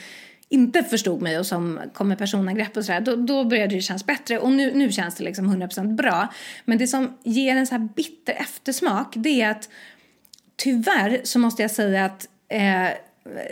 inte 0.50 0.84
förstod 0.84 1.22
mig 1.22 1.40
och 1.40 1.46
som 1.46 1.80
kom 1.94 2.08
med 2.08 2.18
personangrepp 2.18 2.78
och 2.78 2.86
sådär, 2.86 3.02
då, 3.02 3.16
då 3.16 3.44
började 3.44 3.76
det 3.76 3.82
kännas 3.82 4.06
bättre. 4.06 4.40
Och 4.40 4.52
nu, 4.52 4.74
nu 4.74 4.92
känns 4.92 5.16
det 5.16 5.24
liksom 5.24 5.56
100% 5.56 5.96
bra. 5.96 6.28
Men 6.66 6.78
det 6.78 6.88
som 6.88 7.18
ger 7.24 7.56
en 7.56 7.68
så 7.68 7.76
här 7.76 7.90
bitter 7.96 8.34
eftersmak, 8.34 9.14
det 9.16 9.42
är 9.42 9.50
att 9.50 9.70
tyvärr 10.56 11.22
så 11.24 11.40
måste 11.40 11.62
jag 11.62 11.72
säga 11.72 12.06
att 12.06 12.28
eh, 12.50 12.90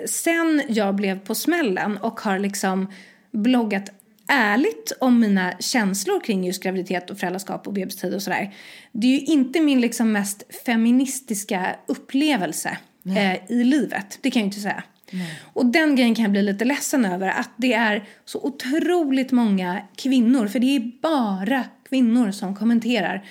sen 0.05 0.61
jag 0.67 0.95
blev 0.95 1.19
på 1.19 1.35
smällen 1.35 1.97
och 1.97 2.19
har 2.19 2.39
liksom 2.39 2.91
bloggat 3.31 3.91
ärligt 4.27 4.91
om 4.99 5.19
mina 5.19 5.53
känslor 5.59 6.23
kring 6.23 6.45
just 6.45 6.63
graviditet 6.63 7.09
och 7.09 7.17
föräldraskap 7.17 7.67
och 7.67 7.73
bebistid 7.73 8.13
och 8.13 8.21
sådär. 8.21 8.53
Det 8.91 9.07
är 9.07 9.11
ju 9.11 9.25
inte 9.25 9.61
min 9.61 9.81
liksom 9.81 10.11
mest 10.11 10.43
feministiska 10.65 11.75
upplevelse 11.85 12.77
eh, 13.05 13.51
i 13.51 13.63
livet. 13.63 14.19
Det 14.21 14.31
kan 14.31 14.39
jag 14.39 14.43
ju 14.43 14.49
inte 14.49 14.59
säga. 14.59 14.83
Nej. 15.11 15.39
Och 15.53 15.65
den 15.65 15.95
grejen 15.95 16.15
kan 16.15 16.23
jag 16.23 16.31
bli 16.31 16.41
lite 16.41 16.65
ledsen 16.65 17.05
över. 17.05 17.27
Att 17.27 17.49
det 17.57 17.73
är 17.73 18.03
så 18.25 18.39
otroligt 18.39 19.31
många 19.31 19.81
kvinnor, 19.95 20.47
för 20.47 20.59
det 20.59 20.75
är 20.75 20.91
bara 21.01 21.63
kvinnor 21.89 22.31
som 22.31 22.55
kommenterar. 22.55 23.25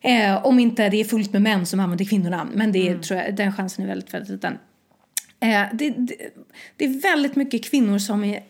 Eh, 0.00 0.46
om 0.46 0.58
inte 0.58 0.88
det 0.88 1.00
är 1.00 1.04
fullt 1.04 1.32
med 1.32 1.42
män 1.42 1.66
som 1.66 1.80
använder 1.80 2.04
kvinnonamn. 2.04 2.50
Men 2.54 2.72
det 2.72 2.78
är, 2.78 2.90
mm. 2.90 3.02
tror 3.02 3.20
jag, 3.20 3.36
den 3.36 3.52
chansen 3.52 3.84
är 3.84 3.88
väldigt, 3.88 4.14
väldigt 4.14 4.30
liten. 4.30 4.58
Eh, 5.40 5.62
det, 5.72 5.90
det, 5.90 6.16
det 6.76 6.84
är 6.84 7.02
väldigt 7.02 7.36
mycket 7.36 7.64
kvinnor 7.64 7.98
som 7.98 8.24
är 8.24 8.42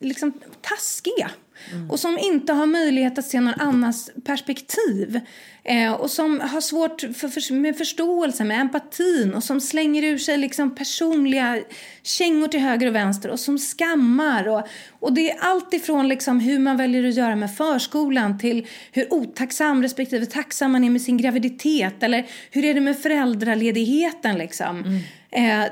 liksom 0.00 0.32
taskiga. 0.60 1.30
Mm. 1.72 1.90
Och 1.90 2.00
som 2.00 2.18
inte 2.18 2.52
har 2.52 2.66
möjlighet 2.66 3.18
att 3.18 3.24
se 3.24 3.40
någon 3.40 3.60
annans 3.60 4.10
perspektiv. 4.24 5.20
Eh, 5.64 5.92
och 5.92 6.10
som 6.10 6.40
har 6.40 6.60
svårt 6.60 7.00
för, 7.00 7.28
för, 7.28 7.54
med 7.54 7.78
förståelse, 7.78 8.44
med 8.44 8.60
empatin 8.60 9.34
och 9.34 9.44
som 9.44 9.60
slänger 9.60 10.02
ur 10.02 10.18
sig 10.18 10.38
liksom 10.38 10.74
personliga 10.74 11.58
kängor 12.02 12.48
till 12.48 12.60
höger 12.60 12.86
och 12.86 12.94
vänster 12.94 13.30
och 13.30 13.40
som 13.40 13.58
skammar. 13.58 14.48
Och, 14.48 14.68
och 15.00 15.12
det 15.12 15.30
är 15.30 15.38
allt 15.40 15.74
ifrån 15.74 16.08
liksom 16.08 16.40
hur 16.40 16.58
man 16.58 16.76
väljer 16.76 17.08
att 17.08 17.14
göra 17.14 17.36
med 17.36 17.56
förskolan 17.56 18.38
till 18.38 18.66
hur 18.92 19.12
otacksam 19.12 19.82
respektive 19.82 20.26
tacksam 20.26 20.72
man 20.72 20.84
är 20.84 20.90
med 20.90 21.02
sin 21.02 21.16
graviditet 21.16 22.02
eller 22.02 22.26
hur 22.50 22.64
är 22.64 22.74
det 22.74 22.80
med 22.80 22.98
föräldraledigheten 22.98 24.38
liksom. 24.38 24.78
Mm. 24.78 25.00
Eh, 25.32 25.64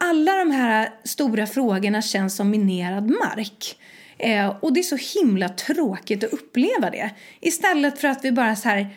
alla 0.00 0.34
de 0.38 0.50
här 0.50 0.90
stora 1.04 1.46
frågorna 1.46 2.02
känns 2.02 2.36
som 2.36 2.50
minerad 2.50 3.10
mark. 3.10 3.76
Eh, 4.18 4.56
och 4.60 4.72
det 4.72 4.80
är 4.80 4.96
så 4.96 5.20
himla 5.20 5.48
tråkigt 5.48 6.24
att 6.24 6.32
uppleva 6.32 6.90
det. 6.90 7.10
Istället 7.40 7.98
för 7.98 8.08
att 8.08 8.24
vi 8.24 8.32
bara 8.32 8.56
så 8.56 8.68
här 8.68 8.88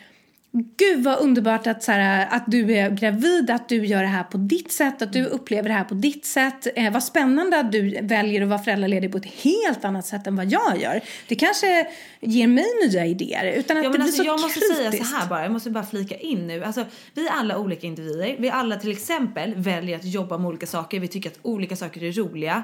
Gud 0.56 1.04
vad 1.04 1.20
underbart 1.20 1.68
att, 1.68 1.84
så 1.84 1.92
här, 1.92 2.28
att 2.32 2.44
du 2.48 2.74
är 2.74 2.90
gravid, 2.90 3.50
att 3.50 3.70
du 3.70 3.86
gör 3.86 4.02
det 4.02 4.08
här 4.08 4.24
på 4.24 4.38
ditt 4.38 4.72
sätt, 4.72 5.02
att 5.02 5.14
du 5.14 5.26
upplever 5.26 5.70
det 5.70 5.76
här 5.76 5.84
på 5.84 5.94
ditt 5.94 6.26
sätt. 6.26 6.68
Eh, 6.76 6.94
vad 6.94 7.04
spännande 7.04 7.60
att 7.60 7.72
du 7.72 8.00
väljer 8.02 8.42
att 8.42 8.48
vara 8.48 8.60
föräldraledig 8.60 9.12
på 9.12 9.18
ett 9.18 9.26
helt 9.26 9.86
annat 9.86 10.06
sätt 10.06 10.28
än 10.28 10.36
vad 10.36 10.46
jag 10.46 10.82
gör. 10.82 11.02
Det 11.28 11.36
kanske 11.36 11.88
ger 12.22 12.48
mig 12.48 12.66
nya 12.88 13.06
idéer. 13.06 13.54
Utan 13.54 13.78
att 13.78 13.84
ja, 13.84 13.90
det 13.90 13.98
blir 13.98 14.06
alltså, 14.06 14.24
så 14.24 14.28
jag 14.28 14.42
måste 14.42 14.60
kritiskt. 14.60 14.78
säga 14.78 15.04
så 15.04 15.16
här 15.16 15.30
bara, 15.30 15.44
jag 15.44 15.52
måste 15.52 15.70
bara 15.70 15.86
flika 15.86 16.18
in 16.18 16.48
nu. 16.48 16.64
Alltså, 16.64 16.86
vi 17.14 17.28
är 17.28 17.32
alla 17.32 17.58
olika 17.58 17.88
individer. 17.88 18.36
Vi 18.40 18.50
alla 18.50 18.76
till 18.76 18.92
exempel 18.92 19.54
väljer 19.56 19.96
att 19.96 20.06
jobba 20.06 20.38
med 20.38 20.48
olika 20.48 20.66
saker. 20.66 21.00
Vi 21.00 21.08
tycker 21.08 21.30
att 21.30 21.40
olika 21.42 21.76
saker 21.76 22.04
är 22.04 22.12
roliga. 22.12 22.64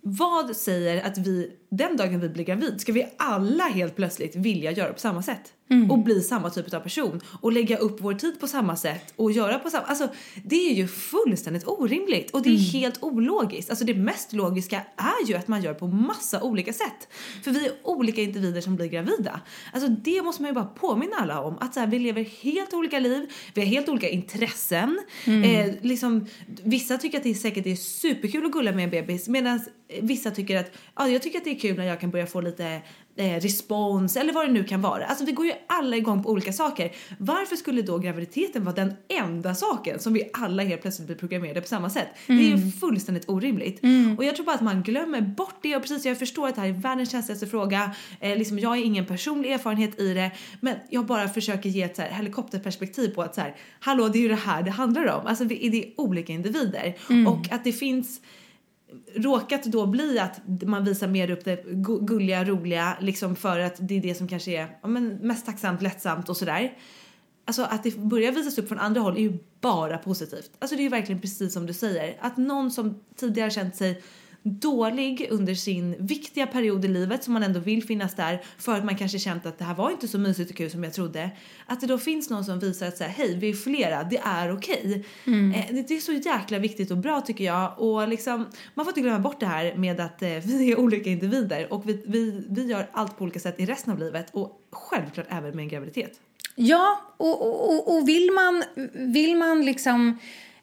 Vad 0.00 0.56
säger 0.56 1.06
att 1.06 1.18
vi 1.18 1.50
den 1.70 1.96
dagen 1.96 2.20
vi 2.20 2.28
blir 2.28 2.44
gravid 2.44 2.80
ska 2.80 2.92
vi 2.92 3.06
alla 3.18 3.64
helt 3.64 3.96
plötsligt 3.96 4.36
vilja 4.36 4.70
göra 4.70 4.92
på 4.92 4.98
samma 4.98 5.22
sätt 5.22 5.52
mm. 5.70 5.90
och 5.90 5.98
bli 5.98 6.22
samma 6.22 6.50
typ 6.50 6.74
av 6.74 6.80
person 6.80 7.20
och 7.40 7.52
lägga 7.52 7.78
upp 7.78 7.96
vår 8.00 8.14
tid 8.14 8.40
på 8.40 8.46
samma 8.46 8.76
sätt 8.76 9.12
och 9.16 9.32
göra 9.32 9.58
på 9.58 9.70
samma 9.70 9.84
alltså 9.84 10.08
det 10.44 10.70
är 10.70 10.74
ju 10.74 10.88
fullständigt 10.88 11.66
orimligt 11.66 12.30
och 12.30 12.42
det 12.42 12.48
är 12.48 12.52
mm. 12.52 12.64
helt 12.64 13.02
ologiskt. 13.02 13.70
Alltså 13.70 13.84
det 13.84 13.94
mest 13.94 14.32
logiska 14.32 14.82
är 14.96 15.28
ju 15.28 15.34
att 15.34 15.48
man 15.48 15.62
gör 15.62 15.74
på 15.74 15.86
massa 15.86 16.42
olika 16.42 16.72
sätt 16.72 17.08
för 17.42 17.50
vi 17.50 17.66
är 17.66 17.72
olika 17.82 18.22
individer 18.22 18.60
som 18.60 18.76
blir 18.76 18.86
gravida. 18.86 19.40
Alltså 19.72 19.88
det 19.88 20.22
måste 20.22 20.42
man 20.42 20.50
ju 20.50 20.54
bara 20.54 20.64
påminna 20.64 21.16
alla 21.16 21.40
om 21.40 21.58
att 21.60 21.74
så 21.74 21.80
här, 21.80 21.86
vi 21.86 21.98
lever 21.98 22.24
helt 22.24 22.74
olika 22.74 22.98
liv, 22.98 23.30
vi 23.54 23.60
har 23.60 23.68
helt 23.68 23.88
olika 23.88 24.08
intressen. 24.08 24.98
Mm. 25.24 25.44
Eh, 25.44 25.74
liksom, 25.82 26.26
vissa 26.46 26.98
tycker 26.98 27.18
att 27.18 27.24
det 27.24 27.30
är 27.30 27.34
säkert 27.34 27.66
är 27.66 27.76
superkul 27.76 28.46
att 28.46 28.52
gulla 28.52 28.72
med 28.72 28.84
en 28.84 28.90
bebis 28.90 29.28
medan 29.28 29.60
vissa 30.00 30.30
tycker 30.30 30.56
att 30.56 30.72
ja, 30.96 31.08
jag 31.08 31.22
tycker 31.22 31.38
att 31.38 31.44
det 31.44 31.50
är 31.50 31.58
kul 31.58 31.76
när 31.76 31.84
jag 31.84 32.00
kan 32.00 32.10
börja 32.10 32.26
få 32.26 32.40
lite 32.40 32.80
eh, 33.18 33.40
respons 33.40 34.16
eller 34.16 34.32
vad 34.32 34.46
det 34.46 34.52
nu 34.52 34.64
kan 34.64 34.80
vara. 34.80 35.06
Alltså 35.06 35.24
vi 35.24 35.32
går 35.32 35.46
ju 35.46 35.52
alla 35.66 35.96
igång 35.96 36.22
på 36.22 36.30
olika 36.30 36.52
saker. 36.52 36.92
Varför 37.18 37.56
skulle 37.56 37.82
då 37.82 37.98
graviditeten 37.98 38.64
vara 38.64 38.74
den 38.74 38.94
enda 39.08 39.54
saken 39.54 39.98
som 39.98 40.12
vi 40.12 40.30
alla 40.32 40.62
helt 40.62 40.82
plötsligt 40.82 41.06
blir 41.06 41.16
programmerade 41.16 41.60
på 41.60 41.66
samma 41.66 41.90
sätt? 41.90 42.08
Mm. 42.26 42.40
Det 42.40 42.46
är 42.46 42.48
ju 42.48 42.62
mm. 42.62 42.72
fullständigt 42.72 43.28
orimligt. 43.28 43.82
Mm. 43.82 44.18
Och 44.18 44.24
jag 44.24 44.36
tror 44.36 44.46
bara 44.46 44.54
att 44.54 44.60
man 44.60 44.82
glömmer 44.82 45.20
bort 45.20 45.58
det 45.62 45.76
och 45.76 45.82
precis 45.82 46.06
jag 46.06 46.18
förstår 46.18 46.48
att 46.48 46.54
det 46.54 46.60
här 46.60 46.68
är 46.68 46.72
världens 46.72 47.10
känsligaste 47.10 47.46
fråga. 47.46 47.94
Eh, 48.20 48.38
liksom, 48.38 48.58
jag 48.58 48.68
har 48.68 48.76
ingen 48.76 49.06
personlig 49.06 49.52
erfarenhet 49.52 50.00
i 50.00 50.14
det 50.14 50.30
men 50.60 50.74
jag 50.90 51.06
bara 51.06 51.28
försöker 51.28 51.68
ge 51.68 51.82
ett 51.82 51.96
så 51.96 52.02
här, 52.02 52.10
helikopterperspektiv 52.10 53.08
på 53.08 53.22
att 53.22 53.34
så 53.34 53.40
här, 53.40 53.54
hallå 53.80 54.08
det 54.08 54.18
är 54.18 54.22
ju 54.22 54.28
det 54.28 54.34
här 54.34 54.62
det 54.62 54.70
handlar 54.70 55.06
om. 55.06 55.26
Alltså 55.26 55.44
det 55.44 55.66
är 55.66 55.84
olika 55.96 56.32
individer 56.32 56.96
mm. 57.10 57.26
och 57.26 57.52
att 57.52 57.64
det 57.64 57.72
finns 57.72 58.20
råkat 59.14 59.64
då 59.64 59.86
bli 59.86 60.18
att 60.18 60.40
man 60.62 60.84
visar 60.84 61.08
mer 61.08 61.30
upp 61.30 61.44
det 61.44 61.64
gulliga, 62.00 62.44
roliga 62.44 62.96
liksom 63.00 63.36
för 63.36 63.58
att 63.58 63.76
det 63.78 63.96
är 63.96 64.00
det 64.00 64.14
som 64.14 64.28
kanske 64.28 64.50
är 64.50 64.78
ja, 64.82 64.88
men 64.88 65.08
mest 65.08 65.46
tacksamt, 65.46 65.82
lättsamt 65.82 66.28
och 66.28 66.36
sådär. 66.36 66.76
Alltså 67.44 67.62
att 67.62 67.82
det 67.82 67.96
börjar 67.96 68.32
visas 68.32 68.58
upp 68.58 68.68
från 68.68 68.78
andra 68.78 69.00
håll 69.00 69.16
är 69.16 69.20
ju 69.20 69.38
bara 69.60 69.98
positivt. 69.98 70.50
Alltså 70.58 70.76
det 70.76 70.80
är 70.80 70.84
ju 70.84 70.88
verkligen 70.88 71.20
precis 71.20 71.52
som 71.52 71.66
du 71.66 71.72
säger. 71.72 72.16
Att 72.20 72.36
någon 72.36 72.70
som 72.70 73.00
tidigare 73.16 73.50
känt 73.50 73.76
sig 73.76 74.02
dålig 74.42 75.26
under 75.30 75.54
sin 75.54 76.06
viktiga 76.06 76.46
period 76.46 76.84
i 76.84 76.88
livet 76.88 77.24
som 77.24 77.32
man 77.32 77.42
ändå 77.42 77.60
vill 77.60 77.84
finnas 77.84 78.14
där 78.14 78.42
för 78.58 78.74
att 78.74 78.84
man 78.84 78.96
kanske 78.96 79.18
känt 79.18 79.46
att 79.46 79.58
det 79.58 79.64
här 79.64 79.74
var 79.74 79.90
inte 79.90 80.08
så 80.08 80.18
mysigt 80.18 80.50
och 80.50 80.56
kul 80.56 80.70
som 80.70 80.84
jag 80.84 80.92
trodde. 80.92 81.30
Att 81.66 81.80
det 81.80 81.86
då 81.86 81.98
finns 81.98 82.30
någon 82.30 82.44
som 82.44 82.58
visar 82.58 82.86
att 82.88 82.96
säga 82.96 83.10
hej 83.10 83.36
vi 83.38 83.48
är 83.50 83.54
flera, 83.54 84.04
det 84.04 84.18
är 84.24 84.52
okej. 84.56 85.04
Eh, 85.26 85.74
det, 85.74 85.88
det 85.88 85.96
är 85.96 86.00
så 86.00 86.12
jäkla 86.12 86.58
viktigt 86.58 86.90
och 86.90 86.96
bra 86.96 87.20
tycker 87.20 87.44
jag 87.44 87.78
och 87.78 88.08
liksom 88.08 88.46
man 88.74 88.84
får 88.86 88.90
inte 88.90 89.00
glömma 89.00 89.18
bort 89.18 89.40
det 89.40 89.46
här 89.46 89.74
med 89.76 90.00
att 90.00 90.22
eh, 90.22 90.28
vi 90.44 90.72
är 90.72 90.78
olika 90.78 91.10
individer 91.10 91.72
och 91.72 91.88
vi, 91.88 92.02
vi, 92.06 92.42
vi 92.48 92.66
gör 92.66 92.88
allt 92.92 93.18
på 93.18 93.24
olika 93.24 93.40
sätt 93.40 93.60
i 93.60 93.66
resten 93.66 93.92
av 93.92 93.98
livet 93.98 94.26
och 94.32 94.60
självklart 94.72 95.26
även 95.28 95.56
med 95.56 95.62
en 95.62 95.68
graviditet. 95.68 96.20
Ja, 96.54 97.00
och, 97.16 97.42
och- 97.70 97.96
och 97.98 98.08
vill 98.08 98.30
man, 98.32 98.62
vill 99.12 99.36
man 99.36 99.64
liksom 99.64 100.18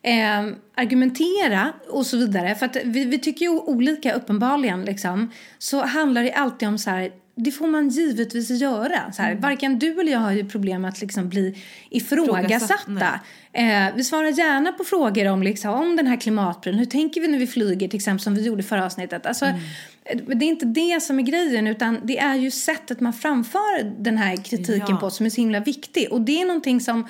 eh, 0.05 0.55
argumentera 0.75 1.73
och 1.89 2.05
så 2.05 2.17
vidare, 2.17 2.55
för 2.55 2.65
att 2.65 2.77
vi, 2.83 3.05
vi 3.05 3.19
tycker 3.19 3.45
ju 3.45 3.51
olika 3.51 4.13
uppenbarligen, 4.13 4.85
liksom, 4.85 5.31
så 5.57 5.81
handlar 5.85 6.23
det 6.23 6.31
alltid 6.33 6.67
om 6.67 6.77
så 6.77 6.89
här, 6.89 7.11
det 7.37 7.51
får 7.51 7.67
man 7.67 7.89
givetvis 7.89 8.49
göra. 8.49 9.11
Så 9.13 9.21
här, 9.21 9.35
Varken 9.35 9.79
du 9.79 9.99
eller 9.99 10.11
jag 10.11 10.19
har 10.19 10.31
ju 10.31 10.49
problem 10.49 10.85
att 10.85 11.01
liksom 11.01 11.29
bli 11.29 11.63
ifrågasatta. 11.89 13.19
Eh, 13.53 13.95
vi 13.95 14.03
svarar 14.03 14.27
gärna 14.29 14.71
på 14.71 14.83
frågor 14.83 15.27
om, 15.27 15.43
liksom, 15.43 15.73
om 15.73 15.95
den 15.95 16.07
här 16.07 16.17
klimatbron. 16.21 16.75
Hur 16.75 16.85
tänker 16.85 17.21
vi 17.21 17.27
när 17.27 17.39
vi 17.39 17.47
flyger, 17.47 17.87
till 17.87 17.97
exempel, 17.97 18.23
som 18.23 18.35
vi 18.35 18.41
gjorde 18.41 18.63
förra 18.63 18.85
avsnittet. 18.85 19.25
Alltså, 19.25 19.45
eh, 19.45 20.17
Det 20.27 20.45
är 20.45 20.49
inte 20.49 20.65
det 20.65 21.03
som 21.03 21.19
är 21.19 21.23
grejen, 21.23 21.67
utan 21.67 21.99
det 22.03 22.17
är 22.19 22.35
ju 22.35 22.51
sättet 22.51 22.99
man 22.99 23.13
framför 23.13 24.03
den 24.03 24.17
här 24.17 24.35
kritiken 24.35 24.87
Ja. 24.89 24.97
på 24.97 25.09
som 25.09 25.25
är 25.25 25.29
så 25.29 25.41
himla 25.41 25.59
viktig. 25.59 26.07
Och 26.11 26.21
det 26.21 26.41
är 26.41 26.45
någonting 26.45 26.81
som 26.81 27.07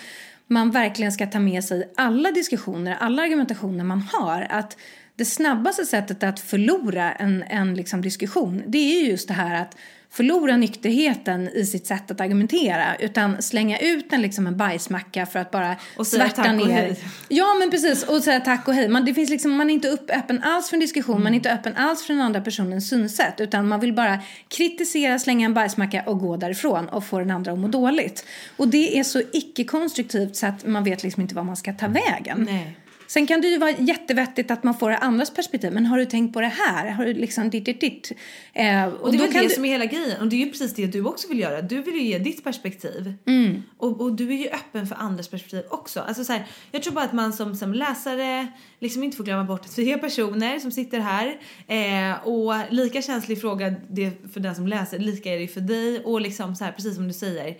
man 0.48 0.72
verkligen 0.72 1.12
ska 1.12 1.28
ta 1.28 1.40
med 1.40 1.64
sig 1.64 1.94
alla 1.98 2.32
diskussioner, 2.32 2.98
alla 3.00 3.22
argumentationer 3.22 3.84
man 3.84 4.02
har. 4.02 4.48
Att 4.50 4.78
det 5.16 5.26
snabbaste 5.26 5.86
sättet 5.86 6.24
att 6.24 6.40
förlora 6.40 7.12
en, 7.14 7.44
en 7.44 7.76
liksom 7.76 8.02
diskussion, 8.02 8.64
det 8.68 8.78
är 8.78 9.02
ju 9.02 9.08
just 9.10 9.28
det 9.28 9.34
här 9.34 9.62
att 9.62 9.78
förlora 10.10 10.58
nykterheten 10.58 11.50
i 11.50 11.66
sitt 11.66 11.88
sätt 11.88 12.12
att 12.12 12.22
argumentera 12.22 12.96
utan 12.96 13.42
slänga 13.42 13.78
ut 13.78 14.14
en, 14.14 14.22
liksom 14.22 14.48
en 14.48 14.58
bajsmacka 14.58 15.26
för 15.26 15.40
att 15.40 15.52
bara 15.52 15.76
Och 15.98 16.08
säga 16.08 16.24
svärta 16.24 16.44
tack 16.44 16.62
och 16.62 16.68
ner. 16.68 16.74
hej. 16.76 17.00
Ja 17.28 17.54
men 17.60 17.72
precis 17.72 18.04
och 18.04 18.24
säga 18.24 18.40
tack 18.40 18.68
och 18.68 18.74
hej. 18.74 18.90
Man, 18.90 19.06
det 19.06 19.14
finns 19.14 19.30
liksom, 19.30 19.52
man 19.52 19.70
är 19.70 19.74
inte 19.74 19.88
upp, 19.88 20.10
öppen 20.10 20.44
alls 20.44 20.70
för 20.70 20.76
en 20.76 20.80
diskussion, 20.80 21.24
man 21.24 21.34
är 21.34 21.36
inte 21.36 21.54
öppen 21.54 21.76
alls 21.76 22.06
för 22.06 22.14
den 22.14 22.22
andra 22.22 22.42
personens 22.42 22.90
synsätt 22.90 23.42
utan 23.42 23.68
man 23.68 23.80
vill 23.80 23.94
bara 23.94 24.20
kritisera, 24.48 25.20
slänga 25.20 25.46
en 25.46 25.54
bajsmacka 25.54 26.04
och 26.06 26.20
gå 26.20 26.38
därifrån 26.38 26.90
och 26.90 27.06
få 27.06 27.20
den 27.20 27.32
andra 27.32 27.52
att 27.52 27.60
må 27.60 27.68
dåligt. 27.68 28.26
Och 28.58 28.68
det 28.68 29.00
är 29.00 29.04
så 29.04 29.22
icke-konstruktivt 29.34 30.36
så 30.36 30.48
att 30.48 30.66
man 30.66 30.84
vet 30.84 31.04
liksom 31.04 31.22
inte 31.22 31.36
vad 31.36 31.46
man 31.46 31.56
ska 31.58 31.74
ta 31.74 31.88
vägen. 31.88 32.48
Nej. 32.50 32.78
Sen 33.08 33.28
kan 33.28 33.42
det 33.42 33.48
ju 33.48 33.58
vara 33.58 33.72
jättevettigt 33.72 34.52
att 34.52 34.64
man 34.64 34.78
får 34.78 34.92
andras 34.92 35.30
perspektiv. 35.34 35.72
Men 35.74 35.86
har 35.86 35.98
du 35.98 36.06
tänkt 36.06 36.34
på 36.34 36.42
det 36.42 36.48
här? 36.68 36.90
Har 36.92 37.06
du 37.06 37.14
liksom 37.14 37.50
ditt, 37.50 37.66
ditt, 37.66 37.82
ditt? 37.82 38.12
Eh, 38.54 38.86
Och 38.88 39.12
det 39.12 39.18
är 39.18 39.34
det 39.34 39.42
du- 39.42 39.50
som 39.50 39.66
är 39.66 39.70
hela 39.70 39.86
grejen. 39.86 40.22
Och 40.22 40.28
det 40.28 40.36
är 40.36 40.46
ju 40.46 40.50
precis 40.52 40.74
det 40.74 40.86
du 40.88 41.06
också 41.06 41.28
vill 41.28 41.40
göra. 41.40 41.62
Du 41.62 41.82
vill 41.82 41.94
ju 41.96 42.02
ge 42.02 42.18
ditt 42.20 42.44
perspektiv. 42.44 43.14
Mm. 43.28 43.64
Och, 43.78 44.02
och 44.02 44.16
du 44.16 44.30
är 44.34 44.38
ju 44.38 44.48
öppen 44.50 44.88
för 44.88 44.96
andras 44.96 45.28
perspektiv 45.28 45.64
också. 45.70 46.00
Alltså 46.00 46.24
så 46.24 46.34
här, 46.34 46.46
jag 46.72 46.84
tror 46.84 46.94
bara 46.94 47.06
att 47.06 47.14
man 47.14 47.34
som, 47.34 47.56
som 47.56 47.74
läsare 47.74 48.48
liksom 48.80 49.04
inte 49.04 49.18
får 49.18 49.24
glömma 49.24 49.44
bort 49.44 49.66
att 49.66 49.78
vi 49.78 49.92
är 49.92 49.98
personer 49.98 50.60
som 50.60 50.72
sitter 50.72 51.00
här. 51.00 51.36
Eh, 51.68 52.28
och 52.28 52.54
lika 52.70 53.02
känslig 53.02 53.42
fråga 53.42 53.74
det 53.90 54.12
för 54.34 54.40
den 54.40 54.56
som 54.56 54.68
läser, 54.68 55.00
lika 55.00 55.34
är 55.36 55.40
det 55.40 55.48
för 55.48 55.62
dig. 55.62 56.00
Och 56.00 56.22
liksom 56.22 56.56
så 56.56 56.64
här, 56.64 56.72
precis 56.72 56.96
som 56.96 57.08
du 57.08 57.14
säger. 57.14 57.56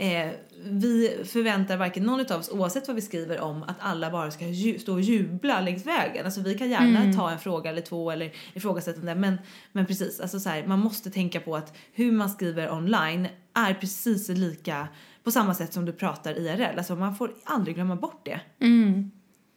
Eh, 0.00 0.30
vi 0.64 1.24
förväntar 1.24 1.76
varken 1.76 2.02
någon 2.02 2.20
av 2.32 2.40
oss, 2.40 2.50
oavsett 2.50 2.88
vad 2.88 2.96
vi 2.96 3.02
skriver 3.02 3.40
om, 3.40 3.62
att 3.62 3.76
alla 3.80 4.10
bara 4.10 4.30
ska 4.30 4.44
stå 4.78 4.92
och 4.92 5.00
jubla 5.00 5.60
längs 5.60 5.86
vägen. 5.86 6.24
Alltså 6.24 6.40
vi 6.40 6.58
kan 6.58 6.70
gärna 6.70 7.12
ta 7.12 7.30
en 7.30 7.38
fråga 7.38 7.70
eller 7.70 7.82
två 7.82 8.10
eller 8.10 8.32
ifrågasätta 8.54 9.00
den. 9.00 9.20
Men, 9.20 9.38
men 9.72 9.86
precis, 9.86 10.20
alltså 10.20 10.40
så 10.40 10.48
här, 10.48 10.66
man 10.66 10.78
måste 10.78 11.10
tänka 11.10 11.40
på 11.40 11.56
att 11.56 11.76
hur 11.92 12.12
man 12.12 12.30
skriver 12.30 12.72
online 12.72 13.28
är 13.54 13.74
precis 13.74 14.28
lika 14.28 14.88
på 15.24 15.30
samma 15.30 15.54
sätt 15.54 15.72
som 15.72 15.84
du 15.84 15.92
pratar 15.92 16.38
IRL. 16.38 16.78
Alltså 16.78 16.96
man 16.96 17.16
får 17.16 17.32
aldrig 17.44 17.74
glömma 17.74 17.96
bort 17.96 18.24
det. 18.24 18.40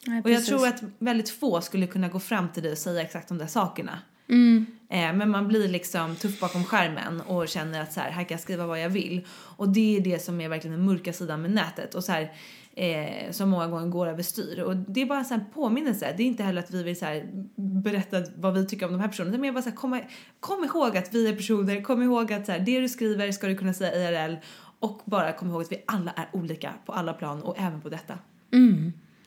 Nej, 0.05 0.21
Och 0.21 0.29
jag 0.29 0.45
tror 0.45 0.67
att 0.67 0.83
väldigt 0.99 1.29
få 1.29 1.61
skulle 1.61 1.87
kunna 1.87 2.09
gå 2.09 2.19
fram 2.19 2.49
till 2.49 2.63
dig 2.63 2.71
och 2.71 2.77
säga 2.77 3.01
exakt 3.01 3.27
de 3.27 3.37
där 3.37 3.47
sakerna. 3.47 3.99
Mm. 4.29 4.65
Eh, 4.89 5.13
men 5.13 5.29
man 5.29 5.47
blir 5.47 5.67
liksom 5.67 6.15
tuff 6.15 6.39
bakom 6.39 6.63
skärmen 6.63 7.21
och 7.21 7.47
känner 7.47 7.81
att 7.81 7.93
så 7.93 7.99
här, 7.99 8.11
här 8.11 8.23
kan 8.23 8.35
jag 8.35 8.39
skriva 8.39 8.65
vad 8.65 8.81
jag 8.81 8.89
vill. 8.89 9.27
Och 9.29 9.69
det 9.69 9.97
är 9.97 10.01
det 10.01 10.19
som 10.19 10.41
är 10.41 10.49
verkligen 10.49 10.77
den 10.77 10.85
mörka 10.85 11.13
sidan 11.13 11.41
med 11.41 11.51
nätet 11.51 11.95
och 11.95 12.03
så 12.03 12.11
här, 12.11 12.31
eh, 12.75 13.31
som 13.31 13.49
många 13.49 13.67
gånger 13.67 13.87
går 13.87 14.07
överstyr. 14.07 14.61
Och 14.61 14.75
det 14.75 15.01
är 15.01 15.05
bara 15.05 15.19
en 15.19 15.25
sån 15.25 15.39
här 15.39 15.45
påminnelse. 15.53 16.13
Det 16.17 16.23
är 16.23 16.27
inte 16.27 16.43
heller 16.43 16.61
att 16.61 16.71
vi 16.71 16.83
vill 16.83 16.99
så 16.99 17.21
berätta 17.55 18.17
vad 18.35 18.53
vi 18.53 18.65
tycker 18.65 18.85
om 18.85 18.91
de 18.91 18.99
här 18.99 19.07
personerna. 19.07 19.37
Men 19.37 19.43
jag 19.43 19.53
bara 19.53 19.61
så 19.61 19.69
här, 19.69 19.75
kom, 19.75 20.01
kom 20.39 20.63
ihåg 20.63 20.97
att 20.97 21.13
vi 21.13 21.27
är 21.27 21.35
personer. 21.35 21.81
Kom 21.81 22.01
ihåg 22.01 22.33
att 22.33 22.45
så 22.45 22.51
här, 22.51 22.59
det 22.59 22.79
du 22.79 22.89
skriver 22.89 23.31
ska 23.31 23.47
du 23.47 23.55
kunna 23.55 23.73
säga 23.73 24.25
IRL. 24.25 24.35
Och 24.79 25.01
bara 25.05 25.33
kom 25.33 25.49
ihåg 25.49 25.61
att 25.61 25.71
vi 25.71 25.83
alla 25.85 26.11
är 26.11 26.27
olika 26.31 26.73
på 26.85 26.91
alla 26.93 27.13
plan 27.13 27.43
och 27.43 27.59
även 27.59 27.81
på 27.81 27.89
detta. 27.89 28.17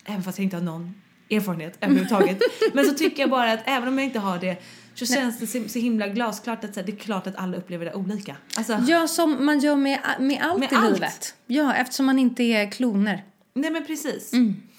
Även 0.04 0.22
fast 0.22 0.38
jag 0.38 0.44
inte 0.44 0.56
har 0.56 0.64
någon 0.64 0.94
erfarenhet 1.30 1.78
överhuvudtaget. 1.80 2.38
Men 2.74 2.84
så 2.84 2.94
tycker 2.94 3.22
jag 3.22 3.30
bara 3.30 3.52
att 3.52 3.62
även 3.64 3.88
om 3.88 3.98
jag 3.98 4.06
inte 4.06 4.18
har 4.18 4.38
det 4.38 4.62
så 4.98 5.06
känns 5.06 5.38
det 5.38 5.46
så, 5.46 5.68
så 5.68 5.78
himla 5.78 6.08
glasklart 6.08 6.64
att 6.64 6.74
så 6.74 6.80
här, 6.80 6.86
det 6.86 6.92
är 6.92 6.96
klart 6.96 7.26
att 7.26 7.36
alla 7.36 7.56
upplever 7.56 7.84
det 7.84 7.94
olika. 7.94 8.36
Alltså, 8.56 8.78
Ja, 8.88 9.08
som 9.08 9.46
man 9.46 9.58
gör 9.60 9.76
med, 9.76 9.98
med 10.20 10.42
allt 10.42 10.58
Med 10.60 10.72
i 10.72 10.74
allt. 10.74 10.94
livet. 10.94 11.34
Ja, 11.46 11.74
eftersom 11.74 12.06
man 12.06 12.18
inte 12.18 12.42
är 12.42 12.70
kloner. 12.70 13.24
Nej 13.54 13.70
men 13.70 13.86
precis. 13.86 14.32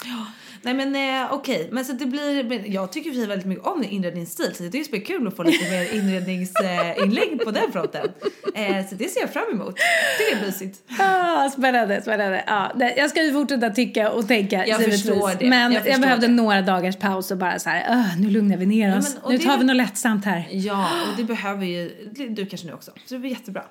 Ja. 0.06 0.26
Nej 0.62 0.74
men 0.74 0.96
eh, 1.24 1.34
okej, 1.34 1.70
men 1.72 1.86
så 1.86 1.94
det 1.94 2.06
blir, 2.06 2.44
men 2.44 2.72
jag 2.72 2.92
tycker 2.92 3.12
vi 3.12 3.26
väldigt 3.26 3.48
mycket 3.48 3.66
om 3.66 3.84
inredningsstil 3.84 4.56
så 4.56 4.64
det 4.64 4.78
är 4.78 4.96
ju 4.96 5.02
kul 5.02 5.28
att 5.28 5.36
få 5.36 5.44
lite 5.44 5.72
mer 5.72 5.94
inredningsinlägg 5.96 7.42
på 7.44 7.52
den 7.52 7.72
fronten. 7.72 8.08
Eh, 8.56 8.88
så 8.90 8.96
det 8.96 9.10
ser 9.10 9.22
jag 9.22 9.34
fram 9.34 9.44
emot. 9.54 9.76
Det 10.18 10.38
är 10.38 10.46
mysigt. 10.46 10.80
Ah, 11.00 11.50
spännande, 11.50 12.02
spännande. 12.02 12.44
Ja, 12.48 12.72
det- 12.76 12.96
jag 12.98 13.10
ska 13.10 13.24
ju 13.24 13.34
fortsätta 13.34 13.70
tycka 13.70 14.12
och 14.12 14.28
tänka 14.28 14.56
Jag 14.68 14.80
givetvis. 14.82 15.02
förstår 15.08 15.32
det, 15.40 15.50
Men 15.50 15.72
jag 15.72 15.88
jag, 15.88 16.02
behövde 16.02 16.28
det. 16.28 16.34
några 16.34 16.62
dagars 16.62 16.96
paus 16.96 17.32
och 17.32 17.38
bara 17.38 17.60
så 17.60 17.70
här, 17.70 17.86
"Åh, 17.90 18.22
nu 18.22 18.30
lugnar 18.30 18.58
vi 18.58 18.66
ner 18.66 18.98
oss. 18.98 19.14
men- 19.16 19.24
och 19.24 19.32
nu 19.32 19.38
det- 19.38 19.44
tar 19.44 19.58
vi 19.58 19.64
något 19.64 19.76
lättsamt 19.76 20.26
här. 20.26 20.48
Ja, 20.52 20.88
och 21.12 21.18
det 21.18 21.24
behöver 21.24 21.66
ju 21.66 21.92
du 22.30 22.46
kanske 22.46 22.68
nu 22.68 22.74
också. 22.74 22.92
Så 23.06 23.14
det 23.14 23.20
blir 23.20 23.30
jättebra. 23.32 23.64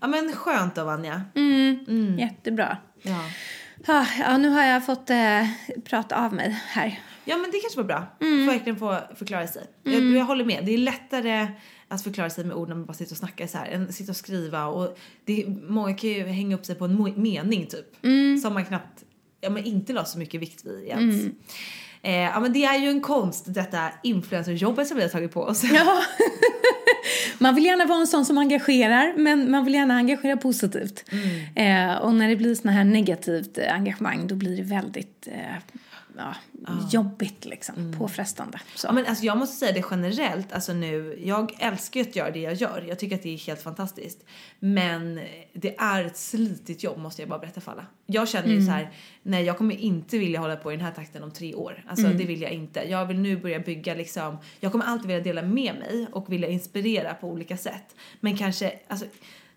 Ja 0.00 0.06
men 0.06 0.32
skönt 0.32 0.74
då 0.74 0.84
Vanja. 0.84 1.22
Jättebra. 2.18 2.76
Ja. 3.02 3.20
Ah, 3.86 4.06
ja, 4.18 4.38
nu 4.38 4.48
har 4.48 4.62
jag 4.62 4.86
fått 4.86 5.10
eh, 5.10 5.48
prata 5.84 6.24
av 6.26 6.32
mig 6.32 6.50
här. 6.66 7.00
Ja 7.24 7.36
men 7.36 7.50
det 7.50 7.58
kanske 7.58 7.76
var 7.76 7.84
bra. 7.84 8.06
Mm. 8.20 8.46
Verkligen 8.46 8.78
få 8.78 8.98
förklara 9.16 9.46
sig. 9.46 9.66
Jag, 9.82 10.02
jag 10.02 10.24
håller 10.24 10.44
med. 10.44 10.66
Det 10.66 10.74
är 10.74 10.78
lättare 10.78 11.46
att 11.88 12.02
förklara 12.02 12.30
sig 12.30 12.44
med 12.44 12.56
ord 12.56 12.68
när 12.68 12.74
man 12.76 12.86
bara 12.86 12.92
sitter 12.94 13.12
och 13.12 13.18
snackar 13.18 13.46
så 13.46 13.58
här 13.58 13.66
än 13.66 13.92
sitta 13.92 14.12
och 14.12 14.16
skriva 14.16 14.66
och 14.66 14.98
det, 15.24 15.46
många 15.68 15.94
kan 15.94 16.10
ju 16.10 16.24
hänga 16.24 16.56
upp 16.56 16.66
sig 16.66 16.74
på 16.74 16.84
en 16.84 17.14
mening 17.16 17.66
typ. 17.66 17.96
Som 18.42 18.54
man 18.54 18.64
knappt, 18.64 19.04
ja 19.40 19.50
men 19.50 19.64
inte 19.64 19.92
la 19.92 20.04
så 20.04 20.18
mycket 20.18 20.40
vikt 20.40 20.64
vid 20.64 20.84
ens. 20.88 21.24
Eh, 22.04 22.12
ja 22.12 22.40
men 22.40 22.52
det 22.52 22.64
är 22.64 22.78
ju 22.78 22.88
en 22.88 23.00
konst 23.00 23.44
detta 23.54 23.90
influencerjobbet 24.02 24.88
som 24.88 24.96
vi 24.96 25.02
har 25.02 25.10
tagit 25.10 25.32
på 25.32 25.42
oss. 25.42 25.64
Ja. 25.64 26.02
man 27.38 27.54
vill 27.54 27.64
gärna 27.64 27.84
vara 27.84 28.00
en 28.00 28.06
sån 28.06 28.24
som 28.24 28.38
engagerar, 28.38 29.14
men 29.16 29.50
man 29.50 29.64
vill 29.64 29.74
gärna 29.74 29.94
engagera 29.94 30.36
positivt. 30.36 31.04
Eh, 31.54 31.94
och 31.94 32.14
när 32.14 32.28
det 32.28 32.36
blir 32.36 32.54
såna 32.54 32.72
här 32.72 32.84
negativt 32.84 33.58
eh, 33.58 33.74
engagemang, 33.74 34.26
då 34.26 34.34
blir 34.34 34.56
det 34.56 34.62
väldigt 34.62 35.28
eh, 35.32 35.76
ja, 36.16 36.34
jobbigt 36.92 37.44
liksom, 37.44 37.94
påfrestande. 37.98 38.60
Så. 38.74 38.86
Ja, 38.86 38.92
men 38.92 39.06
alltså 39.06 39.24
jag 39.24 39.38
måste 39.38 39.56
säga 39.56 39.72
det 39.72 39.84
generellt, 39.90 40.52
alltså 40.52 40.72
nu, 40.72 41.18
jag 41.24 41.52
älskar 41.58 42.00
ju 42.00 42.08
att 42.08 42.16
göra 42.16 42.30
det 42.30 42.40
jag 42.40 42.54
gör. 42.54 42.84
Jag 42.88 42.98
tycker 42.98 43.16
att 43.16 43.22
det 43.22 43.34
är 43.34 43.38
helt 43.38 43.62
fantastiskt. 43.62 44.24
Men 44.58 45.20
det 45.52 45.76
är 45.78 46.04
ett 46.04 46.16
slitigt 46.16 46.82
jobb 46.82 46.98
måste 46.98 47.22
jag 47.22 47.28
bara 47.28 47.38
berätta 47.38 47.60
för 47.60 47.72
alla. 47.72 47.86
Jag 48.06 48.28
känner 48.28 48.48
ju 48.48 48.66
så 48.66 48.70
här, 48.70 48.90
nej 49.22 49.44
jag 49.44 49.58
kommer 49.58 49.76
inte 49.76 50.18
vilja 50.18 50.40
hålla 50.40 50.56
på 50.56 50.72
i 50.72 50.76
den 50.76 50.84
här 50.84 50.92
takten 50.92 51.22
om 51.22 51.30
tre 51.30 51.54
år. 51.54 51.84
Alltså 51.88 52.06
det 52.06 52.24
vill 52.24 52.42
jag 52.42 52.50
inte. 52.50 52.80
Jag 52.80 53.06
vill 53.06 53.18
nu 53.18 53.36
börja 53.36 53.58
bygga 53.58 53.94
liksom, 53.94 54.38
jag 54.60 54.72
kommer 54.72 54.84
alltid 54.84 55.06
vilja 55.06 55.22
dela 55.22 55.42
med 55.42 55.74
mig 55.74 56.06
och 56.12 56.32
vilja 56.32 56.48
inspirera 56.48 57.14
på 57.14 57.28
olika 57.28 57.56
sätt. 57.56 57.96
Men 58.20 58.36
kanske, 58.36 58.78
alltså 58.88 59.06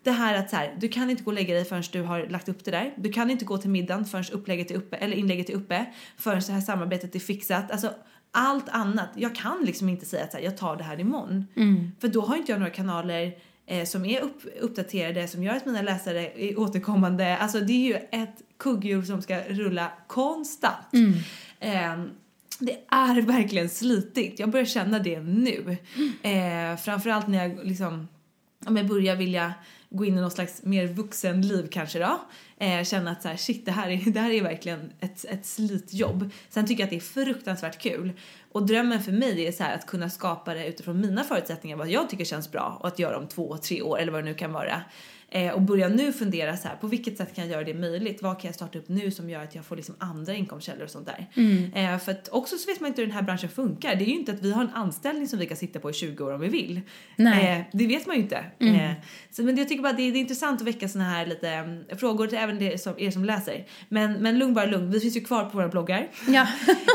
det 0.08 0.14
här 0.14 0.36
att 0.36 0.50
så 0.50 0.56
här, 0.56 0.76
du 0.80 0.88
kan 0.88 1.10
inte 1.10 1.24
gå 1.24 1.32
och 1.32 1.36
lägga 1.36 1.54
dig 1.54 1.66
förrän 1.66 1.84
du 1.92 2.02
har 2.02 2.28
lagt 2.28 2.50
upp 2.50 2.66
det 2.66 2.72
där. 2.72 2.94
Du 2.98 3.12
kan 3.12 3.30
inte 3.30 3.46
gå 3.46 3.58
till 3.58 3.70
middagen 3.70 4.06
förrän 4.06 4.26
upplägget 4.32 4.72
är 4.72 4.76
uppe, 4.76 4.96
eller 4.96 5.16
inlägget 5.18 5.50
är 5.50 5.54
uppe, 5.54 5.86
förrän 6.18 6.42
det 6.48 6.54
här 6.54 6.62
samarbetet 6.62 7.16
är 7.16 7.20
fixat. 7.20 7.72
Alltså 7.72 7.94
allt 8.32 8.70
annat. 8.70 9.10
Jag 9.16 9.36
kan 9.36 9.64
liksom 9.66 9.90
inte 9.90 10.06
säga 10.06 10.24
att 10.24 10.32
så 10.32 10.38
här, 10.38 10.44
jag 10.44 10.58
tar 10.58 10.76
det 10.76 10.84
här 10.84 11.00
imorgon. 11.00 11.46
För 12.00 12.08
då 12.08 12.22
har 12.22 12.36
inte 12.38 12.52
jag 12.52 12.60
några 12.60 12.74
kanaler 12.74 13.38
eh, 13.66 13.86
som 13.86 14.06
är 14.06 14.22
upp, 14.22 14.42
uppdaterade, 14.60 15.28
som 15.28 15.44
gör 15.44 15.56
att 15.56 15.66
mina 15.66 15.82
läsare 15.82 16.32
är 16.36 16.60
återkommande. 16.60 17.38
Alltså 17.38 17.60
det 17.60 17.74
är 17.74 17.88
ju 17.88 17.96
ett 18.12 18.36
kugghjul 18.60 19.06
som 19.06 19.22
ska 19.22 19.40
rulla 19.40 19.92
konstant. 20.08 20.94
Ehm, 21.60 22.10
det 22.60 22.78
är 22.88 23.22
verkligen 23.22 23.70
slitigt. 23.70 24.40
Jag 24.40 24.50
börjar 24.50 24.66
känna 24.66 25.00
det 25.00 25.20
nu. 25.20 25.78
Eh, 26.22 26.78
framförallt 26.78 27.28
när 27.28 27.48
jag 27.48 27.66
liksom, 27.66 28.08
om 28.66 28.78
jag 28.78 28.88
börjar 28.88 29.16
vilja 29.16 29.54
gå 29.90 30.06
in 30.06 30.18
i 30.18 30.22
något 30.22 30.34
slags 30.34 30.64
mer 30.64 30.88
vuxenliv 30.88 31.68
kanske 31.72 32.00
då. 32.00 32.20
Eh, 32.58 32.84
känna 32.84 33.12
att 33.12 33.22
så 33.22 33.28
här, 33.28 33.38
shit 33.38 33.66
det 33.66 33.72
här 33.72 33.90
är, 33.90 33.98
det 34.12 34.20
här 34.20 34.32
är 34.32 34.42
verkligen 34.42 34.92
ett, 35.00 35.26
ett 35.26 35.46
slitjobb. 35.46 36.30
Sen 36.50 36.68
tycker 36.68 36.82
jag 36.82 36.86
att 36.86 36.92
det 36.92 36.96
är 36.96 37.26
fruktansvärt 37.26 37.82
kul. 37.82 38.12
Och 38.52 38.66
drömmen 38.66 39.04
för 39.04 39.12
mig 39.12 39.48
är 39.48 39.52
så 39.52 39.64
här 39.64 39.76
att 39.76 39.88
kunna 39.88 40.10
skapa 40.10 40.54
det 40.54 40.68
utifrån 40.68 41.02
mina 41.02 41.24
förutsättningar, 41.24 41.78
vad 41.78 41.90
jag 41.90 42.10
tycker 42.10 42.26
känns 42.26 42.52
bra 42.52 42.78
och 42.80 42.88
att 42.88 43.00
göra 43.00 43.18
om 43.18 43.28
två, 43.28 43.58
tre 43.58 43.82
år 43.82 44.00
eller 44.00 44.12
vad 44.12 44.24
det 44.24 44.30
nu 44.30 44.34
kan 44.34 44.54
vara. 44.54 44.82
Eh, 45.32 45.54
och 45.54 45.62
börja 45.62 45.88
nu 45.88 46.14
fundera 46.14 46.58
så 46.58 46.68
här, 46.68 46.76
på 46.76 46.88
vilket 46.88 47.18
sätt 47.18 47.36
kan 47.36 47.44
jag 47.44 47.52
göra 47.52 47.64
det 47.64 47.74
möjligt? 47.74 48.22
Vad 48.22 48.40
kan 48.42 48.48
jag 48.48 48.56
starta 48.56 48.80
upp 48.80 48.90
nu 48.90 49.12
som 49.12 49.30
gör 49.30 49.44
att 49.44 49.56
jag 49.56 49.66
får 49.66 49.76
liksom 49.76 49.96
andra 49.98 50.34
inkomstkällor 50.34 50.84
och 50.84 50.90
sånt 50.90 51.08
där? 51.08 51.28
Eh, 51.76 52.00
för 52.00 52.12
att 52.12 52.30
också 52.30 52.58
så 52.58 52.72
vet 52.72 52.80
man 52.80 52.88
inte 52.88 53.02
hur 53.02 53.08
den 53.08 53.16
här 53.16 53.24
branschen 53.24 53.50
funkar. 53.50 53.96
Det 53.96 54.04
är 54.04 54.08
ju 54.08 54.16
inte 54.16 54.32
att 54.32 54.42
vi 54.42 54.52
har 54.52 54.62
en 54.62 54.70
anställning 54.74 55.28
som 55.28 55.40
vi 55.40 55.46
kan 55.46 55.58
sitta 55.58 55.80
på 55.80 55.90
i 55.90 55.94
20 55.94 56.24
år 56.24 56.34
om 56.34 56.42
vi 56.42 56.48
vill. 56.48 56.82
Eh, 57.18 57.60
det 57.72 57.88
vet 57.88 58.08
man 58.08 58.16
ju 58.16 58.22
inte. 58.22 58.46
Eh, 58.60 58.92
så, 59.32 59.44
men 59.44 59.58
jag 59.58 59.70
tycker 59.70 59.84
bara 59.84 59.94
det 59.94 60.04
är, 60.04 60.12
det 60.12 60.18
är 60.18 60.22
intressant 60.22 60.62
att 60.62 60.68
väcka 60.68 60.90
såna 60.90 61.04
här 61.04 61.26
lite 61.26 61.50
mm, 61.50 61.84
frågor 61.98 62.28
till 62.28 62.38
även 62.38 62.60
det 62.60 62.82
som, 62.82 62.94
er 62.98 63.12
som 63.12 63.26
läser. 63.26 63.66
Men, 63.90 64.14
men 64.14 64.40
lugn 64.40 64.54
bara 64.54 64.66
lugn, 64.66 64.92
vi 64.92 65.00
finns 65.00 65.16
ju 65.16 65.22
kvar 65.22 65.46
på 65.46 65.58
våra 65.58 65.68
bloggar. 65.68 66.08
Ja. 66.28 66.48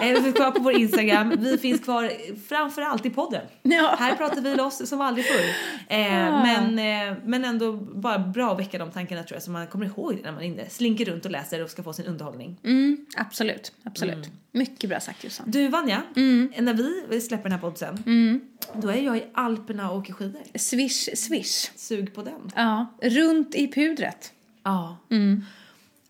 Eh, 0.02 0.08
vi 0.08 0.20
finns 0.20 0.36
kvar 0.36 0.50
på 0.50 0.62
vår 0.62 0.72
Instagram. 0.72 1.34
Vi 1.38 1.58
finns 1.58 1.80
kvar 1.80 2.12
framförallt 2.48 3.06
i 3.06 3.10
podden. 3.10 3.42
Ja. 3.62 3.96
Här 3.98 4.14
pratar 4.14 4.40
vi 4.40 4.54
loss 4.54 4.88
som 4.88 5.00
aldrig 5.00 5.26
förr. 5.26 5.44
Eh, 5.88 5.98
men, 6.42 6.78
eh, 6.78 7.16
men 7.24 7.44
ändå 7.44 7.72
bara 7.72 8.21
bra 8.22 8.52
att 8.52 8.58
väcka 8.58 8.78
de 8.78 8.90
tankarna 8.90 9.22
tror 9.22 9.36
jag 9.36 9.42
så 9.42 9.50
man 9.50 9.66
kommer 9.66 9.86
ihåg 9.86 10.16
det 10.16 10.22
när 10.22 10.32
man 10.32 10.42
inne. 10.42 10.68
Slinker 10.68 11.04
runt 11.04 11.24
och 11.24 11.30
läser 11.30 11.62
och 11.62 11.70
ska 11.70 11.82
få 11.82 11.92
sin 11.92 12.06
underhållning. 12.06 12.56
Mm, 12.62 13.06
absolut, 13.16 13.72
absolut. 13.82 14.30
Mycket 14.52 14.90
bra 14.90 15.00
sagt 15.00 15.24
Jossan. 15.24 15.50
Du 15.50 15.68
Vanja, 15.68 16.02
när 16.14 17.08
vi 17.08 17.20
släpper 17.20 17.42
den 17.42 17.52
här 17.52 17.58
podden 17.58 17.76
sen, 17.76 18.40
då 18.74 18.88
är 18.88 19.02
jag 19.02 19.16
i 19.16 19.24
Alperna 19.34 19.90
och 19.90 19.98
åker 19.98 20.12
skidor. 20.12 20.58
Swish, 20.58 21.08
swish. 21.16 21.70
Sug 21.76 22.14
på 22.14 22.22
den. 22.22 22.50
Ja, 22.54 22.86
runt 23.02 23.54
i 23.54 23.72
pudret. 23.72 24.32
Ja. 24.62 24.96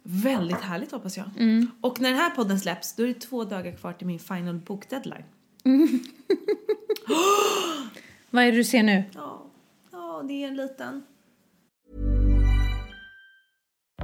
Väldigt 0.02 0.60
härligt 0.60 0.92
hoppas 0.92 1.16
jag. 1.16 1.30
Och 1.80 2.00
när 2.00 2.10
den 2.10 2.18
här 2.18 2.30
podden 2.30 2.60
släpps 2.60 2.96
då 2.96 3.02
är 3.02 3.06
det 3.06 3.14
två 3.14 3.44
dagar 3.44 3.72
kvar 3.72 3.92
till 3.92 4.06
min 4.06 4.18
final 4.18 4.58
book 4.58 4.88
deadline. 4.88 5.24
Vad 8.30 8.44
är 8.44 8.52
det 8.52 8.58
du 8.58 8.64
ser 8.64 8.82
nu? 8.82 9.04
Ja, 9.14 9.46
ja 9.92 10.24
det 10.28 10.44
är 10.44 10.48
en 10.48 10.56
liten. 10.56 11.02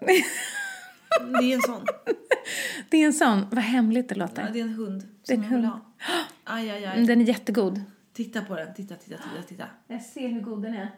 Det 0.00 1.52
är 1.52 1.54
en 1.54 1.62
sån. 1.62 1.86
Det 2.90 2.96
är 3.02 3.06
en 3.06 3.12
sån. 3.12 3.46
Vad 3.50 3.64
hemligt 3.64 4.08
det 4.08 4.14
Ja, 4.14 4.26
låter. 4.26 4.50
det 4.52 4.58
är 4.60 4.62
en 4.62 4.68
hund 4.74 5.08
Det 5.26 5.32
är 5.32 5.36
som 5.36 5.44
en 5.44 5.50
jag 5.50 5.56
vill 5.56 5.66
hund. 5.66 5.66
ha. 5.66 5.80
Aj, 6.44 6.70
aj, 6.70 6.84
aj. 6.86 6.94
Mm, 6.94 7.06
Den 7.06 7.20
är 7.20 7.24
jättegod. 7.24 7.80
Titta 8.12 8.40
på 8.42 8.56
den. 8.56 8.74
Titta, 8.74 8.94
titta, 8.94 9.16
titta, 9.16 9.42
titta. 9.48 9.64
Jag 9.88 10.02
ser 10.02 10.28
hur 10.28 10.40
god 10.40 10.62
den 10.62 10.74
är. 10.74 10.90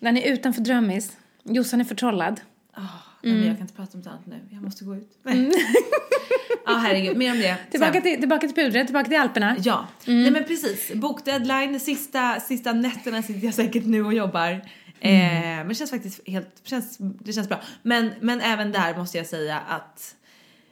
Den 0.00 0.16
är 0.16 0.32
utanför 0.32 0.60
drömmis. 0.60 1.16
Jossan 1.42 1.80
är 1.80 1.84
förtrollad. 1.84 2.40
Nej, 2.76 3.34
men 3.34 3.46
jag 3.46 3.56
kan 3.56 3.60
inte 3.62 3.74
prata 3.74 3.98
om 3.98 4.02
det 4.02 4.10
annat 4.10 4.26
nu. 4.26 4.40
Jag 4.50 4.62
måste 4.62 4.84
gå 4.84 4.96
ut. 4.96 5.18
Nej. 5.22 5.50
ah, 6.66 6.74
herregud. 6.74 7.16
Mer 7.16 7.32
om 7.32 7.38
det. 7.38 7.56
Tillbaka 7.70 8.00
till, 8.00 8.20
tillbaka 8.20 8.46
till 8.48 8.56
pudret, 8.56 8.86
tillbaka 8.86 9.08
till 9.08 9.18
Alperna. 9.20 9.56
Ja, 9.62 9.86
nej 10.06 10.30
men 10.30 10.44
precis. 10.44 10.92
Bokdeadline, 10.94 11.80
sista, 11.80 12.40
sista 12.40 12.72
nätterna 12.72 13.22
sitter 13.22 13.44
jag 13.44 13.54
säkert 13.54 13.84
nu 13.84 14.04
och 14.04 14.14
jobbar. 14.14 14.60
Eh, 15.00 15.10
men 15.10 15.68
det 15.68 15.74
känns 15.74 15.90
faktiskt 15.90 16.28
helt, 16.28 16.60
känns, 16.64 16.96
det 16.98 17.32
känns 17.32 17.48
bra. 17.48 17.60
Men, 17.82 18.12
men 18.20 18.40
även 18.40 18.72
där 18.72 18.96
måste 18.96 19.18
jag 19.18 19.26
säga 19.26 19.58
att 19.58 20.14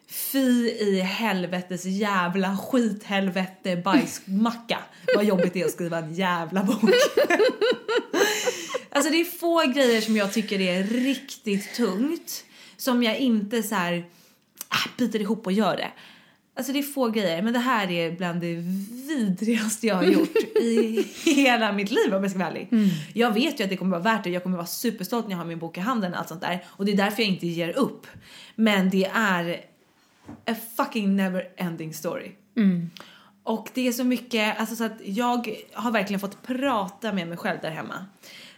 fy 0.06 0.68
i 0.68 1.00
helvetes 1.00 1.84
jävla 1.84 2.56
skithelvete 2.56 3.76
bajsmacka 3.76 4.78
vad 5.14 5.24
jobbigt 5.24 5.52
det 5.52 5.60
är 5.60 5.64
att 5.64 5.72
skriva 5.72 5.98
en 5.98 6.14
jävla 6.14 6.64
bok. 6.64 6.90
alltså 8.90 9.10
det 9.10 9.20
är 9.20 9.38
få 9.38 9.72
grejer 9.74 10.00
som 10.00 10.16
jag 10.16 10.32
tycker 10.32 10.60
är 10.60 10.82
riktigt 10.82 11.74
tungt 11.74 12.44
som 12.76 13.02
jag 13.02 13.18
inte 13.18 13.62
så 13.62 13.74
här 13.74 13.94
äh, 13.94 14.96
biter 14.98 15.20
ihop 15.20 15.46
och 15.46 15.52
gör 15.52 15.76
det. 15.76 15.90
Alltså 16.56 16.72
det 16.72 16.78
är 16.78 16.82
få 16.82 17.08
grejer, 17.08 17.42
men 17.42 17.52
det 17.52 17.58
här 17.58 17.90
är 17.90 18.12
bland 18.16 18.40
det 18.40 18.54
vidrigaste 19.08 19.86
jag 19.86 19.94
har 19.94 20.04
gjort 20.04 20.36
i 20.60 21.06
hela 21.24 21.72
mitt 21.72 21.90
liv 21.90 22.14
om 22.14 22.22
jag 22.22 22.30
ska 22.30 22.38
vara 22.38 22.48
ärlig. 22.48 22.68
Jag 23.12 23.34
vet 23.34 23.60
ju 23.60 23.64
att 23.64 23.70
det 23.70 23.76
kommer 23.76 23.90
vara 24.00 24.14
värt 24.14 24.24
det, 24.24 24.30
jag 24.30 24.42
kommer 24.42 24.56
vara 24.56 24.66
superstolt 24.66 25.24
när 25.26 25.32
jag 25.32 25.38
har 25.38 25.44
min 25.44 25.58
bok 25.58 25.76
i 25.78 25.80
handen 25.80 26.12
och 26.12 26.18
allt 26.18 26.28
sånt 26.28 26.40
där. 26.40 26.64
Och 26.66 26.84
det 26.84 26.92
är 26.92 26.96
därför 26.96 27.22
jag 27.22 27.30
inte 27.30 27.46
ger 27.46 27.78
upp. 27.78 28.06
Men 28.54 28.90
det 28.90 29.04
är 29.14 29.60
a 30.46 30.54
fucking 30.76 31.16
never 31.16 31.48
ending 31.56 31.94
story. 31.94 32.30
Och 33.42 33.68
det 33.74 33.88
är 33.88 33.92
så 33.92 34.04
mycket, 34.04 34.60
alltså 34.60 34.76
så 34.76 34.84
att 34.84 35.00
jag 35.04 35.56
har 35.72 35.90
verkligen 35.90 36.20
fått 36.20 36.42
prata 36.42 37.12
med 37.12 37.28
mig 37.28 37.38
själv 37.38 37.58
där 37.62 37.70
hemma. 37.70 38.06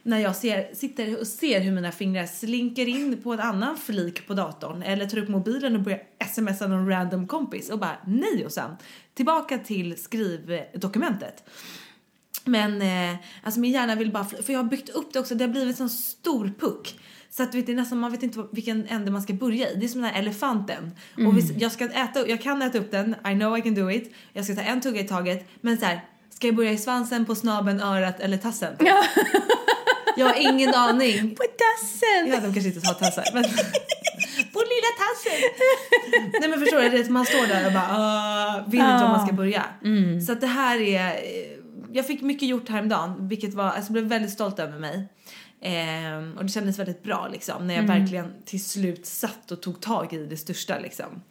När 0.06 0.18
jag 0.18 0.36
ser, 0.36 0.74
sitter 0.74 1.20
och 1.20 1.26
ser 1.26 1.60
hur 1.60 1.72
mina 1.72 1.92
fingrar 1.92 2.26
slinker 2.26 2.88
in 2.88 3.22
på 3.22 3.32
en 3.32 3.40
annan 3.40 3.76
flik 3.76 4.26
på 4.26 4.34
datorn 4.34 4.82
eller 4.82 5.06
tar 5.06 5.18
upp 5.18 5.28
mobilen 5.28 5.76
och 5.76 5.82
börjar 5.82 6.00
smsa 6.34 6.66
någon 6.66 6.88
random 6.88 7.26
kompis 7.26 7.70
och 7.70 7.78
bara 7.78 7.96
nej 8.06 8.44
och 8.44 8.52
sen 8.52 8.76
tillbaka 9.14 9.58
till 9.58 10.02
skrivdokumentet. 10.02 11.44
Men 12.44 12.82
eh, 12.82 13.16
alltså 13.42 13.60
min 13.60 13.72
hjärna 13.72 13.94
vill 13.94 14.12
bara, 14.12 14.24
för 14.24 14.52
jag 14.52 14.58
har 14.58 14.70
byggt 14.70 14.88
upp 14.88 15.12
det 15.12 15.18
också, 15.18 15.34
det 15.34 15.44
har 15.44 15.52
blivit 15.52 15.80
en 15.80 15.90
stor 15.90 16.52
puck. 16.58 17.00
Så 17.30 17.42
att 17.42 17.54
vet, 17.54 17.66
det 17.66 17.72
är 17.72 17.76
nästan, 17.76 17.98
man 17.98 18.12
vet 18.12 18.22
inte 18.22 18.44
vilken 18.52 18.86
ände 18.86 19.10
man 19.10 19.22
ska 19.22 19.32
börja 19.32 19.70
i. 19.70 19.74
Det 19.74 19.86
är 19.86 19.88
som 19.88 20.00
den 20.00 20.10
här 20.10 20.20
elefanten. 20.20 20.90
Och 21.26 21.34
hvis, 21.34 21.50
jag, 21.50 21.72
ska 21.72 21.84
äta, 21.84 22.28
jag 22.28 22.42
kan 22.42 22.62
äta 22.62 22.78
upp 22.78 22.90
den, 22.90 23.14
I 23.26 23.34
know 23.34 23.58
I 23.58 23.62
can 23.62 23.74
do 23.74 23.90
it. 23.90 24.14
Jag 24.32 24.44
ska 24.44 24.54
ta 24.54 24.60
en 24.60 24.80
tugga 24.80 25.00
i 25.00 25.08
taget. 25.08 25.48
Men 25.60 25.78
så 25.78 25.84
här, 25.84 26.00
ska 26.30 26.46
jag 26.46 26.56
börja 26.56 26.72
i 26.72 26.78
svansen, 26.78 27.24
på 27.24 27.34
snabeln, 27.34 27.80
örat 27.80 28.20
eller 28.20 28.36
tassen? 28.36 28.76
Jag 30.16 30.26
har 30.26 30.34
ingen 30.34 30.74
aning. 30.74 31.34
På 31.34 31.42
tassen! 31.42 32.28
Ja, 32.28 32.36
de 32.40 32.52
kanske 32.52 32.68
inte 32.68 32.88
har 32.88 32.94
tassar. 32.94 33.24
Men... 33.34 33.44
På 34.52 34.62
lilla 34.72 34.92
tassen! 35.02 35.40
Nej 36.40 36.48
men 36.48 36.60
förstår 36.60 36.90
du, 36.90 37.10
man 37.12 37.26
står 37.26 37.46
där 37.46 37.66
och 37.66 37.72
bara 37.72 38.58
uh, 38.58 38.64
vet 38.64 38.74
inte 38.74 39.02
var 39.02 39.08
man 39.08 39.26
ska 39.26 39.36
börja. 39.36 39.64
Så 40.26 40.32
att 40.32 40.40
det 40.40 40.46
här 40.46 40.80
är, 40.80 41.06
eh, 41.06 41.56
jag 41.92 42.06
fick 42.06 42.22
mycket 42.22 42.48
gjort 42.48 42.68
häromdagen 42.68 43.28
vilket 43.28 43.54
var, 43.54 43.64
alltså 43.64 43.82
jag 43.82 43.92
blev 43.92 44.04
väldigt 44.04 44.30
stolt 44.30 44.58
över 44.58 44.78
mig. 44.78 45.08
Ehm, 45.60 46.36
och 46.36 46.42
det 46.44 46.48
kändes 46.48 46.78
väldigt 46.78 47.02
bra 47.02 47.28
liksom 47.32 47.66
när 47.66 47.74
jag 47.74 47.82
verkligen 47.82 48.32
till 48.44 48.64
slut 48.64 49.06
satt 49.06 49.50
och 49.50 49.62
tog 49.62 49.80
tag 49.80 50.12
i 50.12 50.26
det 50.26 50.36
största 50.36 50.78
liksom. 50.78 51.22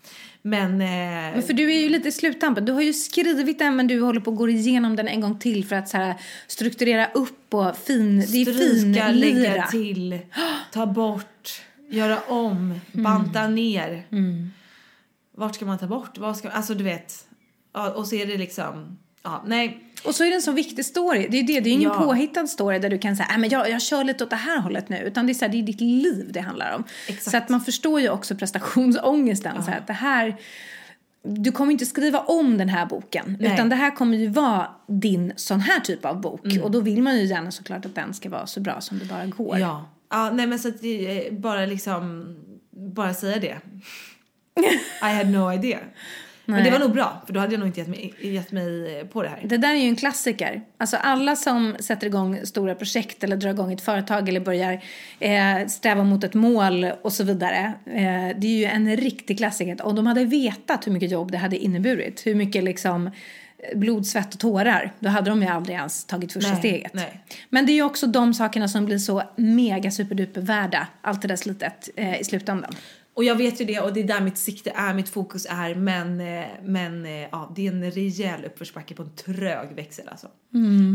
Men, 0.42 0.72
eh, 0.72 0.88
Men 1.34 1.44
för 1.44 1.54
du 1.54 1.74
är 1.74 1.80
ju 1.80 1.90
lite 1.90 2.08
i 2.08 2.12
sluttampen. 2.12 2.66
Du 2.66 2.72
har 2.72 2.82
ju 2.82 2.94
skrivit 2.94 3.60
den 3.60 3.76
men 3.76 3.88
du 3.88 4.02
håller 4.02 4.20
på 4.20 4.32
att 4.32 4.38
gå 4.38 4.50
igenom 4.50 4.96
den 4.96 5.08
en 5.08 5.22
gång 5.22 5.40
till 5.40 5.66
för 5.66 5.76
att 5.76 5.90
så 5.90 5.98
här, 5.98 6.16
strukturera 6.48 7.08
upp 7.14 7.54
och 7.54 7.78
fin, 7.78 8.20
det 8.32 8.42
är 8.42 8.54
stryka, 8.54 9.12
lägga 9.12 9.68
finlira. 9.68 9.68
till, 9.68 10.20
ta 10.72 10.86
bort, 10.86 11.62
göra 11.90 12.20
om, 12.28 12.80
banta 12.92 13.48
ner. 13.48 14.08
Vart 15.32 15.56
ska 15.56 15.66
man 15.66 15.78
ta 15.78 15.88
bort? 15.88 16.18
Vad 16.18 16.38
ska, 16.38 16.50
alltså 16.50 16.74
du 16.74 16.84
vet. 16.84 17.28
Ja, 17.74 17.92
och 17.92 18.08
så 18.08 18.16
är 18.16 18.26
det 18.26 18.38
liksom, 18.38 18.98
ja 19.24 19.44
nej. 19.48 19.85
Och 20.06 20.16
så 20.16 20.24
är 20.24 20.30
det 20.30 20.36
en 20.36 20.42
så 20.42 20.52
viktig 20.52 20.86
story. 20.86 21.28
Det 21.32 21.38
är 21.40 21.44
det, 21.44 21.60
det 21.60 21.70
är 21.70 21.74
ingen 21.74 21.92
Ja. 21.94 22.00
påhittad 22.04 22.48
story 22.48 22.80
där 22.80 22.90
du 22.90 22.98
kan 22.98 23.16
säga, 23.16 23.28
"Nej, 23.30 23.38
men 23.38 23.50
jag, 23.50 23.70
jag 23.70 23.82
kör 23.82 24.04
lite 24.04 24.24
åt 24.24 24.30
det 24.30 24.36
här 24.36 24.60
hållet 24.60 24.90
nu. 24.90 24.98
Utan 24.98 25.26
det 25.26 25.32
är, 25.32 25.34
så 25.34 25.46
här, 25.46 25.52
det 25.52 25.58
är 25.60 25.64
ditt 25.64 25.82
liv 25.82 26.28
det 26.32 26.40
handlar 26.40 26.76
om. 26.76 26.84
Exakt. 27.08 27.32
Så 27.32 27.38
att 27.38 27.50
man 27.50 27.62
förstår 27.62 28.02
ju 28.02 28.10
också 28.10 28.36
prestationsångesten. 28.36 29.64
Så 29.64 29.72
här, 29.72 29.78
att 29.78 29.88
det 29.88 29.94
här, 29.94 30.36
du 31.24 31.52
kommer 31.52 31.72
inte 31.72 31.86
skriva 31.86 32.20
om 32.20 32.58
den 32.58 32.70
här 32.70 32.86
boken. 32.86 33.38
Nej. 33.40 33.54
Utan 33.54 33.70
det 33.70 33.76
här 33.76 33.92
kommer 33.96 34.18
ju 34.18 34.28
vara 34.28 34.68
din 34.88 35.34
sån 35.36 35.60
här 35.60 35.80
typ 35.80 36.06
av 36.06 36.22
bok. 36.22 36.46
Mm. 36.46 36.64
Och 36.64 36.72
då 36.72 36.80
vill 36.80 37.02
man 37.04 37.18
ju 37.18 37.24
gärna 37.26 37.52
såklart 37.52 37.86
att 37.86 37.96
den 37.96 38.14
ska 38.14 38.30
vara 38.30 38.48
så 38.48 38.60
bra 38.60 38.82
som 38.82 39.00
det 39.00 39.06
bara 39.06 39.26
går. 39.26 39.60
Ja. 39.60 39.90
Ja, 40.10 40.32
nej 40.32 40.48
men 40.48 40.60
så 40.60 40.68
att 40.68 40.84
är 40.84 41.32
bara 41.32 41.66
liksom, 41.66 42.36
bara 42.72 43.14
säga 43.14 43.40
det. 43.40 43.56
I 45.02 45.14
had 45.18 45.28
no 45.30 45.54
idea. 45.54 45.80
Men 46.46 46.64
det 46.64 46.72
var 46.72 46.80
nog 46.80 46.94
bra, 46.94 47.22
för 47.26 47.34
då 47.34 47.40
hade 47.40 47.54
jag 47.54 47.60
nog 47.60 47.70
inte 47.70 47.80
gett 47.80 47.90
mig, 47.90 48.14
gett 48.22 48.52
mig 48.52 49.06
på 49.12 49.24
det 49.24 49.30
här. 49.30 49.42
Det 49.44 49.58
där 49.58 49.70
är 49.70 49.80
ju 49.80 49.88
en 49.88 49.96
klassiker. 49.96 50.62
Alltså 50.78 50.98
alla 50.98 51.36
som 51.36 51.76
sätter 51.80 52.08
igång 52.08 52.40
stora 52.44 52.76
projekt 52.76 53.24
eller 53.24 53.38
drar 53.38 53.50
igång 53.50 53.74
ett 53.74 53.82
företag 53.82 54.30
eller 54.30 54.40
börjar 54.40 54.84
eh, 55.20 55.68
sträva 55.68 56.04
mot 56.04 56.24
ett 56.24 56.34
mål 56.34 56.86
och 57.02 57.14
så 57.14 57.24
vidare. 57.24 57.74
Eh, 57.86 58.38
det 58.38 58.48
är 58.48 58.58
ju 58.58 58.66
en 58.66 58.98
riktig 58.98 59.38
klassiker. 59.38 59.86
Om 59.86 59.96
de 59.96 60.08
hade 60.08 60.26
vetat 60.26 60.88
hur 60.88 60.92
mycket 60.92 61.12
jobb 61.12 61.32
det 61.32 61.38
hade 61.38 61.58
inneburit, 61.58 62.28
hur 62.28 62.36
mycket 62.36 62.64
liksom 62.64 63.08
eh, 63.08 63.78
blod, 63.78 64.08
svett 64.08 64.34
och 64.34 64.40
tårar, 64.40 64.92
då 65.00 65.10
hade 65.10 65.30
de 65.30 65.42
ju 65.42 65.48
aldrig 65.48 65.78
ens 65.78 66.06
tagit 66.06 66.34
första 66.34 66.52
Nej, 66.52 66.60
steget. 66.60 66.94
nej. 66.94 67.22
Men 67.50 67.66
det 67.66 67.72
är 67.72 67.76
ju 67.76 67.84
också 67.84 68.08
de 68.08 68.34
sakerna 68.34 68.68
som 68.68 68.86
blir 68.86 68.98
så 68.98 69.24
mega 69.36 69.92
superduper 69.92 70.42
värda, 70.42 70.88
allt 71.02 71.22
det 71.22 71.28
där 71.28 71.36
slitet 71.36 71.90
eh, 71.96 72.22
i 72.22 72.24
slutändan. 72.24 72.76
Och 73.16 73.24
jag 73.24 73.36
vet 73.36 73.62
ju 73.62 73.66
det 73.66 73.80
och 73.80 73.94
det 73.94 74.00
är 74.00 74.04
där 74.04 74.22
mitt 74.22 74.38
sikte 74.38 74.72
är, 74.76 74.94
mitt 74.94 75.10
fokus 75.10 75.48
är. 75.50 75.76
Men, 75.76 76.22
eh, 76.22 76.46
men 76.64 77.06
eh, 77.06 77.12
ja, 77.12 77.54
det 77.56 77.68
är 77.68 77.72
en 77.72 77.92
rejäl 77.92 78.46
uppförsbacke 78.46 78.96
på 78.96 79.04
en 79.04 79.16
trög 79.16 79.76
växel 79.76 80.08
alltså. 80.10 80.28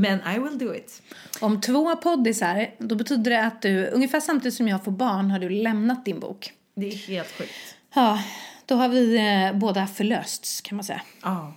Men 0.01 0.21
I 0.37 0.39
will 0.39 0.59
do 0.59 0.75
it. 0.75 1.03
Om 1.41 1.61
två 1.61 1.97
poddisar, 1.97 2.71
då 2.79 2.95
betyder 2.95 3.31
det 3.31 3.47
att 3.47 3.62
du, 3.62 3.87
ungefär 3.87 4.21
samtidigt 4.21 4.55
som 4.55 4.68
jag 4.68 4.85
får 4.85 4.93
barn, 4.93 5.31
har 5.31 5.39
du 5.39 5.49
lämnat 5.49 6.05
din 6.05 6.21
bok. 6.21 6.53
Det 6.75 6.87
är 6.87 6.97
helt 6.97 7.31
sjukt. 7.31 7.51
Ja, 7.95 8.23
då 8.66 8.75
har 8.75 8.89
vi 8.89 9.16
eh, 9.16 9.59
båda 9.59 9.87
förlösts 9.87 10.61
kan 10.61 10.77
man 10.77 10.85
säga. 10.85 11.03
Ja, 11.23 11.55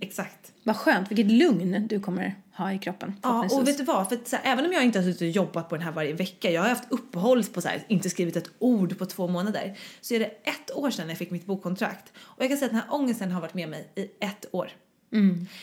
exakt. 0.00 0.52
Vad 0.62 0.76
skönt, 0.76 1.10
vilket 1.10 1.26
lugn 1.26 1.86
du 1.88 2.00
kommer 2.00 2.34
ha 2.56 2.72
i 2.72 2.78
kroppen. 2.78 3.12
Ja, 3.22 3.48
och 3.52 3.68
vet 3.68 3.78
du 3.78 3.84
vad? 3.84 4.08
För 4.08 4.18
här, 4.36 4.40
även 4.52 4.64
om 4.66 4.72
jag 4.72 4.84
inte 4.84 4.98
har 4.98 5.04
suttit 5.04 5.20
och 5.22 5.28
jobbat 5.28 5.68
på 5.68 5.76
den 5.76 5.84
här 5.84 5.92
varje 5.92 6.12
vecka, 6.12 6.50
jag 6.50 6.62
har 6.62 6.68
haft 6.68 6.84
uppehåll 6.92 7.44
på 7.44 7.60
så 7.60 7.68
här, 7.68 7.84
inte 7.88 8.10
skrivit 8.10 8.36
ett 8.36 8.50
ord 8.58 8.98
på 8.98 9.06
två 9.06 9.28
månader, 9.28 9.78
så 10.00 10.14
är 10.14 10.18
det 10.18 10.26
ett 10.26 10.70
år 10.74 10.90
sedan 10.90 11.08
jag 11.08 11.18
fick 11.18 11.30
mitt 11.30 11.46
bokkontrakt. 11.46 12.12
Och 12.16 12.42
jag 12.42 12.48
kan 12.50 12.58
säga 12.58 12.66
att 12.66 12.72
den 12.72 12.80
här 12.80 12.94
ångesten 12.94 13.30
har 13.32 13.40
varit 13.40 13.54
med 13.54 13.68
mig 13.68 13.88
i 13.96 14.24
ett 14.24 14.46
år. 14.52 14.70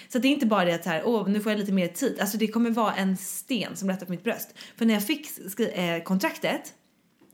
Så 0.10 0.20
det 0.20 0.28
är 0.28 0.32
inte 0.32 0.46
bara 0.46 0.66
det 0.66 0.74
att 0.76 0.84
så 0.84 0.89
här, 0.89 1.02
åh, 1.06 1.30
nu 1.30 1.42
får 1.42 1.52
jag 1.52 1.60
lite 1.60 1.72
mer 1.72 1.88
tid. 1.88 2.18
Alltså 2.22 2.38
det 2.38 2.48
kommer 2.48 2.70
vara 2.70 2.94
en 2.96 3.18
sten 3.18 3.76
som 3.76 3.88
lättar 3.88 4.06
på 4.06 4.12
mitt 4.12 4.24
bröst. 4.24 4.50
För 4.78 4.86
när 4.86 4.94
jag 4.94 5.08
fick 5.08 5.28
skri- 5.52 5.96
eh, 5.98 6.04
kontraktet, 6.04 6.74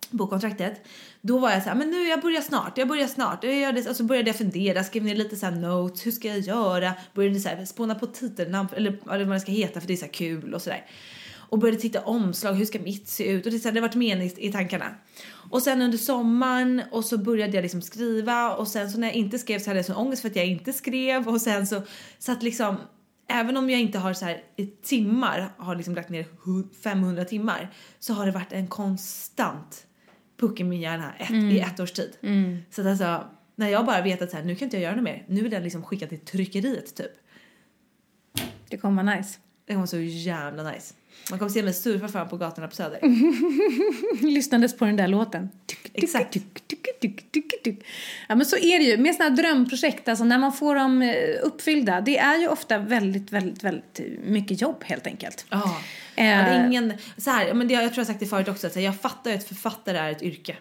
bokkontraktet, 0.10 0.82
då 1.28 1.38
var 1.38 1.52
jag 1.52 1.64
så 1.64 1.70
här, 1.70 1.76
men 1.76 1.90
nu 1.90 2.08
jag 2.08 2.22
börjar 2.22 2.42
snart, 2.42 2.78
jag 2.78 2.88
börjar 2.88 3.08
snart. 3.08 3.44
Jag 3.44 3.56
gör 3.56 3.72
det, 3.72 3.78
alltså 3.78 3.90
och 3.90 3.96
så 3.96 4.04
började 4.04 4.30
jag 4.30 4.38
fundera, 4.38 4.84
skrev 4.84 5.04
ner 5.04 5.16
lite 5.16 5.36
så 5.36 5.46
här 5.46 5.54
notes, 5.54 6.06
hur 6.06 6.12
ska 6.12 6.28
jag 6.28 6.40
göra? 6.40 6.94
Började 7.14 7.40
så 7.40 7.50
här, 7.50 7.66
spåna 7.66 7.96
på 7.96 8.08
titelnamn, 8.08 8.70
eller 8.76 8.98
eller 9.12 9.26
vad 9.26 9.36
det 9.36 9.40
ska 9.40 9.52
heta 9.52 9.80
för 9.80 9.88
det 9.88 9.94
är 9.94 9.98
så 9.98 10.06
här 10.06 10.14
kul 10.14 10.54
och 10.54 10.62
sådär. 10.62 10.86
Och 11.50 11.60
började 11.60 11.82
titta 11.82 12.02
omslag, 12.02 12.54
hur 12.54 12.66
ska 12.66 12.80
mitt 12.80 13.08
se 13.08 13.32
ut? 13.32 13.46
Och 13.46 13.52
det, 13.52 13.60
så 13.60 13.68
här, 13.68 13.74
det 13.74 13.80
har 13.80 13.88
varit 13.88 13.96
med 13.96 14.32
i, 14.38 14.52
tankarna. 14.52 14.96
Och 15.50 15.62
sen 15.62 15.82
under 15.82 15.98
sommaren 15.98 16.82
och 16.92 17.06
så 17.06 17.18
började 17.18 17.54
jag 17.54 17.62
liksom 17.62 17.82
skriva 17.82 18.56
och 18.56 18.68
sen 18.68 18.92
så 18.92 19.00
när 19.00 19.08
jag 19.08 19.16
inte 19.16 19.40
skrev 19.40 19.60
så 19.60 19.70
hade 19.70 19.80
jag 19.80 19.86
sån 19.86 19.96
ångest 19.96 20.22
för 20.22 20.30
att 20.30 20.36
jag 20.36 20.46
inte 20.46 20.74
skrev 20.74 21.28
och 21.28 21.42
sen 21.42 21.68
så 21.68 21.82
satt 22.20 22.44
liksom 22.44 22.78
även 23.28 23.58
om 23.58 23.70
jag 23.70 23.82
inte 23.82 24.00
har 24.00 24.14
så 24.14 24.26
här 24.26 24.44
i 24.56 24.66
timmar 24.66 25.50
har 25.58 25.76
liksom 25.76 25.96
lagt 25.96 26.10
ner 26.10 26.26
500 26.84 27.26
timmar 27.26 27.74
så 28.00 28.14
har 28.14 28.26
det 28.26 28.32
varit 28.32 28.54
en 28.54 28.68
konstant 28.68 29.87
puck 30.38 30.60
i 30.60 30.64
min 30.64 30.82
hjärna 30.82 31.14
ett, 31.20 31.32
i 31.32 31.60
ett 31.60 31.80
års 31.80 31.92
tid. 31.92 32.18
Så 32.70 32.82
att 32.82 32.88
alltså 32.88 33.28
när 33.56 33.70
jag 33.70 33.86
bara 33.86 34.02
vet 34.02 34.22
att 34.22 34.32
så 34.32 34.38
här, 34.38 34.44
nu 34.44 34.56
kan 34.56 34.66
inte 34.66 34.78
jag 34.78 34.84
göra 34.84 34.96
något 34.96 35.04
mer. 35.04 35.26
Nu 35.28 35.46
är 35.46 35.50
den 35.50 35.64
liksom 35.64 35.84
skickad 35.84 36.10
till 36.10 36.20
tryckeriet 36.20 36.96
typ. 36.96 37.12
Det 38.70 38.78
kommer 38.78 39.04
vara 39.04 39.16
nice. 39.16 39.40
Det 39.66 39.74
kommer 39.74 39.80
vara 39.80 39.88
så 39.88 40.00
jävla 40.00 40.72
nice. 40.72 40.94
Man 41.30 41.40
kommer 41.40 41.50
se 41.50 41.64
mig 41.64 41.74
surfa 41.74 42.08
fram 42.08 42.30
på 42.30 42.38
gatorna 42.38 42.68
på 42.68 42.76
Söder. 42.76 43.00
Lyssnades 44.22 44.78
på 44.78 44.86
den 44.86 44.96
där 44.96 45.08
låten. 45.08 45.50
Exakt. 45.94 46.38
Ja 48.28 48.36
men 48.36 48.46
så 48.46 48.58
är 48.58 48.80
det 48.80 48.86
ju. 48.86 48.98
Med 48.98 49.16
sådana 49.16 49.30
här 49.30 49.44
drömprojekt, 49.44 50.08
alltså 50.08 50.26
när 50.26 50.38
man 50.38 50.54
får 50.54 50.76
dem 50.76 51.02
eh, 51.02 51.16
uppfyllda. 51.44 52.02
Det 52.02 52.18
är 52.18 52.38
ju 52.38 52.48
ofta 52.48 52.78
väldigt, 52.78 53.32
väldigt, 53.32 53.64
väldigt 53.64 54.00
mycket 54.24 54.62
jobb 54.62 54.84
helt 54.84 55.08
enkelt. 55.08 55.46
Ja. 55.50 55.78
Eh. 56.16 56.26
Ja, 56.26 56.36
det 56.36 56.50
är 56.50 56.66
ingen, 56.66 56.94
så 57.18 57.30
här, 57.30 57.54
men 57.54 57.68
det, 57.68 57.74
jag 57.74 57.84
tror 57.84 58.00
jag 58.00 58.08
sagt 58.08 58.20
det 58.20 58.26
förut 58.26 58.48
också, 58.48 58.68
att 58.68 58.76
jag 58.76 59.02
fattar 59.02 59.32
ju 59.32 59.38
att 59.38 59.48
författare 59.48 59.98
är 59.98 60.12
ett 60.12 60.22
yrke. 60.22 60.56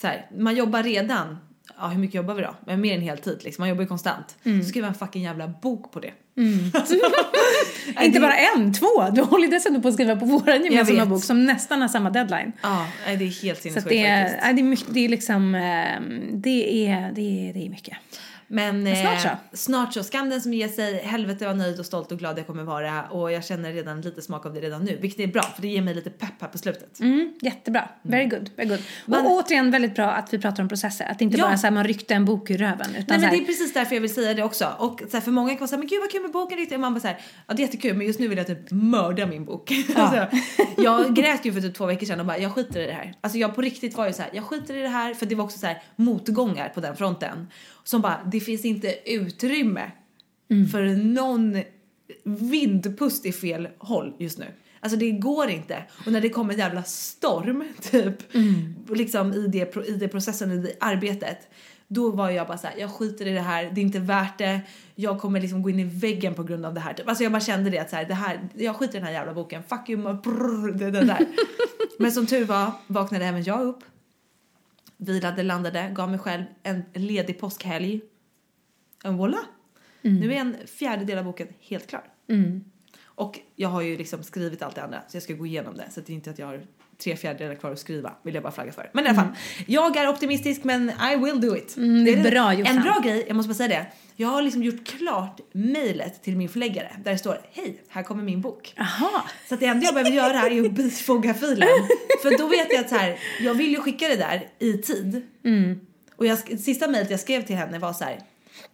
Så 0.00 0.06
här, 0.06 0.26
man 0.38 0.56
jobbar 0.56 0.82
redan, 0.82 1.38
ja 1.78 1.86
hur 1.86 1.98
mycket 1.98 2.14
jobbar 2.14 2.34
vi 2.34 2.42
då? 2.42 2.54
Men 2.66 2.80
mer 2.80 2.94
än 2.94 3.00
heltid 3.00 3.40
liksom, 3.44 3.62
man 3.62 3.68
jobbar 3.68 3.82
ju 3.82 3.88
konstant. 3.88 4.36
Så 4.42 4.68
skriver 4.68 4.80
man 4.80 4.88
en 4.94 4.98
fucking 4.98 5.22
jävla 5.22 5.48
bok 5.48 5.92
på 5.92 6.00
det. 6.00 6.12
Inte 8.02 8.20
bara 8.20 8.36
en, 8.36 8.74
två. 8.74 9.10
Du 9.12 9.22
håller 9.22 9.48
dessutom 9.48 9.82
på 9.82 9.88
att 9.88 9.94
skriva 9.94 10.16
på 10.16 10.26
vår 10.26 10.48
gemensamma 10.48 11.06
bok 11.06 11.24
som 11.24 11.44
nästan 11.44 11.80
har 11.80 11.88
samma 11.88 12.10
deadline. 12.10 12.52
Ja, 12.62 12.86
det 13.06 13.12
är 13.12 13.42
helt 13.42 13.62
sinnessjukt 13.62 13.76
att 13.76 13.88
det, 13.88 14.06
är, 14.06 14.24
faktiskt. 14.24 14.56
det, 14.56 14.60
är 14.60 14.64
mycket, 14.64 14.94
det 14.94 15.04
är 15.04 15.08
liksom, 15.08 15.54
eh, 15.54 15.60
det 16.32 16.88
är, 16.88 17.12
det 17.12 17.48
är, 17.48 17.52
det 17.52 17.66
är 17.66 17.70
mycket. 17.70 17.96
Men 18.48 18.86
eh, 18.86 19.00
snart 19.00 19.20
så. 19.22 19.56
snart 19.56 19.94
så. 19.94 20.02
Skam 20.04 20.30
den 20.30 20.40
som 20.40 20.54
ger 20.54 20.68
sig. 20.68 21.02
Helvete 21.02 21.46
vad 21.46 21.56
nöjd 21.56 21.80
och 21.80 21.86
stolt 21.86 22.12
och 22.12 22.18
glad 22.18 22.38
jag 22.38 22.46
kommer 22.46 22.62
vara. 22.64 23.02
Och 23.04 23.32
jag 23.32 23.44
känner 23.44 23.72
redan 23.72 24.00
lite 24.00 24.22
smak 24.22 24.46
av 24.46 24.54
det 24.54 24.60
redan 24.60 24.84
nu. 24.84 24.98
Vilket 25.00 25.20
är 25.20 25.26
bra 25.26 25.42
för 25.42 25.62
det 25.62 25.68
ger 25.68 25.82
mig 25.82 25.94
lite 25.94 26.10
pepp 26.10 26.32
här 26.40 26.48
på 26.48 26.58
slutet. 26.58 27.00
Mm, 27.00 27.32
jättebra. 27.40 27.88
Very 28.02 28.24
good. 28.26 28.50
Very 28.56 28.68
good. 28.68 28.80
Men- 29.06 29.26
och 29.26 29.32
återigen 29.32 29.70
väldigt 29.70 29.94
bra 29.94 30.06
att 30.10 30.34
vi 30.34 30.38
pratar 30.38 30.62
om 30.62 30.68
processer. 30.68 31.04
Att 31.04 31.18
det 31.18 31.24
inte 31.24 31.38
Ja. 31.38 31.44
bara 31.46 31.58
så 31.58 31.66
här 31.66 31.70
man 31.74 31.84
ryckte 31.84 32.14
en 32.14 32.24
bok 32.24 32.50
ur 32.50 32.58
röven. 32.58 32.90
Utan 32.90 32.90
Nej 32.90 33.04
men 33.08 33.20
här, 33.22 33.30
det 33.30 33.36
är 33.42 33.44
precis 33.46 33.72
därför 33.74 33.94
jag 33.94 34.00
vill 34.00 34.14
säga 34.14 34.34
det 34.34 34.42
också. 34.42 34.72
Och 34.78 35.02
så 35.10 35.16
här, 35.16 35.20
för 35.20 35.30
många 35.30 35.50
kan 35.50 35.58
vara 35.58 35.68
såhär, 35.68 35.78
men 35.78 35.88
gud 35.88 36.00
vad 36.00 36.10
kul 36.10 36.22
med 36.22 36.30
boken 36.32 36.58
riktigt. 36.58 36.74
Och 36.74 36.80
man 36.80 36.94
bara 36.94 37.00
såhär, 37.00 37.18
ja 37.46 37.54
det 37.54 37.62
är 37.62 37.66
jättekul 37.66 37.96
men 37.96 38.06
just 38.06 38.20
nu 38.20 38.28
vill 38.28 38.38
jag 38.38 38.46
typ 38.46 38.70
mörda 38.70 39.26
min 39.26 39.44
bok. 39.44 39.72
alltså, 39.96 40.26
jag 40.82 41.14
grät 41.14 41.44
ju 41.44 41.52
för 41.52 41.60
typ 41.60 41.74
två 41.74 41.86
veckor 41.86 42.06
sedan 42.06 42.20
och 42.20 42.26
bara, 42.26 42.38
jag 42.38 42.52
skiter 42.52 42.80
i 42.80 42.86
det 42.86 42.92
här. 42.92 43.14
Alltså 43.20 43.38
jag 43.38 43.54
på 43.54 43.60
riktigt 43.62 43.96
var 43.96 44.06
ju 44.06 44.12
så 44.12 44.22
här, 44.22 44.30
jag 44.34 44.44
skiter 44.44 44.76
i 44.76 44.82
det 44.82 44.88
här 44.88 45.14
för 45.14 45.26
det 45.26 45.34
var 45.34 45.44
också 45.44 45.58
så 45.58 45.66
här 45.66 45.82
motgångar 45.96 46.68
på 46.68 46.80
den 46.80 46.96
fronten. 46.96 47.48
Som 47.86 48.00
bara, 48.00 48.20
det 48.32 48.40
finns 48.40 48.64
inte 48.64 48.94
utrymme 49.06 49.90
för 50.72 50.96
någon 50.96 51.62
vindpust 52.24 53.26
i 53.26 53.32
fel 53.32 53.68
håll 53.78 54.14
just 54.18 54.38
nu. 54.38 54.46
Alltså 54.80 54.98
det 54.98 55.10
går 55.10 55.50
inte. 55.50 55.84
Och 56.06 56.12
när 56.12 56.20
det 56.20 56.28
kommer 56.28 56.52
en 56.52 56.58
jävla 56.58 56.82
storm 56.82 57.64
typ 57.90 58.32
liksom 58.88 59.32
i 59.32 59.46
det, 59.46 59.76
i 59.88 59.92
det 59.92 60.08
processen, 60.08 60.52
i 60.52 60.56
det 60.56 60.72
arbetet. 60.80 61.38
Då 61.88 62.10
var 62.10 62.30
jag 62.30 62.46
bara 62.46 62.58
så 62.58 62.66
här, 62.66 62.74
jag 62.78 62.90
skiter 62.90 63.26
i 63.26 63.32
det 63.32 63.40
här, 63.40 63.70
det 63.74 63.80
är 63.80 63.82
inte 63.82 63.98
värt 63.98 64.38
det. 64.38 64.60
Jag 64.94 65.20
kommer 65.20 65.40
liksom 65.40 65.62
gå 65.62 65.70
in 65.70 65.80
i 65.80 65.84
väggen 65.84 66.34
på 66.34 66.42
grund 66.42 66.66
av 66.66 66.74
det 66.74 66.80
här. 66.80 66.94
Typ. 66.94 67.08
Alltså 67.08 67.22
jag 67.22 67.32
bara 67.32 67.40
kände 67.40 67.70
det 67.70 67.78
att 67.78 67.90
så 67.90 67.96
här, 67.96 68.04
det 68.04 68.14
här, 68.14 68.48
jag 68.54 68.76
skiter 68.76 68.94
i 68.94 68.98
den 68.98 69.06
här 69.06 69.12
jävla 69.12 69.34
boken, 69.34 69.62
fuck 69.68 69.88
you, 69.88 70.02
brrr, 70.02 70.72
det, 70.72 70.90
det 70.90 71.04
där. 71.04 71.26
Men 71.98 72.12
som 72.12 72.26
tur 72.26 72.44
var 72.44 72.72
vaknade 72.86 73.24
även 73.24 73.42
jag 73.42 73.62
upp. 73.62 73.84
Vilade, 74.96 75.42
landade, 75.42 75.92
gav 75.94 76.10
mig 76.10 76.18
själv 76.18 76.44
en 76.62 76.84
ledig 76.92 77.38
påskhelg. 77.38 78.00
En 79.04 79.16
voila! 79.16 79.38
Nu 80.02 80.32
är 80.32 80.36
en 80.36 80.56
fjärdedel 80.66 81.18
av 81.18 81.24
boken 81.24 81.48
helt 81.60 81.86
klar. 81.86 82.04
Och 83.04 83.40
jag 83.56 83.68
har 83.68 83.80
ju 83.80 83.96
liksom 83.96 84.22
skrivit 84.22 84.62
allt 84.62 84.74
det 84.74 84.82
andra 84.82 85.02
så 85.08 85.16
jag 85.16 85.22
ska 85.22 85.34
gå 85.34 85.46
igenom 85.46 85.76
det. 85.76 85.90
Så 85.90 86.00
det 86.00 86.12
är 86.12 86.14
inte 86.14 86.30
att 86.30 86.38
jag 86.38 86.46
har 86.46 86.66
tre 86.98 87.16
fjärdedelar 87.16 87.54
kvar 87.54 87.70
att 87.70 87.78
skriva 87.78 88.12
vill 88.22 88.34
jag 88.34 88.42
bara 88.42 88.52
flagga 88.52 88.72
för. 88.72 88.90
Men 88.92 89.04
i 89.04 89.08
alla 89.08 89.22
fall, 89.22 89.36
jag 89.66 89.96
är 89.96 90.08
optimistisk 90.08 90.64
men 90.64 90.90
I 91.12 91.16
will 91.16 91.40
do 91.40 91.56
it. 91.56 91.76
Mm, 91.76 92.04
det 92.04 92.12
är 92.12 92.30
bra. 92.30 92.52
En 92.52 92.82
bra 92.82 93.00
grej, 93.04 93.24
jag 93.26 93.36
måste 93.36 93.48
bara 93.48 93.54
säga 93.54 93.68
det. 93.68 93.86
Jag 94.16 94.28
har 94.28 94.42
liksom 94.42 94.62
gjort 94.62 94.86
klart 94.86 95.40
mejlet 95.52 96.22
till 96.22 96.36
min 96.36 96.48
förläggare 96.48 96.96
där 97.04 97.12
det 97.12 97.18
står 97.18 97.40
hej, 97.52 97.82
här 97.88 98.02
kommer 98.02 98.22
min 98.22 98.40
bok. 98.40 98.74
Aha. 98.78 99.24
Så 99.48 99.54
att 99.54 99.60
det 99.60 99.66
enda 99.66 99.84
jag 99.84 99.94
behöver 99.94 100.10
göra 100.10 100.32
här 100.32 100.50
är 100.50 100.66
att 100.66 100.72
bifoga 100.72 101.34
filen. 101.34 101.68
För 102.22 102.38
då 102.38 102.46
vet 102.48 102.72
jag 102.72 102.80
att 102.80 102.88
så 102.88 102.96
här, 102.96 103.18
jag 103.40 103.54
vill 103.54 103.70
ju 103.70 103.80
skicka 103.80 104.08
det 104.08 104.16
där 104.16 104.48
i 104.58 104.72
tid. 104.72 105.22
Och 106.16 106.26
jag, 106.26 106.38
sista 106.60 106.88
mejlet 106.88 107.10
jag 107.10 107.20
skrev 107.20 107.42
till 107.42 107.56
henne 107.56 107.78
var 107.78 107.92
så 107.92 108.04
här. 108.04 108.20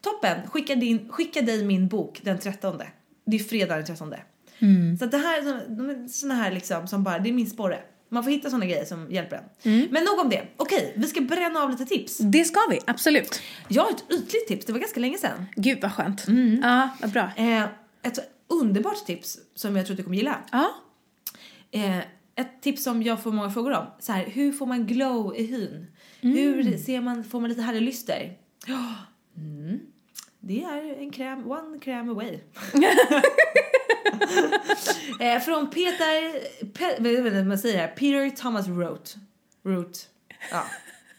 Toppen, 0.00 0.48
skicka, 0.48 0.74
din, 0.74 1.08
skicka 1.08 1.42
dig 1.42 1.64
min 1.64 1.88
bok 1.88 2.20
den 2.22 2.38
13. 2.38 2.82
Det 3.26 3.36
är 3.36 3.40
fredag 3.40 3.76
den 3.76 3.84
13. 3.84 4.14
Så 4.98 5.04
att 5.04 5.10
det 5.10 5.18
här 5.18 6.08
såna 6.08 6.34
här 6.34 6.50
liksom 6.50 6.86
som 6.86 7.04
bara, 7.04 7.18
det 7.18 7.28
är 7.28 7.32
min 7.32 7.50
sporre. 7.50 7.78
Man 8.12 8.24
får 8.24 8.30
hitta 8.30 8.50
såna 8.50 8.66
grejer 8.66 8.84
som 8.84 9.10
hjälper 9.10 9.36
en. 9.36 9.88
Men 9.90 10.04
nog 10.04 10.18
om 10.18 10.28
det. 10.30 10.42
Okej, 10.56 10.92
vi 10.96 11.06
ska 11.06 11.20
bränna 11.20 11.60
av 11.62 11.70
lite 11.70 11.86
tips. 11.86 12.18
Det 12.18 12.44
ska 12.44 12.60
vi, 12.70 12.78
absolut. 12.86 13.42
Jag 13.68 13.82
har 13.82 13.90
ett 13.90 14.04
ytligt 14.10 14.48
tips, 14.48 14.66
det 14.66 14.72
var 14.72 14.80
ganska 14.80 15.00
länge 15.00 15.18
sedan. 15.18 15.46
Gud 15.56 15.78
vad 15.82 15.92
skönt. 15.92 16.24
Ja, 16.62 16.88
vad 17.00 17.10
bra. 17.10 17.30
Eh, 17.36 17.62
ett 18.02 18.18
underbart 18.48 19.06
tips 19.06 19.38
som 19.54 19.76
jag 19.76 19.86
tror 19.86 19.94
att 19.94 19.96
du 19.98 20.02
kommer 20.02 20.16
gilla. 20.16 20.36
Ja. 20.52 20.70
Eh, 21.70 21.98
ett 22.34 22.62
tips 22.62 22.82
som 22.82 23.02
jag 23.02 23.22
får 23.22 23.32
många 23.32 23.50
frågor 23.50 23.72
om. 23.72 23.86
Så 23.98 24.12
här, 24.12 24.24
hur 24.26 24.52
får 24.52 24.66
man 24.66 24.86
glow 24.86 25.36
i 25.36 25.46
hyn? 25.46 25.86
Hur 26.20 26.78
ser 26.78 27.00
man, 27.00 27.24
får 27.24 27.40
man 27.40 27.48
lite 27.50 27.62
härlig 27.62 27.82
lyster? 27.82 28.32
Ja, 28.66 28.94
Mm. 29.36 29.80
Det 30.40 30.62
är 30.62 30.98
en 30.98 31.10
kräm, 31.10 31.50
one 31.50 31.78
kräm 31.78 32.08
away. 32.10 32.38
eh, 35.20 35.38
från 35.40 35.70
Peter, 35.70 36.32
Pe, 36.72 37.02
vet 37.30 37.46
man 37.46 37.58
säger 37.58 37.78
här, 37.78 37.88
Peter 37.88 38.30
Thomas 38.36 38.68
Roth. 38.68 39.16
Roth. 39.64 40.00
Ja. 40.50 40.64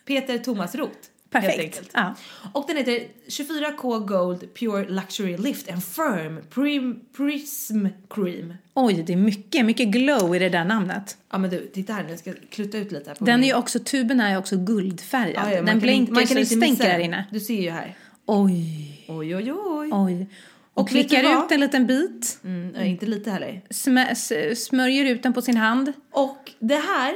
Peter 0.05 0.37
Thomas 0.37 0.75
Roth. 0.75 0.97
Perfekt. 1.29 1.81
Ja. 1.93 2.15
Och 2.53 2.65
den 2.67 2.77
heter 2.77 2.99
24K 3.27 4.05
Gold 4.05 4.53
Pure 4.53 4.89
Luxury 4.89 5.37
Lift 5.37 5.71
and 5.71 5.83
Firm 5.85 6.39
Prim, 6.49 6.99
Prism 7.17 7.85
Cream. 8.09 8.53
Oj, 8.73 9.03
det 9.07 9.13
är 9.13 9.17
mycket, 9.17 9.65
mycket 9.65 9.87
glow 9.87 10.35
i 10.35 10.39
det 10.39 10.49
där 10.49 10.65
namnet. 10.65 11.17
Ja 11.31 11.37
men 11.37 11.49
du, 11.49 11.67
titta 11.73 11.93
här 11.93 12.03
nu, 12.03 12.09
jag 12.09 12.19
ska 12.19 12.33
klutta 12.49 12.77
ut 12.77 12.91
lite 12.91 13.09
här 13.09 13.15
på 13.15 13.25
Den 13.25 13.33
är 13.33 13.37
min- 13.37 13.47
ju 13.47 13.55
också, 13.55 13.79
tuben 13.79 14.19
är 14.21 14.31
ju 14.31 14.37
också 14.37 14.57
guldfärgad. 14.57 15.43
Ja, 15.45 15.49
ja, 15.51 15.55
den 15.57 15.67
kan 15.67 15.79
blinkar 15.79 16.25
så 16.25 16.33
det 16.33 16.45
stänker 16.45 16.83
där 16.83 16.99
inne. 16.99 17.25
Du 17.31 17.39
ser 17.39 17.61
ju 17.61 17.69
här. 17.69 17.95
Oj, 18.25 19.05
Oj 19.07 19.35
oj 19.35 19.51
oj. 19.53 19.89
oj. 19.91 20.27
Och, 20.73 20.89
klickar 20.89 21.43
ut 21.45 21.51
en 21.51 21.59
liten 21.59 21.87
bit, 21.87 22.39
Mm, 22.43 22.75
äh, 22.75 22.89
inte 22.91 23.05
lite 23.05 23.31
heller. 23.31 23.61
smä, 23.69 24.07
s- 24.11 24.65
smörjer 24.65 25.05
ut 25.05 25.23
den 25.23 25.33
på 25.33 25.41
sin 25.41 25.57
hand. 25.57 25.93
Och 26.11 26.51
det 26.59 26.75
här, 26.75 27.13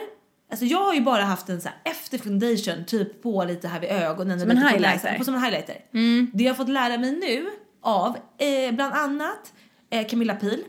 alltså 0.51 0.65
jag 0.65 0.83
har 0.83 0.93
ju 0.93 1.01
bara 1.01 1.23
haft 1.23 1.49
en 1.49 1.61
så 1.61 1.67
här 1.69 1.77
efter 1.91 2.17
foundation 2.17 2.85
typ 2.85 3.23
på 3.23 3.43
lite 3.43 3.67
här 3.67 3.79
vid 3.79 3.89
ögonen. 3.89 4.39
Som 4.39 4.51
en 4.51 4.57
på 4.61 4.67
highlighter. 4.67 4.93
näsan, 5.03 5.17
På, 5.17 5.23
som 5.23 5.35
en 5.35 5.41
highlighter. 5.43 5.75
Det 6.33 6.43
jag 6.43 6.51
har 6.53 6.55
fått 6.57 6.69
lära 6.69 6.97
mig 6.97 7.11
nu 7.11 7.49
av 7.81 8.17
eh, 8.37 8.75
bland 8.75 8.93
annat 8.93 9.53
eh, 9.89 10.07
Camilla 10.07 10.35
Pil 10.35 10.63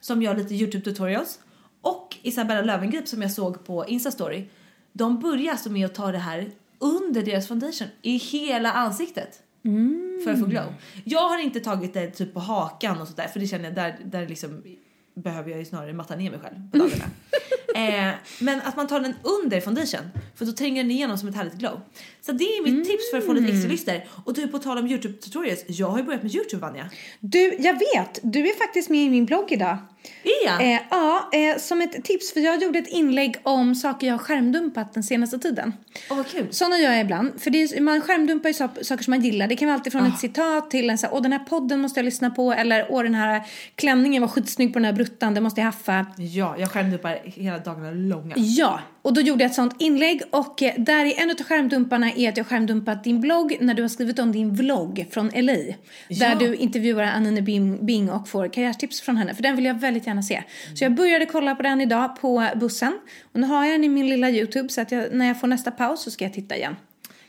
som 0.00 0.22
gör 0.22 0.36
lite 0.36 0.54
Youtube 0.54 0.84
tutorials 0.84 1.38
och 1.82 2.16
Isabella 2.22 2.62
Löwengrip 2.62 3.08
som 3.08 3.22
jag 3.22 3.30
såg 3.32 3.64
på 3.66 3.86
Instastory. 3.88 4.44
De 4.92 5.20
börjar 5.20 5.52
alltså 5.52 5.70
med 5.70 5.86
att 5.86 5.94
ta 5.94 6.12
det 6.12 6.18
här 6.18 6.50
under 6.78 7.22
deras 7.22 7.48
foundation 7.48 7.88
i 8.02 8.16
hela 8.16 8.72
ansiktet. 8.72 9.42
Mm. 9.66 10.20
För 10.24 10.32
att 10.32 10.40
få 10.40 10.46
glow. 10.46 10.74
Jag 11.04 11.28
har 11.28 11.38
inte 11.38 11.60
tagit 11.60 11.94
det 11.94 12.10
typ 12.10 12.34
på 12.34 12.40
hakan 12.40 13.00
och 13.00 13.08
sådär 13.08 13.28
för 13.28 13.40
det 13.40 13.46
känner 13.46 13.64
jag 13.64 13.74
där, 13.74 13.98
där 14.04 14.28
liksom 14.28 14.62
behöver 15.14 15.50
jag 15.50 15.58
ju 15.58 15.64
snarare 15.64 15.92
matta 15.92 16.16
ner 16.16 16.30
mig 16.30 16.40
själv 16.40 16.70
på 16.72 16.78
dagarna. 16.78 17.04
eh, 17.74 18.14
men 18.38 18.60
att 18.60 18.76
man 18.76 18.86
tar 18.86 19.00
den 19.00 19.14
under 19.22 19.60
foundation 19.60 20.00
för 20.34 20.44
då 20.44 20.52
tränger 20.52 20.82
den 20.82 20.90
igenom 20.90 21.18
som 21.18 21.28
ett 21.28 21.34
härligt 21.34 21.54
glow. 21.54 21.80
Så 22.26 22.32
det 22.32 22.44
är 22.44 22.62
mitt 22.62 22.88
tips 22.88 23.10
för 23.10 23.18
att 23.18 23.26
få 23.26 23.32
lite 23.32 23.52
extra 23.52 23.70
lyster. 23.70 24.04
Och 24.24 24.34
du 24.34 24.48
på 24.48 24.58
tal 24.58 24.78
om 24.78 24.86
Youtube 24.86 25.14
tutorials, 25.14 25.64
jag 25.66 25.86
har 25.86 25.98
ju 25.98 26.04
börjat 26.04 26.22
med 26.22 26.34
Youtube 26.34 26.60
Vanja. 26.60 26.90
Du, 27.20 27.56
jag 27.58 27.72
vet, 27.72 28.18
du 28.22 28.40
är 28.48 28.58
faktiskt 28.58 28.90
med 28.90 29.00
i 29.04 29.10
min 29.10 29.26
blogg 29.26 29.52
idag. 29.52 29.78
Är 30.22 30.46
jag? 30.46 30.74
Eh, 30.74 30.80
ja, 30.90 31.30
eh, 31.32 31.58
som 31.58 31.80
ett 31.80 32.04
tips, 32.04 32.32
för 32.32 32.40
jag 32.40 32.62
gjorde 32.62 32.78
ett 32.78 32.88
inlägg 32.88 33.36
om 33.42 33.74
saker 33.74 34.06
jag 34.06 34.14
har 34.14 34.18
skärmdumpat 34.18 34.94
den 34.94 35.02
senaste 35.02 35.38
tiden. 35.38 35.72
Åh 36.10 36.16
vad 36.16 36.26
kul. 36.26 36.46
Sådana 36.50 36.78
gör 36.78 36.92
jag 36.92 37.00
ibland. 37.00 37.40
För 37.40 37.50
det 37.50 37.62
är, 37.62 37.80
man 37.80 38.00
skärmdumpar 38.00 38.48
ju 38.48 38.54
sa- 38.54 38.70
saker 38.82 39.04
som 39.04 39.10
man 39.10 39.20
gillar. 39.20 39.46
Det 39.48 39.56
kan 39.56 39.68
vara 39.68 39.78
alltid 39.78 39.92
från 39.92 40.06
ett 40.06 40.18
citat 40.18 40.70
till 40.70 40.90
en 40.90 40.98
så 40.98 41.06
här, 41.06 41.14
åh 41.14 41.22
den 41.22 41.32
här 41.32 41.38
podden 41.38 41.80
måste 41.80 42.00
jag 42.00 42.04
lyssna 42.04 42.30
på. 42.30 42.52
Eller 42.52 42.86
åh 42.88 43.02
den 43.02 43.14
här 43.14 43.42
klänningen 43.74 44.22
var 44.22 44.28
skitsnygg 44.28 44.72
på 44.72 44.78
den 44.78 44.84
här 44.84 44.92
bruttan, 44.92 45.34
det 45.34 45.40
måste 45.40 45.60
jag 45.60 45.66
haffa. 45.66 46.06
Ja, 46.18 46.56
jag 46.58 46.70
skärmdumpar 46.70 47.25
hela 47.26 47.58
dagarna 47.58 47.90
långa. 47.90 48.34
Ja, 48.36 48.80
och 49.02 49.14
då 49.14 49.20
gjorde 49.20 49.42
jag 49.44 49.48
ett 49.50 49.54
sånt 49.54 49.74
inlägg 49.78 50.22
och 50.30 50.62
eh, 50.62 50.72
där 50.78 51.04
är 51.04 51.20
en 51.22 51.30
av 51.30 51.36
skärmdumparna 51.36 52.12
är 52.12 52.28
att 52.28 52.36
jag 52.36 52.46
skärmdumpat 52.46 53.04
din 53.04 53.20
blogg 53.20 53.56
när 53.60 53.74
du 53.74 53.82
har 53.82 53.88
skrivit 53.88 54.18
om 54.18 54.32
din 54.32 54.54
vlogg 54.54 55.06
från 55.10 55.26
LA. 55.34 55.52
Där 55.52 55.74
Ja. 56.08 56.34
du 56.38 56.54
intervjuar 56.54 57.02
Anine 57.02 57.42
Bing, 57.82 58.10
och 58.10 58.28
får 58.28 58.48
karriärtips 58.48 59.00
från 59.00 59.16
henne. 59.16 59.34
För 59.34 59.42
den 59.42 59.56
vill 59.56 59.64
jag 59.64 59.74
väldigt 59.80 60.06
gärna 60.06 60.22
se. 60.22 60.42
Så 60.74 60.84
jag 60.84 60.94
började 60.94 61.26
kolla 61.26 61.54
på 61.54 61.62
den 61.62 61.80
idag 61.80 62.20
på 62.20 62.48
bussen. 62.56 62.98
Och 63.32 63.40
nu 63.40 63.46
har 63.46 63.64
jag 63.64 63.74
den 63.74 63.84
i 63.84 63.88
min 63.88 64.08
lilla 64.08 64.30
YouTube 64.30 64.68
så 64.68 64.80
att 64.80 64.92
jag, 64.92 65.04
när 65.12 65.26
jag 65.26 65.40
får 65.40 65.46
nästa 65.48 65.70
paus 65.70 66.02
så 66.02 66.10
ska 66.10 66.24
jag 66.24 66.34
titta 66.34 66.56
igen. 66.56 66.76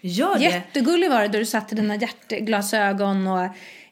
Gör 0.01 0.35
det. 0.39 0.43
Jättegullig 0.43 1.09
var 1.09 1.21
det 1.21 1.27
då 1.27 1.39
du 1.39 1.45
satte 1.45 1.75
dina 1.75 1.95
hjärtglasögon 1.95 3.27
och 3.27 3.47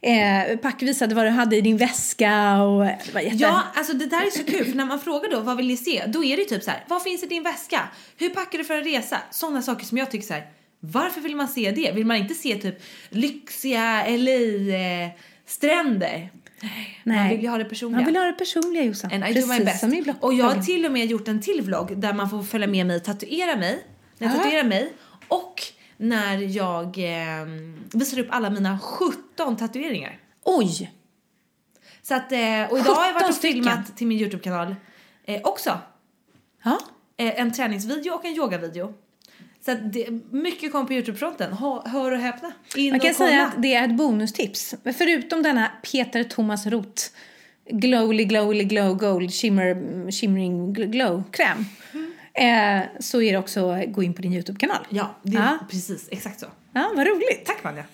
eh, 0.05 0.57
packvisade 0.57 1.15
vad 1.15 1.25
du 1.25 1.29
hade 1.29 1.55
i 1.55 1.61
din 1.61 1.77
väska 1.77 2.61
och 2.61 2.85
jätte... 2.85 3.35
Ja, 3.35 3.63
alltså 3.75 3.93
det 3.93 4.05
där 4.05 4.25
är 4.27 4.31
så 4.31 4.43
kul 4.43 4.65
för 4.65 4.75
när 4.77 4.85
man 4.85 4.99
frågar 4.99 5.29
då 5.29 5.39
vad 5.39 5.57
vill 5.57 5.67
ni 5.67 5.77
se? 5.77 6.03
Då 6.07 6.23
är 6.23 6.37
det 6.37 6.43
typ 6.43 6.63
så 6.63 6.71
här, 6.71 6.83
vad 6.87 7.03
finns 7.03 7.23
i 7.23 7.27
din 7.27 7.43
väska? 7.43 7.81
Hur 8.17 8.29
packar 8.29 8.57
du 8.57 8.63
för 8.63 8.73
en 8.73 8.83
resa? 8.83 9.17
Sådana 9.31 9.61
saker 9.61 9.85
som 9.85 9.97
jag 9.97 10.11
tycker 10.11 10.27
så 10.27 10.33
här, 10.33 10.47
varför 10.79 11.21
vill 11.21 11.35
man 11.35 11.47
se 11.47 11.71
det? 11.71 11.91
Vill 11.91 12.05
man 12.05 12.17
inte 12.17 12.33
se 12.33 12.55
typ 12.55 12.83
lyxiga 13.09 14.05
LA-stränder? 14.07 15.49
Man 17.03 17.29
vill 17.29 17.41
ju 17.41 17.49
ha 17.49 17.57
det 17.57 17.65
personliga. 17.65 17.97
Man 17.97 18.05
vill 18.05 18.15
ha 18.15 18.23
det 18.23 18.33
personliga 18.33 18.83
Jossan. 18.83 19.11
And 19.13 19.27
I 19.27 19.41
do 19.41 19.47
my 19.47 19.59
best. 19.59 19.79
som 19.79 19.93
i 19.93 20.13
Och 20.19 20.33
jag 20.33 20.45
har 20.45 20.61
till 20.61 20.85
och 20.85 20.91
med 20.91 21.05
gjort 21.05 21.27
en 21.27 21.41
till 21.41 21.61
vlogg 21.61 21.97
där 21.97 22.13
man 22.13 22.29
får 22.29 22.43
följa 22.43 22.67
med 22.67 22.85
mig, 22.85 22.99
tatuera 22.99 23.55
mig. 23.55 23.85
När 24.17 24.27
jag 24.27 24.37
tatuerar 24.37 24.63
mig. 24.63 24.93
Och 25.27 25.61
när 25.97 26.37
jag 26.37 26.85
eh, 26.97 27.45
visar 27.93 28.19
upp 28.19 28.27
alla 28.29 28.49
mina 28.49 28.79
17 28.79 29.57
tatueringar. 29.57 30.19
Oj! 30.43 30.91
Så 32.01 32.15
att, 32.15 32.31
eh, 32.31 32.39
och 32.71 32.79
idag 32.79 32.93
har 32.93 33.05
jag 33.05 33.13
varit 33.13 33.25
17 33.25 33.29
och 33.29 33.35
filmat 33.35 33.97
till 33.97 34.07
min 34.07 34.19
Youtube-kanal 34.19 34.75
eh, 35.25 35.41
också. 35.43 35.79
Ja. 36.63 36.79
Eh, 37.17 37.39
en 37.39 37.53
träningsvideo 37.53 38.13
och 38.13 38.25
en 38.25 38.33
yogavideo. 38.33 38.93
Så 39.65 39.71
att 39.71 39.93
det, 39.93 40.07
mycket 40.31 40.71
kommer 40.71 40.85
på 40.85 40.93
Youtube-fronten. 40.93 41.53
Hör, 41.85 42.11
och 42.11 42.17
häpna. 42.19 42.51
In 42.75 42.91
Man 42.91 42.99
kan 42.99 43.09
och 43.09 43.15
kolla. 43.17 43.29
säga 43.29 43.45
att 43.45 43.61
det 43.61 43.73
är 43.73 43.83
ett 43.89 43.97
bonustips. 43.97 44.75
Förutom 44.97 45.43
denna 45.43 45.71
Peter 45.91 46.23
Thomas 46.23 46.65
Roth 46.65 47.03
Glowly 47.69 48.25
Glowly 48.25 48.63
Glow 48.63 48.97
Gold 48.97 49.33
Shimmer 49.33 50.11
Shimmering 50.11 50.75
gl- 50.75 50.85
Glow 50.85 51.23
kräm. 51.31 51.65
Eh, 52.37 52.81
så 52.99 53.21
är 53.21 53.31
det 53.31 53.37
också 53.37 53.83
gå 53.87 54.03
in 54.03 54.13
på 54.13 54.21
din 54.21 54.33
Youtube-kanal. 54.33 54.87
Ja, 54.89 55.15
det 55.23 55.37
är 55.37 55.41
Ja. 55.41 55.57
precis 55.71 56.07
exakt 56.11 56.39
så. 56.39 56.45
Ja, 56.73 56.91
vad 56.95 57.07
roligt. 57.07 57.45
Tack 57.45 57.63
Vanja. 57.63 57.83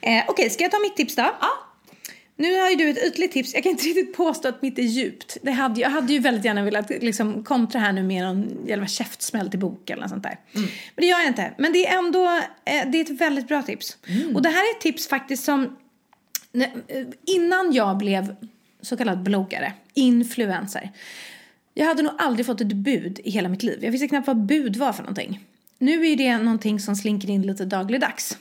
Eh, 0.00 0.24
Okej, 0.28 0.50
ska 0.50 0.62
jag 0.64 0.70
ta 0.70 0.78
mitt 0.78 0.96
tips 0.96 1.14
då? 1.14 1.22
Ja. 1.22 1.48
Nu 2.36 2.60
har 2.60 2.70
ju 2.70 2.76
du 2.76 2.90
ett 2.90 2.98
ytligt 3.04 3.32
tips. 3.32 3.54
Jag 3.54 3.62
kan 3.62 3.70
inte 3.72 3.84
riktigt 3.84 4.16
påstå 4.16 4.48
att 4.48 4.62
mitt 4.62 4.78
är 4.78 4.82
djupt. 4.82 5.36
Det 5.42 5.50
hade, 5.50 5.80
jag 5.80 5.90
hade 5.90 6.12
ju 6.12 6.18
väldigt 6.18 6.44
gärna 6.44 6.62
velat 6.64 6.90
liksom, 6.90 7.44
kontra 7.44 7.80
här 7.80 7.92
nu 7.92 8.02
med 8.02 8.22
någon 8.24 8.66
jävla 8.66 8.86
käftsmäll 8.86 9.50
till 9.50 9.58
bok 9.60 9.90
eller 9.90 10.02
något 10.02 10.10
sånt 10.10 10.22
där. 10.22 10.38
Men 10.52 10.64
det 10.96 11.06
gör 11.06 11.18
jag 11.18 11.26
inte. 11.26 11.54
Men 11.58 11.72
det 11.72 11.86
är 11.86 11.98
ändå 11.98 12.24
eh, 12.64 12.90
det 12.90 12.98
är 12.98 13.02
ett 13.02 13.20
väldigt 13.20 13.48
bra 13.48 13.62
tips. 13.62 13.96
Och 14.34 14.42
det 14.42 14.48
här 14.48 14.60
är 14.72 14.76
ett 14.76 14.80
tips 14.80 15.08
faktiskt 15.08 15.44
som 15.44 15.76
innan 17.26 17.72
jag 17.72 17.96
blev 17.96 18.36
så 18.80 18.96
kallad 18.96 19.22
bloggare, 19.22 19.72
influencer. 19.94 20.90
Jag 21.78 21.86
hade 21.86 22.02
nog 22.02 22.12
aldrig 22.18 22.46
fått 22.46 22.60
ett 22.60 22.72
bud 22.72 23.20
i 23.24 23.30
hela 23.30 23.48
mitt 23.48 23.62
liv. 23.62 23.78
Jag 23.84 23.90
visste 23.90 24.08
knappt 24.08 24.26
vad 24.26 24.46
bud 24.46 24.76
var 24.76 24.92
för 24.92 25.02
någonting. 25.02 25.40
Nu 25.78 26.06
är 26.06 26.16
det 26.16 26.38
någonting 26.38 26.80
som 26.80 26.96
slinker 26.96 27.30
in 27.30 27.42
lite 27.42 27.64
dagligdags. 27.64 28.38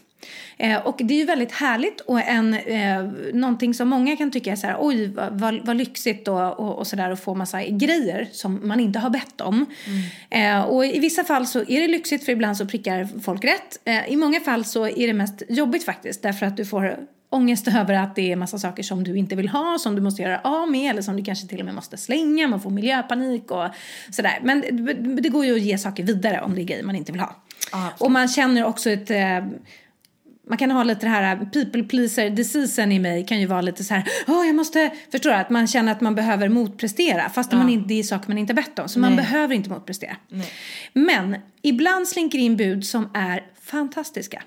Eh, 0.58 0.88
och 0.88 0.96
det 1.04 1.14
är 1.14 1.18
ju 1.18 1.26
väldigt 1.26 1.52
härligt 1.52 2.02
och 2.02 2.22
en, 2.22 2.54
eh, 2.54 3.04
någonting 3.34 3.74
som 3.74 3.88
många 3.90 4.16
kan 4.16 4.32
tycka 4.32 4.52
är 4.52 4.56
så 4.56 4.68
här, 4.68 4.78
oj 4.80 5.08
vad, 5.08 5.66
vad, 5.66 5.78
lyxigt 5.78 6.28
och, 6.28 6.60
och, 6.60 6.78
och 6.78 6.88
sådär 6.88 7.12
att 7.12 7.24
få 7.24 7.36
massa 7.36 7.64
grejer 7.64 8.28
som 8.32 8.68
man 8.68 8.80
inte 8.80 9.00
har 9.00 9.10
bett 9.10 9.42
om. 9.42 9.66
Eh, 10.30 10.62
och 10.62 10.86
i 10.86 11.00
vissa 11.00 11.24
fall 11.24 11.48
så 11.48 11.60
är 11.60 11.82
det 11.82 11.88
lyxigt 11.88 12.26
för 12.26 12.32
ibland 12.32 12.58
så 12.58 12.66
prickar 12.66 13.22
folk 13.22 13.44
rätt. 13.44 13.80
Eh, 13.86 14.08
I 14.08 14.16
många 14.16 14.40
fall 14.40 14.66
så 14.66 14.88
är 14.88 15.08
det 15.08 15.14
mest 15.14 15.44
jobbigt 15.50 15.86
faktiskt 15.86 16.22
därför 16.22 16.46
att 16.46 16.58
du 16.58 16.66
får 16.66 16.98
ångest 17.30 17.67
över 17.67 17.93
att 17.93 18.15
det 18.15 18.32
är 18.32 18.36
massa 18.36 18.59
saker 18.59 18.84
som 18.84 19.03
du 19.03 19.17
inte 19.17 19.36
vill 19.36 19.49
ha, 19.49 19.78
som 19.80 19.95
du 19.95 20.01
måste 20.01 20.21
göra 20.21 20.39
av 20.39 20.71
med 20.71 20.89
eller 20.89 21.01
som 21.01 21.17
du 21.17 21.23
kanske 21.23 21.47
till 21.47 21.59
och 21.59 21.65
med 21.65 21.76
måste 21.76 21.97
slänga, 21.97 22.47
man 22.47 22.61
får 22.61 22.69
miljöpanik 22.69 23.51
och 23.51 23.67
sådär. 24.11 24.39
Men 24.43 24.61
det, 25.21 25.30
går 25.30 25.45
ju 25.45 25.55
att 25.55 25.61
ge 25.61 25.78
saker 25.78 26.03
vidare 26.03 26.41
om 26.41 26.55
det 26.55 26.61
är 26.61 26.63
grejer 26.63 26.84
man 26.84 26.95
inte 26.95 27.11
vill 27.11 27.21
ha. 27.21 27.36
och 27.97 28.11
man 28.11 28.28
känner 28.28 28.65
också 28.65 28.89
ett 28.89 29.11
eh, 29.11 29.45
man 30.49 30.57
kan 30.57 30.71
ha 30.71 30.84
lite 30.84 31.05
det 31.05 31.09
här 31.09 31.38
people 31.53 31.84
pleaser 31.84 32.30
diseasen 32.30 32.91
i 32.91 32.99
mig 32.99 33.26
kan 33.26 33.39
ju 33.39 33.45
vara 33.45 33.61
lite 33.61 33.84
så 33.84 33.93
här, 33.93 34.07
åh 34.28 34.45
jag 34.45 34.55
måste, 34.55 34.91
förstår 35.11 35.30
du? 35.30 35.36
Att 35.36 35.49
man 35.49 35.67
känner 35.67 35.91
att 35.91 36.01
man 36.01 36.15
behöver 36.15 36.49
motprestera 36.49 37.30
fast 37.30 37.51
man 37.51 37.69
inte, 37.69 37.88
det 37.88 37.99
är 37.99 38.03
saker 38.03 38.28
man 38.28 38.38
inte 38.38 38.53
bett 38.53 38.80
om. 38.80 38.89
Så 38.89 38.99
man 38.99 39.15
behöver 39.15 39.55
inte 39.55 39.69
motprestera. 39.69 40.15
Men 40.93 41.36
ibland 41.61 42.07
slinker 42.07 42.39
in 42.39 42.57
bud 42.57 42.86
som 42.86 43.09
är 43.13 43.43
fantastiska. 43.61 44.43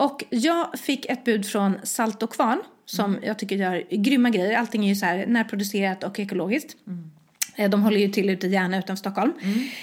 Och 0.00 0.24
jag 0.30 0.78
fick 0.78 1.06
ett 1.06 1.24
bud 1.24 1.46
från 1.46 1.78
Salt 1.82 2.22
och 2.22 2.32
Kvarn 2.32 2.62
som 2.84 3.18
jag 3.22 3.38
tycker 3.38 3.56
gör 3.56 3.84
grymma 3.90 4.30
grejer. 4.30 4.58
Allting 4.58 4.84
är 4.84 4.88
ju 4.88 4.94
så 4.94 5.06
här 5.06 5.26
närproducerat 5.26 6.04
och 6.04 6.20
ekologiskt. 6.20 6.76
Eh, 6.86 6.92
De 7.56 7.82
håller 7.82 7.98
ju 7.98 8.08
till 8.08 8.30
ute 8.30 8.46
i 8.46 8.50
Järna 8.50 8.78
utanför 8.78 9.00
Stockholm. 9.00 9.32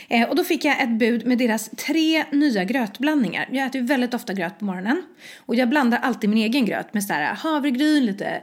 Eh, 0.07 0.29
och 0.29 0.35
då 0.35 0.43
fick 0.43 0.65
jag 0.65 0.81
ett 0.81 0.89
bud 0.99 1.25
med 1.25 1.37
deras 1.37 1.69
tre 1.69 2.23
nya 2.31 2.63
grötblandningar. 2.63 3.49
Jag 3.51 3.67
äter 3.67 3.81
ju 3.81 3.87
väldigt 3.87 4.13
ofta 4.13 4.33
gröt 4.33 4.59
på 4.59 4.65
morgonen. 4.65 5.03
Och 5.45 5.55
jag 5.55 5.69
blandar 5.69 5.97
alltid 5.97 6.29
min 6.29 6.39
egen 6.39 6.65
gröt 6.65 6.93
med 6.93 7.03
så 7.03 7.13
här 7.13 7.33
havregryn, 7.33 8.05
lite 8.05 8.41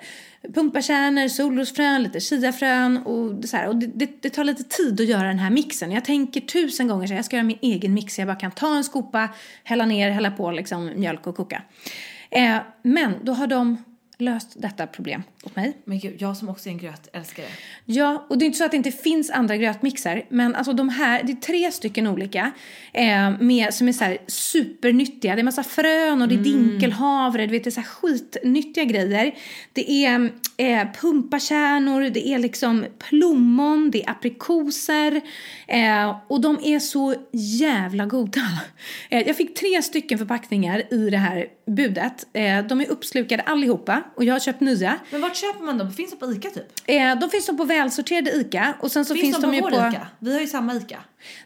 pumpakärnor, 0.54 1.28
solrosfrön, 1.28 2.02
lite 2.02 2.20
chiafrön 2.20 2.96
och 2.96 3.44
så 3.44 3.56
här. 3.56 3.68
Och 3.68 3.76
det, 3.76 3.86
det, 3.86 4.22
det 4.22 4.30
tar 4.30 4.44
lite 4.44 4.62
tid 4.62 5.00
att 5.00 5.06
göra 5.06 5.28
den 5.28 5.38
här 5.38 5.50
mixen. 5.50 5.92
Jag 5.92 6.04
tänker 6.04 6.40
tusen 6.40 6.88
gånger 6.88 7.06
så 7.06 7.14
jag 7.14 7.24
ska 7.24 7.36
göra 7.36 7.46
min 7.46 7.58
egen 7.62 7.94
mix. 7.94 8.18
Jag 8.18 8.28
bara 8.28 8.36
kan 8.36 8.50
ta 8.50 8.76
en 8.76 8.84
skopa, 8.84 9.28
hälla 9.64 9.86
ner, 9.86 10.10
hälla 10.10 10.30
på 10.30 10.50
liksom 10.50 10.92
mjölk 10.96 11.26
och 11.26 11.36
koka. 11.36 11.62
Eh, 12.30 12.56
men 12.82 13.14
då 13.22 13.32
har 13.32 13.46
de 13.46 13.78
löst 14.18 14.52
detta 14.56 14.86
problem 14.86 15.22
åt 15.44 15.56
mig. 15.56 15.78
Men 15.84 15.98
gud, 15.98 16.14
jag 16.18 16.36
som 16.36 16.48
också 16.48 16.68
är 16.68 16.72
en 16.72 16.78
grötälskare. 16.78 17.46
Ja, 17.84 18.26
och 18.28 18.38
det 18.38 18.44
är 18.44 18.46
inte 18.46 18.58
så 18.58 18.64
att 18.64 18.70
det 18.70 18.76
inte 18.76 18.90
finns 18.90 19.30
andra 19.30 19.56
grötmixar. 19.56 20.24
Men 20.28 20.54
alltså 20.54 20.72
de 20.72 20.88
här, 20.88 21.22
det 21.22 21.32
är 21.32 21.36
tre 21.36 21.72
stycken 21.72 22.06
olika. 22.06 22.52
Eh, 22.92 23.40
med, 23.40 23.74
som 23.74 23.88
är 23.88 23.92
så 23.92 24.04
här 24.04 24.18
supernyttiga. 24.26 25.34
Det 25.34 25.40
är 25.40 25.44
massa 25.44 25.62
frön 25.62 26.22
och 26.22 26.28
det 26.28 26.34
är 26.34 26.38
dinkelhavre. 26.38 27.46
Du 27.46 27.52
vet, 27.52 27.64
det 27.64 27.70
är 27.70 27.72
så 27.72 27.80
här 27.80 27.88
skitnyttiga 27.88 28.84
grejer. 28.84 29.34
Det 29.72 30.04
är 30.04 30.32
eh, 30.56 30.86
pumpakärnor, 31.00 32.10
det 32.10 32.28
är 32.28 32.38
liksom 32.38 32.86
plommon, 32.98 33.90
det 33.90 34.04
är 34.04 34.10
aprikoser. 34.10 35.20
Eh, 35.66 36.16
och 36.28 36.40
de 36.40 36.58
är 36.62 36.78
så 36.78 37.14
jävla 37.32 38.06
goda. 38.06 38.40
Eh, 39.10 39.26
jag 39.26 39.36
fick 39.36 39.54
tre 39.54 39.82
stycken 39.82 40.18
förpackningar 40.18 40.94
i 40.94 41.10
det 41.10 41.16
här 41.16 41.46
budet. 41.66 42.26
Eh, 42.32 42.66
de 42.66 42.80
är 42.80 42.90
uppslukade 42.90 43.42
allihopa 43.42 44.02
och 44.14 44.24
jag 44.24 44.34
har 44.34 44.40
köpt 44.40 44.60
nya. 44.60 44.98
Men 45.10 45.20
vart 45.20 45.36
köper 45.36 45.64
man 45.64 45.78
dem? 45.78 45.92
Finns 45.92 46.10
de 46.10 46.16
på 46.16 46.32
Ica 46.32 46.50
typ? 46.50 46.66
Eh, 46.86 47.18
de 47.18 47.30
finns 47.30 47.46
de 47.46 47.56
på 47.56 47.64
välsorterade 47.64 48.30
ICA 48.30 48.74
och 48.80 48.92
sen 48.92 49.04
så 49.04 49.14
Finns, 49.14 49.24
finns, 49.24 49.36
de 49.36 49.46
på 49.46 49.54
ju 49.54 49.62
på... 49.62 49.68
Ica? 49.68 50.06
Vi 50.18 50.32
har 50.32 50.40
ju 50.40 50.46
samma 50.46 50.74
Ica. 50.74 50.98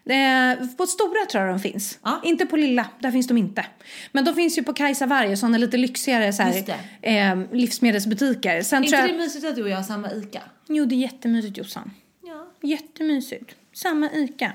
Eh, 0.05 0.69
på 0.77 0.87
stora 0.87 1.27
tror 1.31 1.45
jag 1.45 1.55
de 1.55 1.61
finns. 1.61 1.99
Ja. 2.03 2.21
Inte 2.25 2.47
på 2.47 2.57
lilla, 2.57 2.87
där 2.99 3.11
finns 3.11 3.27
de 3.27 3.39
inte. 3.39 3.67
Men 4.13 4.25
de 4.25 4.35
finns 4.35 4.59
ju 4.59 4.63
på 4.63 4.73
Kajsa 4.73 5.07
Warg 5.07 5.33
och 5.33 5.39
sådana 5.39 5.59
lite 5.59 5.77
lyxigare 5.77 6.33
så 6.33 6.43
här, 6.43 6.65
eh, 7.03 7.39
livsmedelsbutiker. 7.53 8.63
Sen 8.63 8.83
Är 8.83 8.87
inte 8.87 8.97
jag... 8.97 9.09
det 9.09 9.19
mysigt 9.19 9.47
att 9.47 9.57
du 9.57 9.63
och 9.63 9.69
jag 9.69 9.77
har 9.77 9.83
samma 9.83 10.13
Ica? 10.13 10.43
Jo, 10.69 10.85
det 10.85 10.95
är 10.95 10.99
jättemysigt 10.99 11.59
Jossan. 11.59 11.91
Ja. 12.25 12.69
Jättemysigt. 12.69 13.55
Samma 13.73 14.11
ICA. 14.13 14.53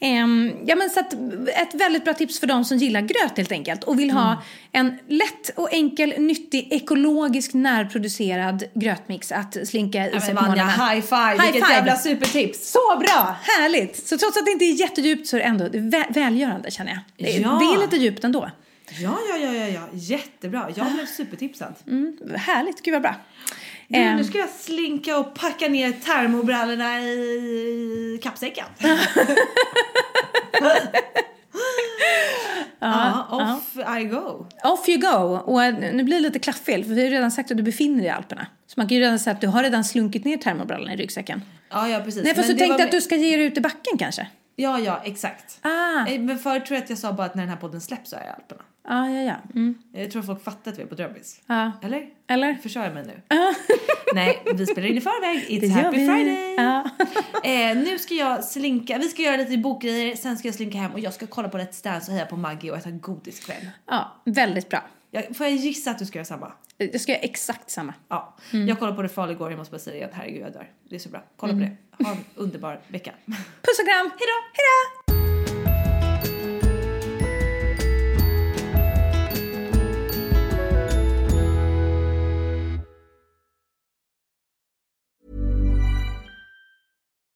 Ehm, 0.00 0.52
ja, 0.66 0.76
men 0.76 0.90
så 0.90 1.00
att, 1.00 1.12
ett 1.48 1.74
väldigt 1.74 2.04
bra 2.04 2.14
tips 2.14 2.40
för 2.40 2.46
de 2.46 2.64
som 2.64 2.76
gillar 2.78 3.00
gröt 3.00 3.36
helt 3.36 3.52
enkelt 3.52 3.84
och 3.84 3.98
vill 4.00 4.10
Mm. 4.10 4.22
ha 4.22 4.42
en 4.72 4.98
lätt 5.08 5.50
och 5.56 5.72
enkel, 5.72 6.14
nyttig, 6.18 6.68
ekologisk 6.72 7.54
närproducerad 7.54 8.64
grötmix 8.74 9.32
att 9.32 9.56
slinka 9.68 9.98
i 10.06 10.10
Ja, 10.14 10.20
sig 10.20 10.34
på 10.34 10.40
morgonen. 10.42 10.68
high 10.68 11.00
five! 11.00 11.30
High 11.32 11.42
Vilket 11.42 11.66
five. 11.66 11.74
jävla 11.76 11.96
supertips! 11.96 12.70
Så 12.70 12.98
bra! 13.00 13.36
Härligt! 13.42 14.08
Så 14.08 14.18
trots 14.18 14.36
att 14.36 14.44
det 14.46 14.52
inte 14.52 14.64
är 14.64 14.80
jättedjupt 14.80 15.26
så 15.26 15.36
är 15.36 15.40
det 15.40 15.46
ändå 15.46 15.64
vä- 15.64 16.14
välgörande 16.14 16.70
känner 16.70 16.90
jag. 16.92 17.00
Det, 17.26 17.32
Ja. 17.38 17.48
det 17.60 17.64
är 17.64 17.80
lite 17.80 17.96
djupt 17.96 18.24
ändå. 18.24 18.50
Ja, 19.00 19.18
ja, 19.30 19.36
ja, 19.36 19.52
ja, 19.54 19.68
ja. 19.68 19.88
jättebra. 19.92 20.68
Jag 20.76 20.92
blev 20.92 21.06
supertipsad. 21.06 21.74
Mm, 21.86 22.16
härligt, 22.36 22.82
gud 22.82 22.92
vad 22.94 23.02
bra. 23.02 23.14
Du, 23.88 23.98
Ehm, 23.98 24.16
nu 24.16 24.24
ska 24.24 24.38
jag 24.38 24.48
slinka 24.48 25.18
och 25.18 25.34
packa 25.34 25.68
ner 25.68 25.92
termobrallorna 25.92 27.00
i 27.00 28.20
kappsäcken. 28.22 28.64
ja, 32.80 33.26
off 33.30 33.76
I 34.00 34.04
go. 34.04 34.46
Off 34.64 34.88
you 34.88 34.98
go! 35.00 35.42
Och 35.44 35.64
eh, 35.64 35.74
nu 35.94 36.04
blir 36.04 36.16
det 36.16 36.22
lite 36.22 36.38
klaffel 36.38 36.84
för 36.84 36.90
vi 36.90 37.04
har 37.04 37.10
redan 37.10 37.30
sagt 37.30 37.50
att 37.50 37.56
du 37.56 37.62
befinner 37.62 37.98
dig 37.98 38.06
i 38.06 38.10
Alperna. 38.10 38.46
Så 38.66 38.74
man 38.76 38.88
kan 38.88 38.96
ju 38.96 39.02
redan 39.02 39.18
säga 39.18 39.34
att 39.34 39.40
du 39.40 39.46
har 39.46 39.62
redan 39.62 39.84
slunkit 39.84 40.24
ner 40.24 40.36
termobrallorna 40.36 40.94
i 40.94 40.96
ryggsäcken. 40.96 41.42
Ja, 41.70 41.88
ja, 41.88 42.00
precis. 42.00 42.24
Nej, 42.24 42.34
fast 42.34 42.48
Men 42.48 42.56
du 42.56 42.60
tänkte 42.60 42.78
var 42.78 42.84
att 42.84 42.92
du 42.92 43.00
ska 43.00 43.16
ge 43.16 43.36
dig 43.36 43.46
ut 43.46 43.58
i 43.58 43.60
backen 43.60 43.98
kanske? 43.98 44.26
Ja, 44.60 44.78
ja, 44.78 45.00
exakt. 45.04 45.58
Ah, 45.62 46.06
Eh, 46.06 46.20
Men 46.20 46.38
förut 46.38 46.66
tror 46.66 46.76
jag 46.76 46.84
att 46.84 46.90
jag 46.90 46.98
sa 46.98 47.12
bara 47.12 47.26
att 47.26 47.34
när 47.34 47.42
den 47.42 47.50
här 47.50 47.56
podden 47.56 47.80
släpps 47.80 48.10
så 48.10 48.16
är 48.16 48.20
jag 48.20 48.28
i 48.28 48.32
Alperna. 48.32 48.62
ah 48.88 49.08
ja, 49.08 49.22
ja. 49.22 49.34
Mm. 49.54 49.74
Jag 49.92 50.10
tror 50.10 50.22
folk 50.22 50.44
fattar 50.44 50.70
att 50.72 50.78
vi 50.78 50.82
är 50.82 50.86
på 50.86 50.94
Dröbbis. 50.94 51.40
Ja. 51.46 51.72
Eller? 51.82 52.06
Eller? 52.28 52.54
Försörjer 52.54 52.86
jag 52.88 52.94
mig 52.94 53.04
nu? 53.06 53.36
Nej, 54.14 54.42
vi 54.54 54.66
spelar 54.66 54.88
in 54.88 54.96
i 54.96 55.00
förväg. 55.00 55.46
It's 55.48 55.60
Det 55.60 55.68
happy. 55.82 56.06
Friday! 56.06 56.54
Ja. 56.54 56.84
Eh, 57.44 57.76
nu 57.76 57.98
ska 57.98 58.14
jag 58.14 58.44
slinka, 58.44 58.98
vi 58.98 59.08
ska 59.08 59.22
göra 59.22 59.36
lite 59.36 59.58
bokgrejer, 59.58 60.16
sen 60.16 60.38
ska 60.38 60.48
jag 60.48 60.54
slinka 60.54 60.78
hem 60.78 60.92
och 60.92 61.00
jag 61.00 61.14
ska 61.14 61.26
kolla 61.26 61.48
på 61.48 61.58
Let's 61.58 61.84
Dance 61.84 62.10
och 62.10 62.14
heja 62.14 62.26
på 62.26 62.36
Maggie 62.36 62.70
och 62.70 62.76
äta 62.78 62.90
godis 62.90 63.40
kväll. 63.40 63.68
ja, 63.86 64.16
väldigt 64.24 64.68
bra. 64.68 64.82
Jag, 65.10 65.36
får 65.36 65.46
jag 65.46 65.56
gissa 65.56 65.90
att 65.90 65.98
du 65.98 66.06
ska 66.06 66.18
göra 66.18 66.24
samma? 66.24 66.52
Jag 66.76 67.00
ska 67.00 67.12
göra 67.12 67.22
exakt 67.22 67.70
samma. 67.70 67.94
Ja. 68.08 68.36
Mm. 68.52 68.68
Jag 68.68 68.78
kollade 68.78 68.96
på 68.96 69.02
det 69.02 69.08
fall 69.08 69.30
igår, 69.30 69.50
jag 69.50 69.58
måste 69.58 69.70
bara 69.72 69.78
säga 69.78 69.92
det 69.92 69.98
igen. 69.98 70.10
Herregud, 70.12 70.42
jag 70.42 70.52
dör. 70.52 70.70
Det 70.88 70.94
är 70.94 70.98
så 70.98 71.08
bra. 71.08 71.24
Kolla 71.36 71.52
på 71.52 71.58
det. 71.58 72.04
Ha 72.04 72.12
en 72.12 72.24
underbar 72.34 72.80
vecka. 72.88 73.14
Puss 73.62 73.78
och 73.78 73.86
kram! 73.86 74.10
Hejdå! 74.10 74.32
Hejdå! 74.52 75.08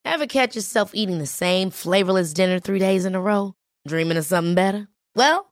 Ever 0.05 0.27
catch 0.27 0.57
yourself 0.57 0.91
eating 0.95 1.19
the 1.19 1.27
same 1.27 1.71
flavorless 1.71 2.35
dinner 2.35 2.61
three 2.61 2.79
days 2.79 3.07
in 3.07 3.15
a 3.15 3.21
row? 3.21 3.55
Dreaming 3.89 4.19
of 4.19 4.27
something 4.27 4.55
better? 4.55 4.89
Well, 5.17 5.52